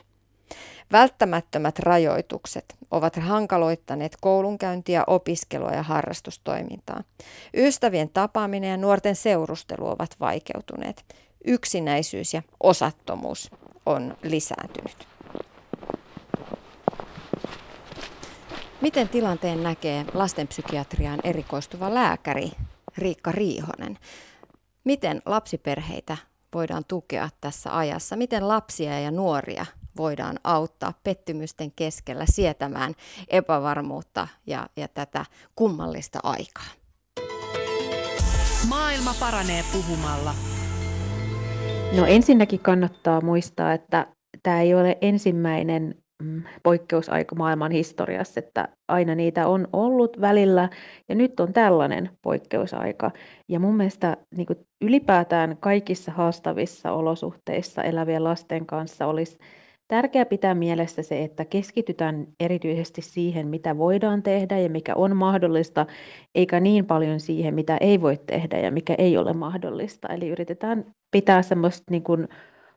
Välttämättömät 0.93 1.79
rajoitukset 1.79 2.75
ovat 2.91 3.17
hankaloittaneet 3.17 4.17
koulunkäyntiä, 4.21 5.05
opiskelua 5.07 5.71
ja 5.71 5.83
harrastustoimintaa. 5.83 7.03
Ystävien 7.57 8.09
tapaaminen 8.09 8.71
ja 8.71 8.77
nuorten 8.77 9.17
seurustelu 9.17 9.87
ovat 9.87 10.17
vaikeutuneet. 10.21 11.05
Yksinäisyys 11.45 12.35
ja 12.35 12.43
osattomuus 12.61 13.51
on 13.87 14.17
lisääntynyt. 14.23 15.12
Miten 18.83 19.09
tilanteen 19.09 19.63
näkee 19.63 20.05
lastenpsykiatriaan 20.15 21.21
erikoistuva 21.25 21.95
lääkäri 21.95 22.51
Riikka 22.99 23.33
Riihonen? 23.33 23.99
Miten 24.85 25.23
lapsiperheitä 25.27 26.17
voidaan 26.55 26.85
tukea 26.89 27.29
tässä 27.41 27.79
ajassa? 27.79 28.17
Miten 28.17 28.49
lapsia 28.49 29.01
ja 29.01 29.11
nuoria 29.11 29.67
voidaan 29.97 30.39
auttaa 30.45 30.93
pettymysten 31.05 31.73
keskellä 31.73 32.25
sietämään 32.27 32.95
epävarmuutta 33.29 34.29
ja, 34.47 34.69
ja 34.77 34.89
tätä 34.89 35.25
kummallista 35.57 36.19
aikaa? 36.23 36.69
Maailma 38.69 39.15
paranee 39.21 39.65
puhumalla. 39.73 40.35
No 41.97 42.07
ensinnäkin 42.07 42.61
kannattaa 42.61 43.21
muistaa, 43.21 43.73
että 43.73 44.07
tämä 44.43 44.61
ei 44.61 44.75
ole 44.75 44.99
ensimmäinen 45.01 45.83
mm, 45.83 46.02
poikkeusaika 46.63 47.37
maailman 47.37 47.71
historiassa, 47.71 48.39
että 48.41 48.69
aina 48.89 49.15
niitä 49.15 49.49
on 49.49 49.69
ollut 49.73 50.21
välillä 50.21 50.69
ja 51.09 51.15
nyt 51.15 51.41
on 51.41 51.53
tällainen 51.53 52.11
poikkeusaika. 52.23 53.11
Ja 53.49 53.61
mun 53.61 53.77
mielestä 53.77 54.17
niin 54.37 54.47
kuin 54.47 54.59
ylipäätään 54.81 55.57
kaikissa 55.61 56.13
haastavissa 56.13 56.93
olosuhteissa 56.93 57.83
elävien 57.83 58.25
lasten 58.25 58.67
kanssa 58.67 59.07
olisi 59.07 59.39
tärkeää 59.89 60.27
pitää 60.27 60.55
mielessä 60.55 61.03
se, 61.03 61.23
että 61.23 61.45
keskitytään 61.45 62.27
erityisesti 62.41 63.03
siihen, 63.03 63.49
mitä 63.49 63.79
voidaan 63.79 64.23
tehdä 64.23 64.59
ja 64.59 64.69
mikä 64.69 64.95
on 64.95 65.17
mahdollista, 65.17 65.87
eikä 66.35 66.61
niin 66.61 66.87
paljon 66.87 67.21
siihen, 67.21 67.55
mitä 67.55 67.77
ei 67.81 68.01
voi 68.01 68.19
tehdä 68.27 68.59
ja 68.59 68.71
mikä 68.71 68.95
ei 68.99 69.17
ole 69.17 69.33
mahdollista. 69.33 70.09
Eli 70.09 70.29
yritetään 70.29 70.85
pitää 71.11 71.43
semmoista 71.43 71.85
niin 71.91 72.03
kuin 72.03 72.29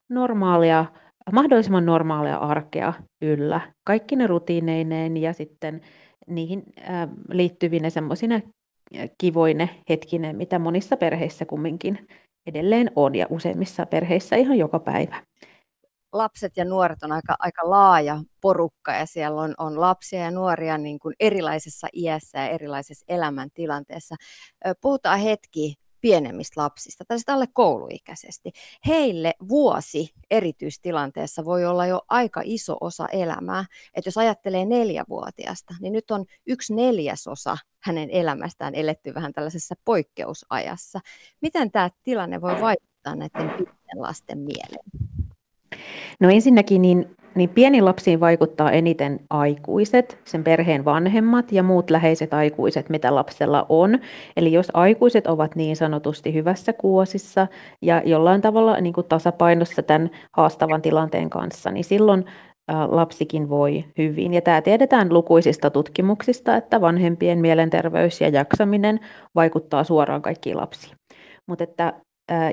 normaalia, 0.09 0.85
mahdollisimman 1.32 1.86
normaalia 1.86 2.38
arkea 2.38 2.93
yllä, 3.21 3.61
kaikki 3.84 4.15
ne 4.15 4.28
rutiineineen 4.28 5.17
ja 5.17 5.34
sitten 5.34 5.82
niihin 6.28 6.63
liittyvinä 7.30 7.89
semmoisina 7.89 8.41
kivoine 9.17 9.69
hetkinen, 9.89 10.36
mitä 10.36 10.59
monissa 10.59 10.97
perheissä 10.97 11.45
kumminkin 11.45 12.07
edelleen 12.47 12.91
on 12.95 13.15
ja 13.15 13.28
useimmissa 13.30 13.86
perheissä 13.86 14.36
ihan 14.36 14.57
joka 14.57 14.80
päivä 14.80 15.23
lapset 16.15 16.57
ja 16.57 16.65
nuoret 16.65 17.03
on 17.03 17.11
aika, 17.11 17.36
aika 17.39 17.69
laaja 17.69 18.21
porukka 18.41 18.91
ja 18.93 19.05
siellä 19.05 19.41
on, 19.41 19.53
on 19.57 19.82
lapsia 19.82 20.19
ja 20.19 20.32
nuoria 20.32 20.78
niin 20.78 20.99
kuin 20.99 21.15
erilaisessa 21.19 21.88
iässä 21.93 22.38
ja 22.39 22.47
erilaisessa 22.47 23.05
elämäntilanteessa. 23.07 24.15
Puhutaan 24.82 25.19
hetki 25.19 25.76
pienemmistä 26.05 26.61
lapsista, 26.61 27.05
tai 27.05 27.17
alle 27.27 27.47
kouluikäisesti. 27.53 28.51
Heille 28.87 29.33
vuosi 29.49 30.13
erityistilanteessa 30.31 31.45
voi 31.45 31.65
olla 31.65 31.85
jo 31.85 32.01
aika 32.09 32.41
iso 32.43 32.77
osa 32.81 33.07
elämää. 33.07 33.65
Että 33.93 34.07
jos 34.07 34.17
ajattelee 34.17 34.65
neljävuotiasta, 34.65 35.75
niin 35.81 35.93
nyt 35.93 36.11
on 36.11 36.25
yksi 36.45 36.73
neljäsosa 36.73 37.57
hänen 37.79 38.09
elämästään 38.09 38.75
eletty 38.75 39.13
vähän 39.13 39.33
tällaisessa 39.33 39.75
poikkeusajassa. 39.85 40.99
Miten 41.41 41.71
tämä 41.71 41.89
tilanne 42.03 42.41
voi 42.41 42.61
vaikuttaa 42.61 43.15
näiden 43.15 43.49
pienten 43.49 44.01
lasten 44.01 44.39
mieleen? 44.39 45.14
No 46.20 46.30
ensinnäkin 46.30 46.82
niin 46.82 47.16
niin 47.36 47.49
pieniin 47.49 47.86
lapsiin 47.86 48.20
vaikuttaa 48.20 48.72
eniten 48.72 49.20
aikuiset, 49.30 50.20
sen 50.26 50.43
perheen 50.43 50.86
vanhemmat 50.86 51.51
ja 51.51 51.63
muut 51.63 51.89
läheiset 51.89 52.34
aikuiset, 52.34 52.89
mitä 52.89 53.16
lapsella 53.16 53.66
on. 53.70 53.99
Eli 54.38 54.53
jos 54.53 54.68
aikuiset 54.74 55.28
ovat 55.28 55.55
niin 55.55 55.76
sanotusti 55.76 56.34
hyvässä 56.34 56.74
kuosissa 56.74 57.47
ja 57.82 58.01
jollain 58.05 58.41
tavalla 58.41 58.82
niin 58.82 58.93
kuin 58.93 59.07
tasapainossa 59.07 59.84
tämän 59.84 60.09
haastavan 60.32 60.82
tilanteen 60.82 61.30
kanssa, 61.30 61.72
niin 61.72 61.84
silloin 61.84 62.26
lapsikin 62.88 63.49
voi 63.49 63.86
hyvin. 63.97 64.34
Ja 64.34 64.41
tämä 64.41 64.61
tiedetään 64.61 65.13
lukuisista 65.13 65.70
tutkimuksista, 65.70 66.55
että 66.55 66.82
vanhempien 66.82 67.39
mielenterveys 67.39 68.22
ja 68.22 68.30
jaksaminen 68.30 68.99
vaikuttaa 69.36 69.84
suoraan 69.84 70.22
kaikkiin 70.22 70.57
lapsiin. 70.57 70.95
Mutta 71.47 71.63
että 71.63 71.93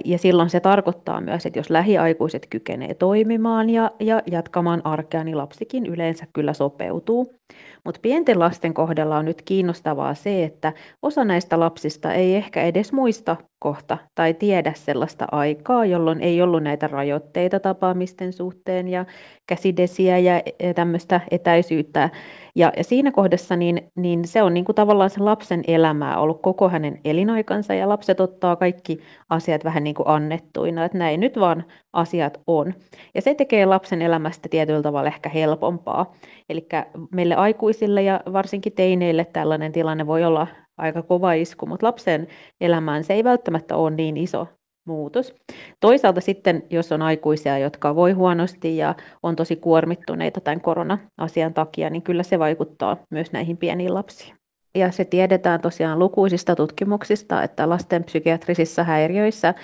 ja 0.04 0.18
silloin 0.18 0.50
se 0.50 0.60
tarkoittaa 0.60 1.20
myös, 1.20 1.46
että 1.46 1.58
jos 1.58 1.70
lähiaikuiset 1.70 2.46
kykenee 2.50 2.94
toimimaan 2.94 3.70
ja, 3.70 3.90
ja 4.00 4.22
jatkamaan 4.30 4.86
arkea, 4.86 5.24
niin 5.24 5.38
lapsikin 5.38 5.86
yleensä 5.86 6.26
kyllä 6.32 6.52
sopeutuu. 6.52 7.34
Mutta 7.84 8.00
pienten 8.02 8.38
lasten 8.38 8.74
kohdalla 8.74 9.16
on 9.16 9.24
nyt 9.24 9.42
kiinnostavaa 9.42 10.14
se, 10.14 10.44
että 10.44 10.72
osa 11.02 11.24
näistä 11.24 11.60
lapsista 11.60 12.12
ei 12.12 12.34
ehkä 12.34 12.62
edes 12.62 12.92
muista 12.92 13.36
kohta 13.58 13.98
tai 14.14 14.34
tiedä 14.34 14.72
sellaista 14.76 15.26
aikaa, 15.32 15.84
jolloin 15.84 16.20
ei 16.20 16.42
ollut 16.42 16.62
näitä 16.62 16.86
rajoitteita 16.86 17.60
tapaamisten 17.60 18.32
suhteen 18.32 18.88
ja 18.88 19.04
käsidesiä 19.46 20.18
ja 20.18 20.42
tämmöistä 20.74 21.20
etäisyyttä. 21.30 22.10
Ja, 22.54 22.72
ja 22.76 22.84
siinä 22.84 23.12
kohdassa 23.12 23.56
niin, 23.56 23.90
niin 23.96 24.28
se 24.28 24.42
on 24.42 24.54
niin 24.54 24.64
kuin 24.64 24.76
tavallaan 24.76 25.10
se 25.10 25.20
lapsen 25.20 25.62
elämää 25.66 26.18
ollut 26.18 26.42
koko 26.42 26.68
hänen 26.68 27.00
elinaikansa 27.04 27.74
ja 27.74 27.88
lapset 27.88 28.20
ottaa 28.20 28.56
kaikki 28.56 28.98
asiat 29.30 29.64
vähän 29.64 29.84
niin 29.84 29.94
kuin 29.94 30.08
annettuina, 30.08 30.84
että 30.84 30.98
näin 30.98 31.20
nyt 31.20 31.40
vaan 31.40 31.64
asiat 31.92 32.40
on. 32.46 32.74
Ja 33.14 33.22
se 33.22 33.34
tekee 33.34 33.66
lapsen 33.66 34.02
elämästä 34.02 34.48
tietyllä 34.48 34.82
tavalla 34.82 35.08
ehkä 35.08 35.28
helpompaa. 35.28 36.14
Eli 36.48 36.66
meille 37.10 37.36
aikuisille 37.42 38.02
ja 38.02 38.20
varsinkin 38.32 38.72
teineille 38.72 39.26
tällainen 39.32 39.72
tilanne 39.72 40.06
voi 40.06 40.24
olla 40.24 40.46
aika 40.78 41.02
kova 41.02 41.32
isku, 41.32 41.66
mutta 41.66 41.86
lapsen 41.86 42.28
elämään 42.60 43.04
se 43.04 43.14
ei 43.14 43.24
välttämättä 43.24 43.76
ole 43.76 43.90
niin 43.90 44.16
iso 44.16 44.46
muutos. 44.86 45.34
Toisaalta 45.80 46.20
sitten, 46.20 46.62
jos 46.70 46.92
on 46.92 47.02
aikuisia, 47.02 47.58
jotka 47.58 47.94
voi 47.94 48.12
huonosti 48.12 48.76
ja 48.76 48.94
on 49.22 49.36
tosi 49.36 49.56
kuormittuneita 49.56 50.40
tämän 50.40 50.60
korona-asian 50.60 51.54
takia, 51.54 51.90
niin 51.90 52.02
kyllä 52.02 52.22
se 52.22 52.38
vaikuttaa 52.38 52.96
myös 53.10 53.32
näihin 53.32 53.56
pieniin 53.56 53.94
lapsiin. 53.94 54.36
Ja 54.74 54.90
se 54.90 55.04
tiedetään 55.04 55.60
tosiaan 55.60 55.98
lukuisista 55.98 56.56
tutkimuksista, 56.56 57.42
että 57.42 57.68
lasten 57.68 58.04
psykiatrisissa 58.04 58.84
häiriöissä 58.84 59.54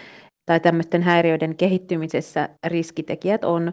tai 0.47 0.61
tämmöisten 0.61 1.03
häiriöiden 1.03 1.57
kehittymisessä 1.57 2.49
riskitekijät 2.67 3.45
on 3.45 3.73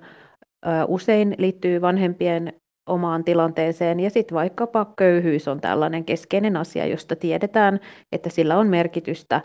usein 0.87 1.35
liittyy 1.37 1.81
vanhempien 1.81 2.53
omaan 2.85 3.23
tilanteeseen. 3.23 3.99
Ja 3.99 4.09
sitten 4.09 4.35
vaikkapa 4.35 4.93
köyhyys 4.97 5.47
on 5.47 5.61
tällainen 5.61 6.05
keskeinen 6.05 6.57
asia, 6.57 6.85
josta 6.85 7.15
tiedetään, 7.15 7.79
että 8.11 8.29
sillä 8.29 8.57
on 8.57 8.67
merkitystä 8.67 9.41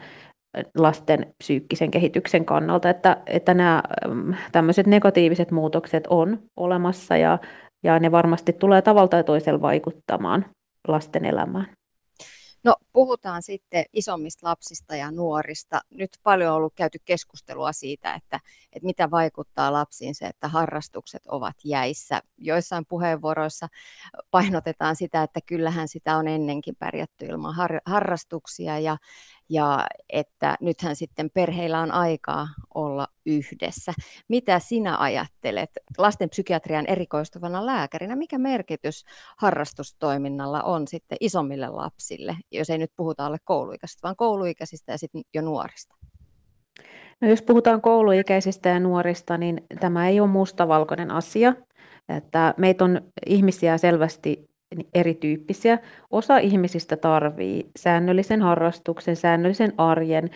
lasten 0.78 1.34
psyykkisen 1.38 1.90
kehityksen 1.90 2.44
kannalta, 2.44 2.90
että, 2.90 3.16
että 3.26 3.54
nämä 3.54 3.82
tämmöiset 4.52 4.86
negatiiviset 4.86 5.50
muutokset 5.50 6.06
on 6.06 6.38
olemassa 6.56 7.16
ja, 7.16 7.38
ja 7.82 7.98
ne 7.98 8.12
varmasti 8.12 8.52
tulee 8.52 8.82
tavalla 8.82 9.08
tai 9.08 9.24
toisella 9.24 9.60
vaikuttamaan 9.60 10.46
lasten 10.88 11.24
elämään. 11.24 11.66
No 12.64 12.74
puhutaan 12.92 13.42
sitten 13.42 13.84
isommista 13.92 14.46
lapsista 14.46 14.96
ja 14.96 15.10
nuorista. 15.10 15.80
Nyt 15.90 16.10
paljon 16.22 16.50
on 16.50 16.56
ollut 16.56 16.74
käyty 16.76 16.98
keskustelua 17.04 17.72
siitä, 17.72 18.14
että, 18.14 18.40
että 18.72 18.86
mitä 18.86 19.10
vaikuttaa 19.10 19.72
lapsiin 19.72 20.14
se, 20.14 20.26
että 20.26 20.48
harrastukset 20.48 21.26
ovat 21.26 21.56
jäissä. 21.64 22.22
Joissain 22.38 22.86
puheenvuoroissa 22.86 23.68
painotetaan 24.30 24.96
sitä, 24.96 25.22
että 25.22 25.40
kyllähän 25.46 25.88
sitä 25.88 26.16
on 26.16 26.28
ennenkin 26.28 26.76
pärjätty 26.76 27.26
ilman 27.26 27.54
har- 27.54 27.80
harrastuksia 27.86 28.78
ja, 28.78 28.96
ja 29.48 29.86
että 30.08 30.56
nythän 30.60 30.96
sitten 30.96 31.30
perheillä 31.30 31.80
on 31.80 31.92
aikaa 31.92 32.48
olla 32.74 33.08
yhdessä. 33.26 33.92
Mitä 34.28 34.58
sinä 34.58 34.98
ajattelet 34.98 35.70
lastenpsykiatrian 35.98 36.86
erikoistuvana 36.86 37.66
lääkärinä, 37.66 38.16
mikä 38.16 38.38
merkitys 38.38 39.04
harrastustoiminnalla 39.36 40.62
on 40.62 40.88
sitten 40.88 41.18
isommille 41.20 41.68
lapsille, 41.68 42.36
jos 42.50 42.70
ei 42.70 42.78
nyt 42.80 42.92
puhuta 42.96 43.26
alle 43.26 43.38
kouluikäisistä, 43.44 44.02
vaan 44.02 44.16
kouluikäisistä 44.16 44.92
ja 44.92 44.98
sitten 44.98 45.22
jo 45.34 45.42
nuorista? 45.42 45.96
No 47.20 47.28
jos 47.28 47.42
puhutaan 47.42 47.80
kouluikäisistä 47.80 48.68
ja 48.68 48.80
nuorista, 48.80 49.38
niin 49.38 49.66
tämä 49.80 50.08
ei 50.08 50.20
ole 50.20 50.28
mustavalkoinen 50.28 51.10
asia. 51.10 51.54
Että 52.16 52.54
meitä 52.56 52.84
on 52.84 53.00
ihmisiä 53.26 53.78
selvästi 53.78 54.50
erityyppisiä. 54.94 55.78
Osa 56.10 56.38
ihmisistä 56.38 56.96
tarvii 56.96 57.70
säännöllisen 57.78 58.42
harrastuksen, 58.42 59.16
säännöllisen 59.16 59.72
arjen, 59.78 60.30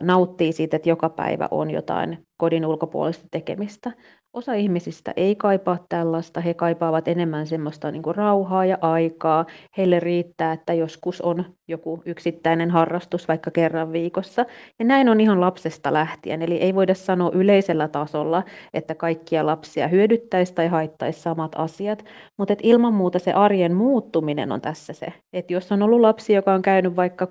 nauttii 0.00 0.52
siitä, 0.52 0.76
että 0.76 0.88
joka 0.88 1.08
päivä 1.08 1.48
on 1.50 1.70
jotain 1.70 2.26
kodin 2.36 2.66
ulkopuolista 2.66 3.26
tekemistä. 3.30 3.92
Osa 4.34 4.54
ihmisistä 4.54 5.12
ei 5.16 5.36
kaipaa 5.36 5.78
tällaista, 5.88 6.40
he 6.40 6.54
kaipaavat 6.54 7.08
enemmän 7.08 7.46
semmoista 7.46 7.90
niin 7.90 8.02
kuin 8.02 8.16
rauhaa 8.16 8.64
ja 8.64 8.78
aikaa. 8.80 9.46
Heille 9.76 10.00
riittää, 10.00 10.52
että 10.52 10.72
joskus 10.72 11.20
on 11.20 11.44
joku 11.68 12.02
yksittäinen 12.06 12.70
harrastus 12.70 13.28
vaikka 13.28 13.50
kerran 13.50 13.92
viikossa. 13.92 14.46
Ja 14.78 14.84
näin 14.84 15.08
on 15.08 15.20
ihan 15.20 15.40
lapsesta 15.40 15.92
lähtien, 15.92 16.42
eli 16.42 16.56
ei 16.56 16.74
voida 16.74 16.94
sanoa 16.94 17.30
yleisellä 17.34 17.88
tasolla, 17.88 18.42
että 18.74 18.94
kaikkia 18.94 19.46
lapsia 19.46 19.88
hyödyttäisi 19.88 20.54
tai 20.54 20.68
haittaisi 20.68 21.20
samat 21.20 21.52
asiat, 21.56 22.04
mutta 22.38 22.54
ilman 22.62 22.94
muuta 22.94 23.18
se 23.18 23.32
arjen 23.32 23.74
muuttuminen 23.74 24.52
on 24.52 24.60
tässä 24.60 24.92
se. 24.92 25.06
Että 25.32 25.52
jos 25.52 25.72
on 25.72 25.82
ollut 25.82 26.00
lapsi, 26.00 26.32
joka 26.32 26.54
on 26.54 26.62
käynyt 26.62 26.96
vaikka 26.96 27.24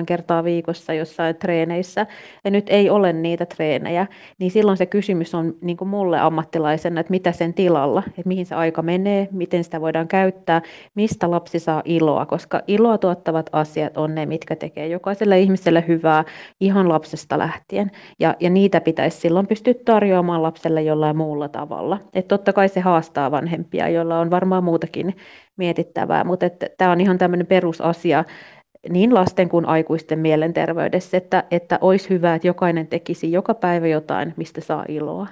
6-7 0.00 0.04
kertaa 0.06 0.44
viikossa 0.44 0.94
jossain 0.94 1.36
treeneissä 1.36 2.06
ja 2.44 2.50
nyt 2.50 2.66
ei 2.68 2.90
ole 2.90 3.12
niitä 3.12 3.46
treenejä, 3.46 4.06
niin 4.38 4.50
silloin 4.50 4.76
se 4.76 4.86
kysymys 4.86 5.34
on 5.34 5.54
niin 5.60 5.76
kuin 5.76 5.88
mulle 5.88 6.21
ammattilaisena, 6.26 7.00
että 7.00 7.10
mitä 7.10 7.32
sen 7.32 7.54
tilalla, 7.54 8.02
että 8.08 8.22
mihin 8.24 8.46
se 8.46 8.54
aika 8.54 8.82
menee, 8.82 9.28
miten 9.32 9.64
sitä 9.64 9.80
voidaan 9.80 10.08
käyttää, 10.08 10.62
mistä 10.94 11.30
lapsi 11.30 11.58
saa 11.58 11.82
iloa, 11.84 12.26
koska 12.26 12.62
iloa 12.66 12.98
tuottavat 12.98 13.50
asiat 13.52 13.96
on 13.96 14.14
ne, 14.14 14.26
mitkä 14.26 14.56
tekee 14.56 14.88
jokaiselle 14.88 15.40
ihmiselle 15.40 15.84
hyvää 15.88 16.24
ihan 16.60 16.88
lapsesta 16.88 17.38
lähtien. 17.38 17.90
Ja, 18.20 18.34
ja 18.40 18.50
niitä 18.50 18.80
pitäisi 18.80 19.20
silloin 19.20 19.46
pystyä 19.46 19.74
tarjoamaan 19.84 20.42
lapselle 20.42 20.82
jollain 20.82 21.16
muulla 21.16 21.48
tavalla. 21.48 21.98
Et 22.14 22.28
totta 22.28 22.52
kai 22.52 22.68
se 22.68 22.80
haastaa 22.80 23.30
vanhempia, 23.30 23.88
joilla 23.88 24.20
on 24.20 24.30
varmaan 24.30 24.64
muutakin 24.64 25.16
mietittävää, 25.56 26.24
mutta 26.24 26.46
tämä 26.78 26.92
on 26.92 27.00
ihan 27.00 27.18
tämmöinen 27.18 27.46
perusasia, 27.46 28.24
niin 28.90 29.14
lasten 29.14 29.48
kuin 29.48 29.66
aikuisten 29.66 30.18
mielenterveydessä, 30.18 31.16
että, 31.16 31.44
että 31.50 31.78
olisi 31.80 32.10
hyvä, 32.10 32.34
että 32.34 32.48
jokainen 32.48 32.86
tekisi 32.86 33.32
joka 33.32 33.54
päivä 33.54 33.86
jotain, 33.86 34.34
mistä 34.36 34.60
saa 34.60 34.84
iloa. 34.88 35.26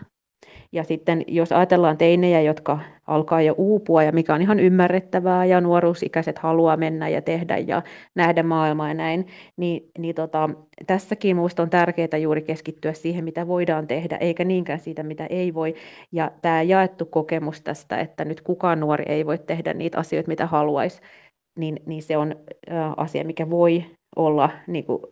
Ja 0.73 0.85
sitten 0.85 1.25
jos 1.27 1.53
ajatellaan 1.53 1.99
teinejä, 1.99 2.41
jotka 2.41 2.79
alkaa 3.07 3.43
jo 3.43 3.55
uupua 3.59 4.03
ja 4.03 4.13
mikä 4.13 4.35
on 4.35 4.43
ihan 4.43 4.61
ymmärrettävää 4.61 5.45
ja 5.45 5.61
nuoruusikäiset 5.61 6.39
haluaa 6.39 6.77
mennä 6.77 7.09
ja 7.09 7.23
tehdä 7.23 7.57
ja 7.57 7.83
nähdä 8.15 8.43
maailmaa 8.43 8.89
ja 8.89 8.95
näin, 8.95 9.27
niin, 9.57 9.91
niin 9.99 10.15
tota, 10.15 10.51
tässäkin 10.87 11.37
minusta 11.37 11.63
on 11.63 11.71
tärkeää 11.71 12.19
juuri 12.21 12.43
keskittyä 12.43 12.93
siihen, 12.93 13.25
mitä 13.25 13.47
voidaan 13.47 13.87
tehdä, 13.87 14.17
eikä 14.17 14.45
niinkään 14.45 14.81
siitä, 14.81 15.03
mitä 15.03 15.27
ei 15.27 15.55
voi. 15.55 15.75
Ja 16.13 16.31
tämä 16.43 16.63
jaettu 16.63 17.07
kokemus 17.07 17.63
tästä, 17.63 17.99
että 17.99 18.25
nyt 18.25 18.41
kukaan 18.41 18.81
nuori 18.81 19.05
ei 19.09 19.27
voi 19.27 19.39
tehdä 19.39 19.75
niitä 19.75 19.99
asioita, 19.99 20.29
mitä 20.29 20.47
haluaisi, 20.47 21.01
niin, 21.59 21.77
niin 21.87 22.03
se 22.03 22.17
on 22.17 22.37
asia, 22.97 23.25
mikä 23.25 23.51
voi 23.51 23.85
olla 24.17 24.51
niin 24.67 24.85
kuin, 24.85 25.03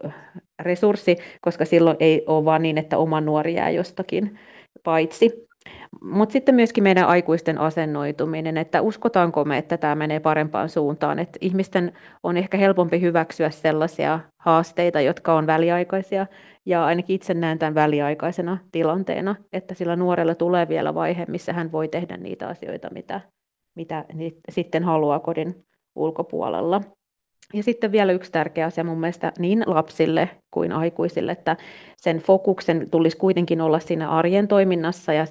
resurssi, 0.63 1.17
koska 1.41 1.65
silloin 1.65 1.97
ei 2.01 2.25
ole 2.27 2.45
vaan 2.45 2.63
niin, 2.63 2.79
että 2.79 2.99
oma 2.99 3.21
nuori 3.21 3.55
jää 3.55 3.71
jostakin 3.71 4.39
paitsi. 4.85 5.48
Mutta 6.03 6.33
sitten 6.33 6.55
myöskin 6.55 6.85
meidän 6.85 7.07
aikuisten 7.07 7.59
asennoituminen, 7.59 8.57
että 8.57 8.83
uskotaanko 8.83 9.45
me, 9.45 9.59
että 9.59 9.77
tämä 9.77 9.95
menee 9.95 10.21
parempaan 10.21 10.69
suuntaan. 10.69 11.19
Että 11.19 11.39
ihmisten 11.41 11.93
on 12.23 12.37
ehkä 12.37 12.59
helpompi 12.59 13.01
hyväksyä 13.01 13.51
sellaisia 13.51 14.21
haasteita, 14.39 15.01
jotka 15.01 15.35
on 15.35 15.47
väliaikaisia, 15.47 16.27
ja 16.67 16.85
ainakin 16.85 17.15
itse 17.15 17.35
näen 17.35 17.59
tämän 17.59 17.75
väliaikaisena 17.75 18.59
tilanteena, 18.73 19.37
että 19.53 19.75
sillä 19.75 19.97
nuorella 19.97 20.35
tulee 20.35 20.69
vielä 20.69 20.95
vaihe, 20.95 21.25
missä 21.29 21.53
hän 21.53 21.73
voi 21.73 21.89
tehdä 21.89 22.17
niitä 22.17 22.49
asioita, 22.49 22.89
mitä, 22.95 23.21
mitä 23.75 24.05
sitten 24.51 24.85
haluaa 24.85 25.21
kodin 25.21 25.65
ulkopuolella. 25.97 26.81
Ja 27.55 27.63
sitten 27.63 27.93
vielä 27.93 28.13
yksi 28.13 28.33
tärkeä 28.33 28.67
asia 28.67 28.85
mun 28.85 29.01
mielestä 29.01 29.33
niin 29.39 29.63
lapsille 29.67 30.31
kuin 30.51 30.73
aikuisille, 30.73 31.33
että 31.33 31.57
sen 31.97 32.19
fokuksen 32.19 32.91
tulisi 32.91 33.17
kuitenkin 33.17 33.61
olla 33.61 33.79
siinä 33.79 34.11
arjen 34.11 34.49
toiminnassa 34.49 35.13
ja 35.13 35.27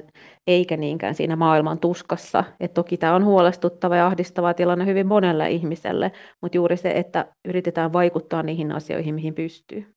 eikä 0.47 0.77
niinkään 0.77 1.15
siinä 1.15 1.35
maailman 1.35 1.79
tuskassa. 1.79 2.43
Et 2.59 2.73
toki 2.73 2.97
tämä 2.97 3.15
on 3.15 3.25
huolestuttava 3.25 3.95
ja 3.95 4.07
ahdistava 4.07 4.53
tilanne 4.53 4.85
hyvin 4.85 5.07
monelle 5.07 5.51
ihmiselle, 5.51 6.11
mutta 6.41 6.57
juuri 6.57 6.77
se, 6.77 6.91
että 6.91 7.33
yritetään 7.45 7.93
vaikuttaa 7.93 8.43
niihin 8.43 8.71
asioihin, 8.71 9.15
mihin 9.15 9.35
pystyy. 9.35 9.95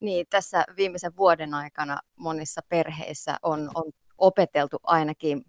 Niin, 0.00 0.26
tässä 0.30 0.64
viimeisen 0.76 1.16
vuoden 1.16 1.54
aikana 1.54 1.98
monissa 2.16 2.60
perheissä 2.68 3.36
on, 3.42 3.70
on 3.74 3.92
opeteltu 4.18 4.76
ainakin 4.82 5.42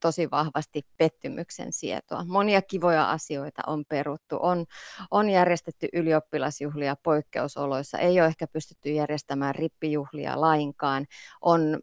tosi 0.00 0.30
vahvasti 0.30 0.82
pettymyksen 0.96 1.72
sietoa. 1.72 2.24
Monia 2.24 2.62
kivoja 2.62 3.10
asioita 3.10 3.62
on 3.66 3.84
peruttu. 3.88 4.38
On, 4.40 4.64
on 5.10 5.30
järjestetty 5.30 5.88
ylioppilasjuhlia 5.92 6.96
poikkeusoloissa. 7.02 7.98
Ei 7.98 8.20
ole 8.20 8.26
ehkä 8.26 8.46
pystytty 8.46 8.90
järjestämään 8.90 9.54
rippijuhlia 9.54 10.40
lainkaan. 10.40 11.06
On 11.40 11.80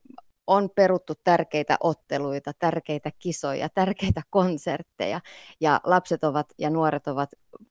on 0.48 0.70
peruttu 0.76 1.14
tärkeitä 1.24 1.78
otteluita, 1.80 2.52
tärkeitä 2.60 3.12
kisoja, 3.20 3.70
tärkeitä 3.70 4.22
konsertteja 4.30 5.22
ja 5.62 5.82
lapset 5.84 6.24
ovat 6.24 6.54
ja 6.58 6.70
nuoret 6.70 7.08
ovat 7.08 7.30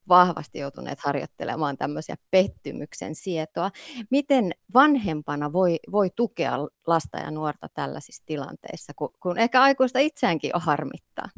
vahvasti 0.08 0.58
joutuneet 0.58 1.00
harjoittelemaan 1.00 1.76
tämmöisiä 1.76 2.16
pettymyksen 2.30 3.14
sietoa. 3.14 3.70
Miten 4.10 4.52
vanhempana 4.74 5.52
voi, 5.52 5.78
voi 5.92 6.10
tukea 6.16 6.58
lasta 6.86 7.18
ja 7.18 7.30
nuorta 7.30 7.68
tällaisissa 7.74 8.22
tilanteissa, 8.26 8.92
kun, 8.96 9.10
kun 9.22 9.38
ehkä 9.38 9.62
aikuista 9.62 9.98
itseäänkin 9.98 10.56
on 10.56 10.62
harmittaa? 10.62 11.28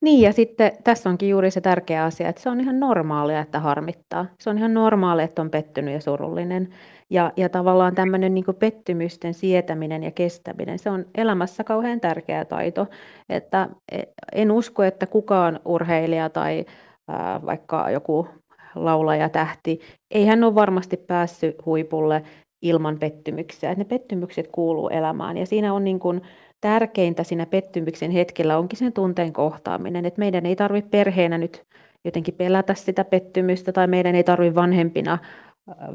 Niin 0.00 0.20
ja 0.20 0.32
sitten 0.32 0.72
tässä 0.84 1.10
onkin 1.10 1.28
juuri 1.28 1.50
se 1.50 1.60
tärkeä 1.60 2.04
asia, 2.04 2.28
että 2.28 2.42
se 2.42 2.50
on 2.50 2.60
ihan 2.60 2.80
normaalia, 2.80 3.40
että 3.40 3.60
harmittaa. 3.60 4.26
Se 4.40 4.50
on 4.50 4.58
ihan 4.58 4.74
normaalia, 4.74 5.24
että 5.24 5.42
on 5.42 5.50
pettynyt 5.50 5.94
ja 5.94 6.00
surullinen. 6.00 6.68
Ja, 7.10 7.32
ja 7.36 7.48
tavallaan 7.48 7.94
tämmöinen 7.94 8.34
niin 8.34 8.44
pettymysten 8.58 9.34
sietäminen 9.34 10.02
ja 10.02 10.10
kestäminen, 10.10 10.78
se 10.78 10.90
on 10.90 11.04
elämässä 11.14 11.64
kauhean 11.64 12.00
tärkeä 12.00 12.44
taito. 12.44 12.86
Että 13.28 13.68
e, 13.92 14.02
en 14.32 14.52
usko, 14.52 14.82
että 14.82 15.06
kukaan 15.06 15.60
urheilija 15.64 16.30
tai 16.30 16.64
ää, 17.08 17.40
vaikka 17.46 17.90
joku 17.90 18.28
laulaja 18.74 19.28
tähti, 19.28 19.80
ei 20.10 20.26
hän 20.26 20.44
ole 20.44 20.54
varmasti 20.54 20.96
päässyt 20.96 21.66
huipulle 21.66 22.22
ilman 22.62 22.98
pettymyksiä. 22.98 23.70
Että 23.70 23.80
ne 23.80 23.88
pettymykset 23.88 24.48
kuuluu 24.52 24.88
elämään 24.88 25.36
ja 25.36 25.46
siinä 25.46 25.74
on 25.74 25.84
niin 25.84 25.98
kuin, 25.98 26.22
tärkeintä 26.60 27.24
siinä 27.24 27.46
pettymyksen 27.46 28.10
hetkellä 28.10 28.58
onkin 28.58 28.78
sen 28.78 28.92
tunteen 28.92 29.32
kohtaaminen, 29.32 30.06
että 30.06 30.18
meidän 30.18 30.46
ei 30.46 30.56
tarvitse 30.56 30.90
perheenä 30.90 31.38
nyt 31.38 31.62
jotenkin 32.04 32.34
pelätä 32.34 32.74
sitä 32.74 33.04
pettymystä 33.04 33.72
tai 33.72 33.86
meidän 33.86 34.14
ei 34.14 34.24
tarvitse 34.24 34.54
vanhempina 34.54 35.18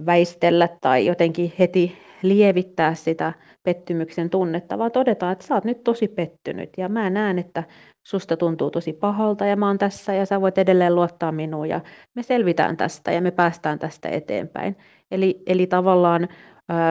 väistellä 0.05 0.69
tai 0.81 1.05
jotenkin 1.05 1.53
heti 1.59 1.97
lievittää 2.21 2.93
sitä 2.93 3.33
pettymyksen 3.63 4.29
tunnetta, 4.29 4.77
vaan 4.77 4.91
todetaan, 4.91 5.31
että 5.31 5.45
sä 5.47 5.55
oot 5.55 5.63
nyt 5.63 5.83
tosi 5.83 6.07
pettynyt 6.07 6.69
ja 6.77 6.89
mä 6.89 7.09
näen, 7.09 7.39
että 7.39 7.63
susta 8.07 8.37
tuntuu 8.37 8.71
tosi 8.71 8.93
pahalta 8.93 9.45
ja 9.45 9.55
mä 9.55 9.67
oon 9.67 9.77
tässä 9.77 10.13
ja 10.13 10.25
sä 10.25 10.41
voit 10.41 10.57
edelleen 10.57 10.95
luottaa 10.95 11.31
minuun 11.31 11.69
ja 11.69 11.81
me 12.15 12.23
selvitään 12.23 12.77
tästä 12.77 13.11
ja 13.11 13.21
me 13.21 13.31
päästään 13.31 13.79
tästä 13.79 14.09
eteenpäin. 14.09 14.77
Eli, 15.11 15.43
eli 15.47 15.67
tavallaan 15.67 16.27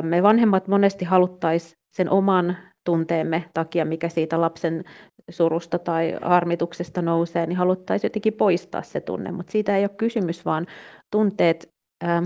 me 0.03 0.22
vanhemmat 0.22 0.68
monesti 0.68 1.05
haluttaisiin 1.05 1.79
sen 1.93 2.11
oman 2.11 2.57
tunteemme 2.85 3.45
takia, 3.55 3.85
mikä 3.85 4.09
siitä 4.09 4.41
lapsen 4.41 4.85
surusta 5.30 5.78
tai 5.78 6.14
harmituksesta 6.22 7.03
nousee, 7.03 7.47
niin 7.47 7.57
haluttaisiin 7.57 8.09
jotenkin 8.09 8.35
poistaa 8.35 8.82
se 8.82 9.01
tunne, 9.01 9.32
mutta 9.32 9.53
siitä 9.53 9.76
ei 9.76 9.82
ole 9.82 9.91
kysymys, 9.97 10.45
vaan 10.45 10.66
tunteet 11.11 11.72
ähm, 12.05 12.24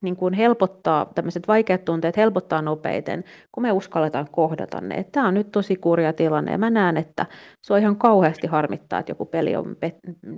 niin 0.00 0.16
kuin 0.16 0.34
helpottaa, 0.34 1.12
tämmöiset 1.14 1.48
vaikeat 1.48 1.84
tunteet 1.84 2.16
helpottaa 2.16 2.62
nopeiten, 2.62 3.24
kun 3.52 3.62
me 3.62 3.72
uskalletaan 3.72 4.28
kohdata 4.30 4.80
ne. 4.80 5.04
Tämä 5.12 5.28
on 5.28 5.34
nyt 5.34 5.50
tosi 5.52 5.76
kurja 5.76 6.12
tilanne 6.12 6.52
ja 6.52 6.58
mä 6.58 6.70
näen, 6.70 6.96
että 6.96 7.26
se 7.66 7.72
on 7.72 7.80
ihan 7.80 7.96
kauheasti 7.96 8.46
harmittaa, 8.46 8.98
että 8.98 9.10
joku 9.10 9.26
peli 9.26 9.56
on 9.56 9.76
pe, 9.80 9.94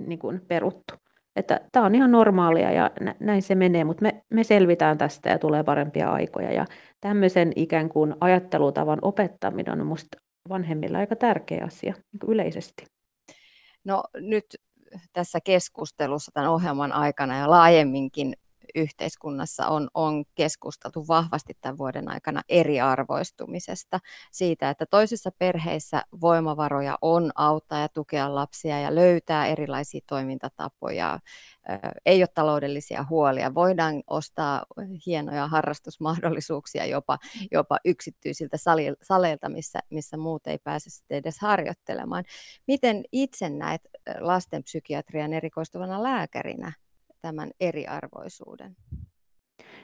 niin 0.07 0.19
kuin 0.19 0.41
peruttu. 0.47 0.93
Että 1.35 1.61
tämä 1.71 1.85
on 1.85 1.95
ihan 1.95 2.11
normaalia 2.11 2.71
ja 2.71 2.91
näin 3.19 3.41
se 3.41 3.55
menee, 3.55 3.83
mutta 3.83 4.01
me, 4.01 4.23
me 4.29 4.43
selvitään 4.43 4.97
tästä 4.97 5.29
ja 5.29 5.39
tulee 5.39 5.63
parempia 5.63 6.11
aikoja. 6.11 6.51
Ja 6.51 6.65
tämmöisen 7.01 7.51
ikään 7.55 7.89
kuin 7.89 8.15
ajattelutavan 8.21 8.99
opettaminen 9.01 9.73
on 9.73 9.85
minusta 9.85 10.17
vanhemmilla 10.49 10.97
aika 10.97 11.15
tärkeä 11.15 11.63
asia 11.65 11.93
niin 11.93 12.31
yleisesti. 12.31 12.85
No 13.85 14.03
nyt 14.15 14.45
tässä 15.13 15.39
keskustelussa 15.43 16.31
tämän 16.33 16.49
ohjelman 16.49 16.91
aikana 16.91 17.37
ja 17.37 17.49
laajemminkin 17.49 18.33
yhteiskunnassa 18.75 19.67
on, 19.67 19.87
on 19.93 20.25
keskusteltu 20.35 21.07
vahvasti 21.07 21.53
tämän 21.61 21.77
vuoden 21.77 22.09
aikana 22.09 22.41
eriarvoistumisesta, 22.49 23.99
siitä, 24.31 24.69
että 24.69 24.85
toisissa 24.85 25.31
perheissä 25.39 26.03
voimavaroja 26.21 26.97
on 27.01 27.31
auttaa 27.35 27.79
ja 27.79 27.89
tukea 27.89 28.35
lapsia 28.35 28.79
ja 28.79 28.95
löytää 28.95 29.47
erilaisia 29.47 30.01
toimintatapoja, 30.07 31.19
ei 32.05 32.21
ole 32.21 32.27
taloudellisia 32.27 33.05
huolia, 33.09 33.53
voidaan 33.53 34.03
ostaa 34.07 34.65
hienoja 35.05 35.47
harrastusmahdollisuuksia 35.47 36.85
jopa, 36.85 37.17
jopa 37.51 37.77
yksityisiltä 37.85 38.57
saleilta, 39.01 39.49
missä, 39.49 39.79
missä 39.89 40.17
muut 40.17 40.47
ei 40.47 40.57
pääse 40.57 40.89
sitten 40.89 41.17
edes 41.17 41.39
harjoittelemaan. 41.39 42.23
Miten 42.67 43.03
itse 43.11 43.49
näet 43.49 43.81
lastenpsykiatrian 44.19 45.33
erikoistuvana 45.33 46.03
lääkärinä 46.03 46.73
tämän 47.27 47.49
eriarvoisuuden? 47.59 48.75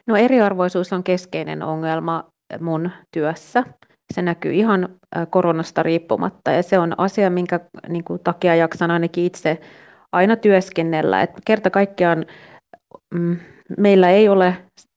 No 0.08 0.16
eriarvoisuus 0.16 0.94
on 0.94 1.04
keskeinen 1.04 1.64
ongelma 1.64 2.32
mun 2.60 2.92
työssä. 3.12 3.64
Se 4.14 4.22
näkyy 4.22 4.54
ihan 4.54 4.90
koronasta 5.30 5.84
riippumatta 5.84 6.52
ja 6.52 6.64
se 6.64 6.80
on 6.80 7.00
asia, 7.00 7.30
minkä 7.30 7.60
niin 7.88 8.04
kuin, 8.04 8.20
takia 8.24 8.56
jaksan 8.56 8.92
ainakin 8.92 9.24
itse 9.24 9.60
aina 10.12 10.36
työskennellä. 10.36 11.22
Et 11.22 11.32
kerta 11.46 11.70
kaikkiaan 11.70 12.26
mm, 13.14 13.38
meillä 13.78 14.10
ei 14.10 14.30
ole 14.30 14.56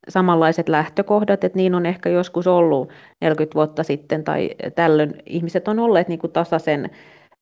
samanlaiset 0.08 0.68
lähtökohdat, 0.68 1.44
että 1.44 1.56
niin 1.56 1.74
on 1.74 1.86
ehkä 1.86 2.08
joskus 2.08 2.46
ollut 2.46 2.92
40 3.20 3.54
vuotta 3.54 3.82
sitten 3.82 4.24
tai 4.24 4.50
tällöin 4.74 5.14
ihmiset 5.26 5.68
on 5.68 5.78
olleet 5.78 6.08
niin 6.08 6.18
kuin 6.18 6.32
tasaisen 6.32 6.90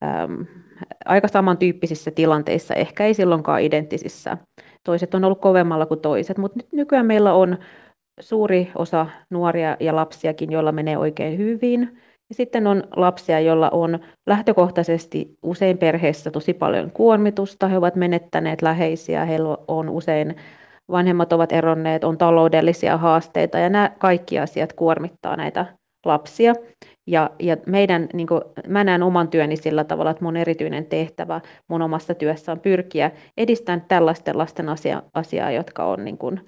äm, 0.04 0.46
aika 1.04 1.28
samantyyppisissä 1.28 2.10
tilanteissa, 2.10 2.74
ehkä 2.74 3.04
ei 3.04 3.14
silloinkaan 3.14 3.62
identtisissä 3.62 4.36
toiset 4.84 5.14
on 5.14 5.24
ollut 5.24 5.40
kovemmalla 5.40 5.86
kuin 5.86 6.00
toiset, 6.00 6.38
mutta 6.38 6.58
nyt 6.58 6.72
nykyään 6.72 7.06
meillä 7.06 7.32
on 7.32 7.58
suuri 8.20 8.70
osa 8.74 9.06
nuoria 9.30 9.76
ja 9.80 9.96
lapsiakin, 9.96 10.52
joilla 10.52 10.72
menee 10.72 10.98
oikein 10.98 11.38
hyvin. 11.38 11.98
Ja 12.28 12.34
sitten 12.34 12.66
on 12.66 12.84
lapsia, 12.96 13.40
joilla 13.40 13.70
on 13.70 13.98
lähtökohtaisesti 14.26 15.38
usein 15.42 15.78
perheessä 15.78 16.30
tosi 16.30 16.54
paljon 16.54 16.90
kuormitusta, 16.90 17.68
he 17.68 17.76
ovat 17.76 17.96
menettäneet 17.96 18.62
läheisiä, 18.62 19.24
heillä 19.24 19.56
on 19.68 19.88
usein 19.88 20.36
vanhemmat 20.90 21.32
ovat 21.32 21.52
eronneet, 21.52 22.04
on 22.04 22.18
taloudellisia 22.18 22.96
haasteita 22.96 23.58
ja 23.58 23.68
nämä 23.68 23.90
kaikki 23.98 24.38
asiat 24.38 24.72
kuormittaa 24.72 25.36
näitä 25.36 25.66
lapsia. 26.04 26.54
Ja, 27.06 27.30
ja 27.38 27.56
meidän, 27.66 28.08
niin 28.12 28.26
kuin, 28.26 28.40
mä 28.68 28.84
näen 28.84 29.02
oman 29.02 29.28
työni 29.28 29.56
sillä 29.56 29.84
tavalla, 29.84 30.10
että 30.10 30.24
mun 30.24 30.36
erityinen 30.36 30.86
tehtävä 30.86 31.40
mun 31.68 31.82
omassa 31.82 32.14
työssä 32.14 32.52
on 32.52 32.60
pyrkiä 32.60 33.10
edistämään 33.36 33.84
tällaisten 33.88 34.38
lasten 34.38 34.68
asia, 34.68 35.02
asiaa, 35.14 35.50
jotka 35.50 35.84
on 35.84 36.04
niin 36.04 36.18
kuin, 36.18 36.40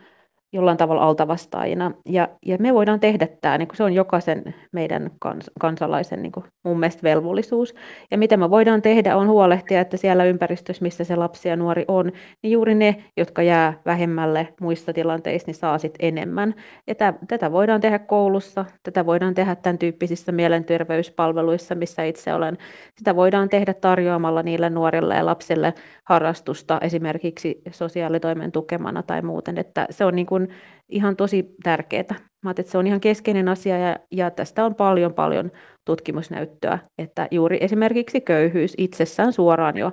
jollain 0.53 0.77
tavalla 0.77 1.03
altavastaajina. 1.03 1.93
Ja, 2.09 2.29
ja 2.47 2.57
me 2.61 2.75
voidaan 2.75 3.01
tehdä 3.01 3.29
tämä, 3.41 3.59
niin 3.59 3.69
se 3.75 3.85
on 3.85 3.93
jokaisen 3.93 4.55
meidän 4.73 5.11
kans, 5.19 5.51
kansalaisen 5.61 6.23
niin 6.23 6.33
kuin 6.33 6.47
mun 6.65 6.81
mielestä 6.81 7.03
velvollisuus. 7.03 7.75
Ja 8.11 8.19
mitä 8.19 8.37
me 8.37 8.51
voidaan 8.51 8.83
tehdä 8.83 9.17
on 9.17 9.29
huolehtia, 9.29 9.81
että 9.81 9.97
siellä 9.97 10.25
ympäristössä, 10.25 10.83
missä 10.83 11.05
se 11.05 11.17
lapsi 11.17 11.49
ja 11.49 11.57
nuori 11.57 11.85
on, 11.89 12.13
niin 12.43 12.53
juuri 12.53 12.75
ne, 12.75 13.05
jotka 13.17 13.43
jää 13.43 13.81
vähemmälle 13.87 14.49
muissa 14.61 14.93
tilanteissa, 14.93 15.47
niin 15.47 15.55
saa 15.55 15.79
sitten 15.79 16.09
enemmän. 16.09 16.55
Ja 16.87 16.95
tätä, 16.95 17.19
tätä 17.29 17.53
voidaan 17.53 17.81
tehdä 17.81 17.99
koulussa, 17.99 18.65
tätä 18.83 19.07
voidaan 19.07 19.35
tehdä 19.35 19.57
tämän 19.57 19.79
tyyppisissä 19.79 20.33
mielenterveyspalveluissa, 20.33 21.75
missä 21.75 22.05
itse 22.05 22.35
olen. 22.35 22.59
Sitä 22.99 23.17
voidaan 23.17 23.49
tehdä 23.49 23.75
tarjoamalla 23.75 24.43
niille 24.43 24.71
nuorille 24.71 25.15
ja 25.15 25.27
lapsille 25.27 25.75
harrastusta 26.05 26.79
esimerkiksi 26.81 27.63
sosiaalitoimen 27.71 28.53
tukemana 28.53 29.03
tai 29.03 29.23
muuten. 29.23 29.59
Että 29.59 29.87
se 29.91 30.05
on 30.05 30.17
niin 30.17 30.27
kuin 30.27 30.42
ihan 30.89 31.17
tosi 31.17 31.55
tärkeää. 31.63 32.15
Mä 32.45 32.51
että 32.51 32.63
se 32.73 32.79
on 32.79 32.87
ihan 32.87 33.01
keskeinen 33.01 33.49
asia 33.49 33.79
ja, 33.79 33.97
ja 34.11 34.31
tästä 34.31 34.65
on 34.65 34.75
paljon 34.75 35.15
paljon 35.15 35.51
tutkimusnäyttöä, 35.85 36.79
että 36.99 37.29
juuri 37.31 37.59
esimerkiksi 37.61 38.21
köyhyys 38.21 38.75
itsessään 38.79 39.33
suoraan 39.33 39.77
jo 39.77 39.93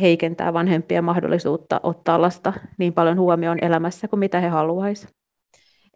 heikentää 0.00 0.52
vanhempien 0.52 1.04
mahdollisuutta 1.04 1.80
ottaa 1.82 2.20
lasta 2.20 2.52
niin 2.78 2.92
paljon 2.92 3.18
huomioon 3.18 3.58
elämässä 3.64 4.08
kuin 4.08 4.20
mitä 4.20 4.40
he 4.40 4.48
haluaisivat. 4.48 5.19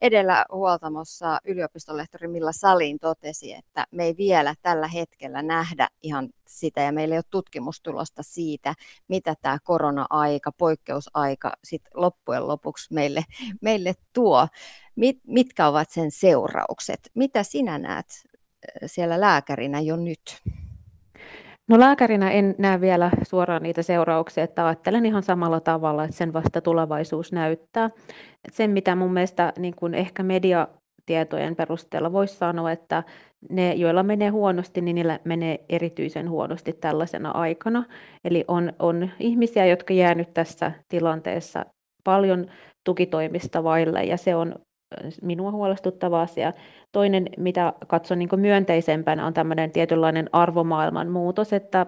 Edellä 0.04 0.44
huoltamossa 0.52 1.38
yliopistolehtori 1.44 2.28
Milla 2.28 2.52
Salin 2.52 2.98
totesi, 2.98 3.54
että 3.54 3.86
me 3.90 4.04
ei 4.04 4.16
vielä 4.16 4.54
tällä 4.62 4.88
hetkellä 4.88 5.42
nähdä 5.42 5.88
ihan 6.02 6.28
sitä 6.46 6.80
ja 6.80 6.92
meillä 6.92 7.14
ei 7.14 7.18
ole 7.18 7.24
tutkimustulosta 7.30 8.22
siitä, 8.22 8.74
mitä 9.08 9.34
tämä 9.42 9.58
korona-aika, 9.64 10.52
poikkeusaika 10.52 11.52
sit 11.64 11.82
loppujen 11.94 12.48
lopuksi 12.48 12.94
meille, 12.94 13.24
meille 13.60 13.94
tuo. 14.12 14.48
Mit, 14.96 15.18
mitkä 15.26 15.68
ovat 15.68 15.90
sen 15.90 16.10
seuraukset? 16.10 17.10
Mitä 17.14 17.42
sinä 17.42 17.78
näet 17.78 18.06
siellä 18.86 19.20
lääkärinä 19.20 19.80
jo 19.80 19.96
nyt? 19.96 20.42
No 21.68 21.78
lääkärinä 21.78 22.30
en 22.30 22.54
näe 22.58 22.80
vielä 22.80 23.10
suoraan 23.28 23.62
niitä 23.62 23.82
seurauksia, 23.82 24.44
että 24.44 24.66
ajattelen 24.66 25.06
ihan 25.06 25.22
samalla 25.22 25.60
tavalla, 25.60 26.04
että 26.04 26.16
sen 26.16 26.32
vasta 26.32 26.60
tulevaisuus 26.60 27.32
näyttää. 27.32 27.90
Sen, 28.52 28.70
mitä 28.70 28.94
mun 28.94 29.12
mielestä 29.12 29.52
niin 29.58 29.74
kuin 29.76 29.94
ehkä 29.94 30.22
mediatietojen 30.22 31.56
perusteella 31.56 32.12
voisi 32.12 32.36
sanoa, 32.36 32.72
että 32.72 33.02
ne, 33.50 33.74
joilla 33.74 34.02
menee 34.02 34.28
huonosti, 34.28 34.80
niin 34.80 34.94
niillä 34.94 35.20
menee 35.24 35.64
erityisen 35.68 36.30
huonosti 36.30 36.72
tällaisena 36.72 37.30
aikana. 37.30 37.84
Eli 38.24 38.44
on, 38.48 38.72
on 38.78 39.10
ihmisiä, 39.20 39.66
jotka 39.66 39.94
jäänyt 39.94 40.34
tässä 40.34 40.72
tilanteessa 40.88 41.66
paljon 42.04 42.46
tukitoimista 42.84 43.64
vaille, 43.64 44.04
ja 44.04 44.16
se 44.16 44.34
on 44.34 44.54
minua 45.22 45.50
huolestuttava 45.50 46.22
asia. 46.22 46.52
Toinen, 46.92 47.26
mitä 47.36 47.72
katson 47.86 48.18
niin 48.18 48.28
myönteisempänä, 48.36 49.26
on 49.26 49.34
tämmöinen 49.34 49.70
tietynlainen 49.70 50.28
arvomaailman 50.32 51.08
muutos, 51.08 51.52
että 51.52 51.86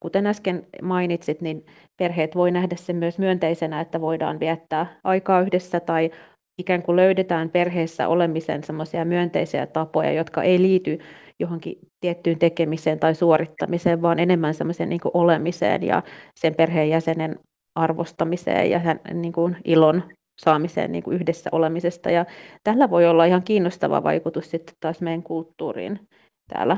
kuten 0.00 0.26
äsken 0.26 0.66
mainitsit, 0.82 1.40
niin 1.40 1.66
perheet 1.96 2.34
voi 2.34 2.50
nähdä 2.50 2.76
sen 2.76 2.96
myös 2.96 3.18
myönteisenä, 3.18 3.80
että 3.80 4.00
voidaan 4.00 4.40
viettää 4.40 5.00
aikaa 5.04 5.40
yhdessä 5.40 5.80
tai 5.80 6.10
ikään 6.58 6.82
kuin 6.82 6.96
löydetään 6.96 7.50
perheessä 7.50 8.08
olemisen 8.08 8.64
semmoisia 8.64 9.04
myönteisiä 9.04 9.66
tapoja, 9.66 10.12
jotka 10.12 10.42
ei 10.42 10.62
liity 10.62 10.98
johonkin 11.40 11.78
tiettyyn 12.00 12.38
tekemiseen 12.38 12.98
tai 12.98 13.14
suorittamiseen, 13.14 14.02
vaan 14.02 14.18
enemmän 14.18 14.54
semmoiseen 14.54 14.88
niin 14.88 15.00
olemiseen 15.14 15.82
ja 15.82 16.02
sen 16.34 16.54
perheenjäsenen 16.54 17.38
arvostamiseen 17.74 18.70
ja 18.70 18.78
hän, 18.78 19.00
niin 19.14 19.32
kuin 19.32 19.56
ilon 19.64 20.02
saamiseen 20.38 20.92
niin 20.92 21.04
kuin 21.04 21.14
yhdessä 21.14 21.50
olemisesta. 21.52 22.10
Ja 22.10 22.26
tällä 22.64 22.90
voi 22.90 23.06
olla 23.06 23.24
ihan 23.24 23.42
kiinnostava 23.42 24.02
vaikutus 24.02 24.50
sitten 24.50 24.74
taas 24.80 25.00
meidän 25.00 25.22
kulttuuriin 25.22 26.08
täällä. 26.48 26.76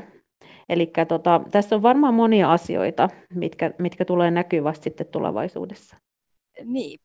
Eli 0.68 0.92
tota, 1.08 1.40
tässä 1.50 1.76
on 1.76 1.82
varmaan 1.82 2.14
monia 2.14 2.52
asioita, 2.52 3.08
mitkä, 3.34 3.70
mitkä 3.78 4.04
tulee 4.04 4.30
näkyvästi 4.30 4.84
sitten 4.84 5.06
tulevaisuudessa. 5.06 5.96
Niin, 6.64 7.00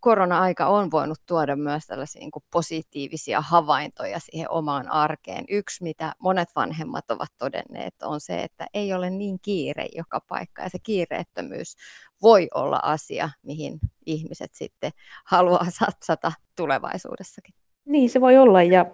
korona-aika 0.00 0.66
on 0.66 0.90
voinut 0.90 1.18
tuoda 1.26 1.56
myös 1.56 1.86
tällaisia 1.86 2.20
niin 2.20 2.30
positiivisia 2.50 3.40
havaintoja 3.40 4.20
siihen 4.20 4.50
omaan 4.50 4.88
arkeen. 4.88 5.44
Yksi, 5.48 5.82
mitä 5.82 6.12
monet 6.18 6.48
vanhemmat 6.56 7.10
ovat 7.10 7.32
todenneet, 7.38 7.94
on 8.02 8.20
se, 8.20 8.42
että 8.42 8.66
ei 8.74 8.94
ole 8.94 9.10
niin 9.10 9.38
kiire 9.42 9.86
joka 9.96 10.20
paikka. 10.28 10.62
Ja 10.62 10.68
se 10.68 10.78
kiireettömyys 10.78 11.76
voi 12.22 12.48
olla 12.54 12.80
asia, 12.82 13.30
mihin 13.42 13.78
ihmiset 14.06 14.54
sitten 14.54 14.92
haluaa 15.24 15.66
satsata 15.70 16.32
tulevaisuudessakin. 16.56 17.54
Niin 17.84 18.10
se 18.10 18.20
voi 18.20 18.38
olla 18.38 18.62
ja 18.62 18.86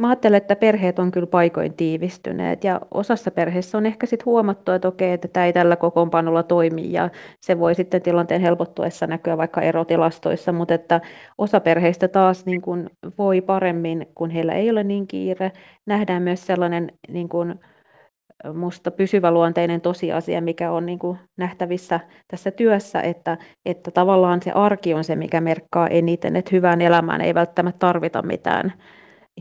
Mä 0.00 0.08
ajattelen, 0.08 0.36
että 0.36 0.56
perheet 0.56 0.98
on 0.98 1.10
kyllä 1.10 1.26
paikoin 1.26 1.74
tiivistyneet 1.74 2.64
ja 2.64 2.80
osassa 2.90 3.30
perheessä 3.30 3.78
on 3.78 3.86
ehkä 3.86 4.06
sitten 4.06 4.26
huomattu, 4.26 4.72
että 4.72 4.88
okei, 4.88 5.12
että 5.12 5.28
tämä 5.28 5.46
ei 5.46 5.52
tällä 5.52 5.76
kokoonpanolla 5.76 6.42
toimi 6.42 6.92
ja 6.92 7.10
se 7.40 7.58
voi 7.58 7.74
sitten 7.74 8.02
tilanteen 8.02 8.40
helpottuessa 8.40 9.06
näkyä 9.06 9.36
vaikka 9.36 9.60
erotilastoissa, 9.60 10.52
mutta 10.52 10.74
että 10.74 11.00
osa 11.38 11.60
perheistä 11.60 12.08
taas 12.08 12.46
niin 12.46 12.60
kuin 12.60 12.90
voi 13.18 13.40
paremmin, 13.40 14.06
kun 14.14 14.30
heillä 14.30 14.52
ei 14.54 14.70
ole 14.70 14.84
niin 14.84 15.06
kiire. 15.06 15.52
Nähdään 15.86 16.22
myös 16.22 16.46
sellainen 16.46 16.92
niin 17.08 17.28
kuin 17.28 17.54
musta 18.54 18.90
pysyväluonteinen 18.90 19.80
tosiasia, 19.80 20.40
mikä 20.40 20.72
on 20.72 20.86
niin 20.86 20.98
kuin 20.98 21.18
nähtävissä 21.36 22.00
tässä 22.28 22.50
työssä, 22.50 23.00
että, 23.00 23.38
että 23.66 23.90
tavallaan 23.90 24.42
se 24.42 24.50
arki 24.50 24.94
on 24.94 25.04
se, 25.04 25.16
mikä 25.16 25.40
merkkaa 25.40 25.88
eniten, 25.88 26.36
että 26.36 26.50
hyvään 26.52 26.80
elämään 26.80 27.20
ei 27.20 27.34
välttämättä 27.34 27.78
tarvita 27.78 28.22
mitään 28.22 28.72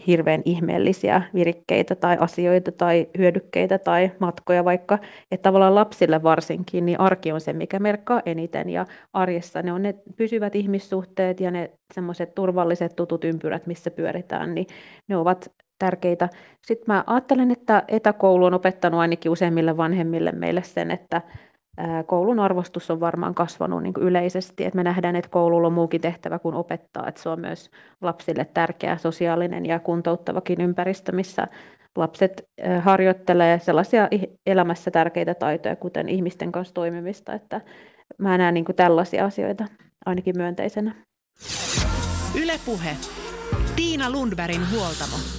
hirveän 0.07 0.41
ihmeellisiä 0.45 1.21
virikkeitä 1.33 1.95
tai 1.95 2.17
asioita 2.19 2.71
tai 2.71 3.07
hyödykkeitä 3.17 3.77
tai 3.77 4.11
matkoja 4.19 4.65
vaikka, 4.65 4.99
että 5.31 5.43
tavallaan 5.43 5.75
lapsille 5.75 6.23
varsinkin, 6.23 6.85
niin 6.85 6.99
arki 6.99 7.31
on 7.31 7.41
se, 7.41 7.53
mikä 7.53 7.79
merkkaa 7.79 8.21
eniten 8.25 8.69
ja 8.69 8.85
arjessa 9.13 9.61
ne 9.61 9.73
on 9.73 9.81
ne 9.83 9.95
pysyvät 10.17 10.55
ihmissuhteet 10.55 11.39
ja 11.39 11.51
ne 11.51 11.71
semmoiset 11.93 12.35
turvalliset 12.35 12.95
tutut 12.95 13.23
ympyrät, 13.23 13.67
missä 13.67 13.91
pyöritään, 13.91 14.55
niin 14.55 14.67
ne 15.07 15.17
ovat 15.17 15.51
tärkeitä. 15.79 16.29
Sitten 16.67 16.85
mä 16.87 17.03
ajattelen, 17.07 17.51
että 17.51 17.83
etäkoulu 17.87 18.45
on 18.45 18.53
opettanut 18.53 18.99
ainakin 18.99 19.31
useimmille 19.31 19.77
vanhemmille 19.77 20.31
meille 20.31 20.63
sen, 20.63 20.91
että 20.91 21.21
koulun 22.05 22.39
arvostus 22.39 22.91
on 22.91 22.99
varmaan 22.99 23.35
kasvanut 23.35 23.83
niin 23.83 23.93
yleisesti, 23.99 24.65
että 24.65 24.77
me 24.77 24.83
nähdään, 24.83 25.15
että 25.15 25.29
koululla 25.29 25.67
on 25.67 25.73
muukin 25.73 26.01
tehtävä 26.01 26.39
kuin 26.39 26.55
opettaa, 26.55 27.07
että 27.07 27.21
se 27.21 27.29
on 27.29 27.39
myös 27.39 27.71
lapsille 28.01 28.45
tärkeä 28.45 28.97
sosiaalinen 28.97 29.65
ja 29.65 29.79
kuntouttavakin 29.79 30.61
ympäristö, 30.61 31.11
missä 31.11 31.47
lapset 31.95 32.43
harjoittelee 32.79 33.59
sellaisia 33.59 34.07
elämässä 34.45 34.91
tärkeitä 34.91 35.33
taitoja, 35.33 35.75
kuten 35.75 36.09
ihmisten 36.09 36.51
kanssa 36.51 36.73
toimimista, 36.73 37.33
että 37.33 37.61
mä 38.17 38.37
näen 38.37 38.53
niin 38.53 38.65
tällaisia 38.75 39.25
asioita 39.25 39.65
ainakin 40.05 40.37
myönteisenä. 40.37 40.95
Ylepuhe. 42.43 42.97
Tiina 43.75 44.11
Lundbergin 44.11 44.61
huoltamo. 44.71 45.38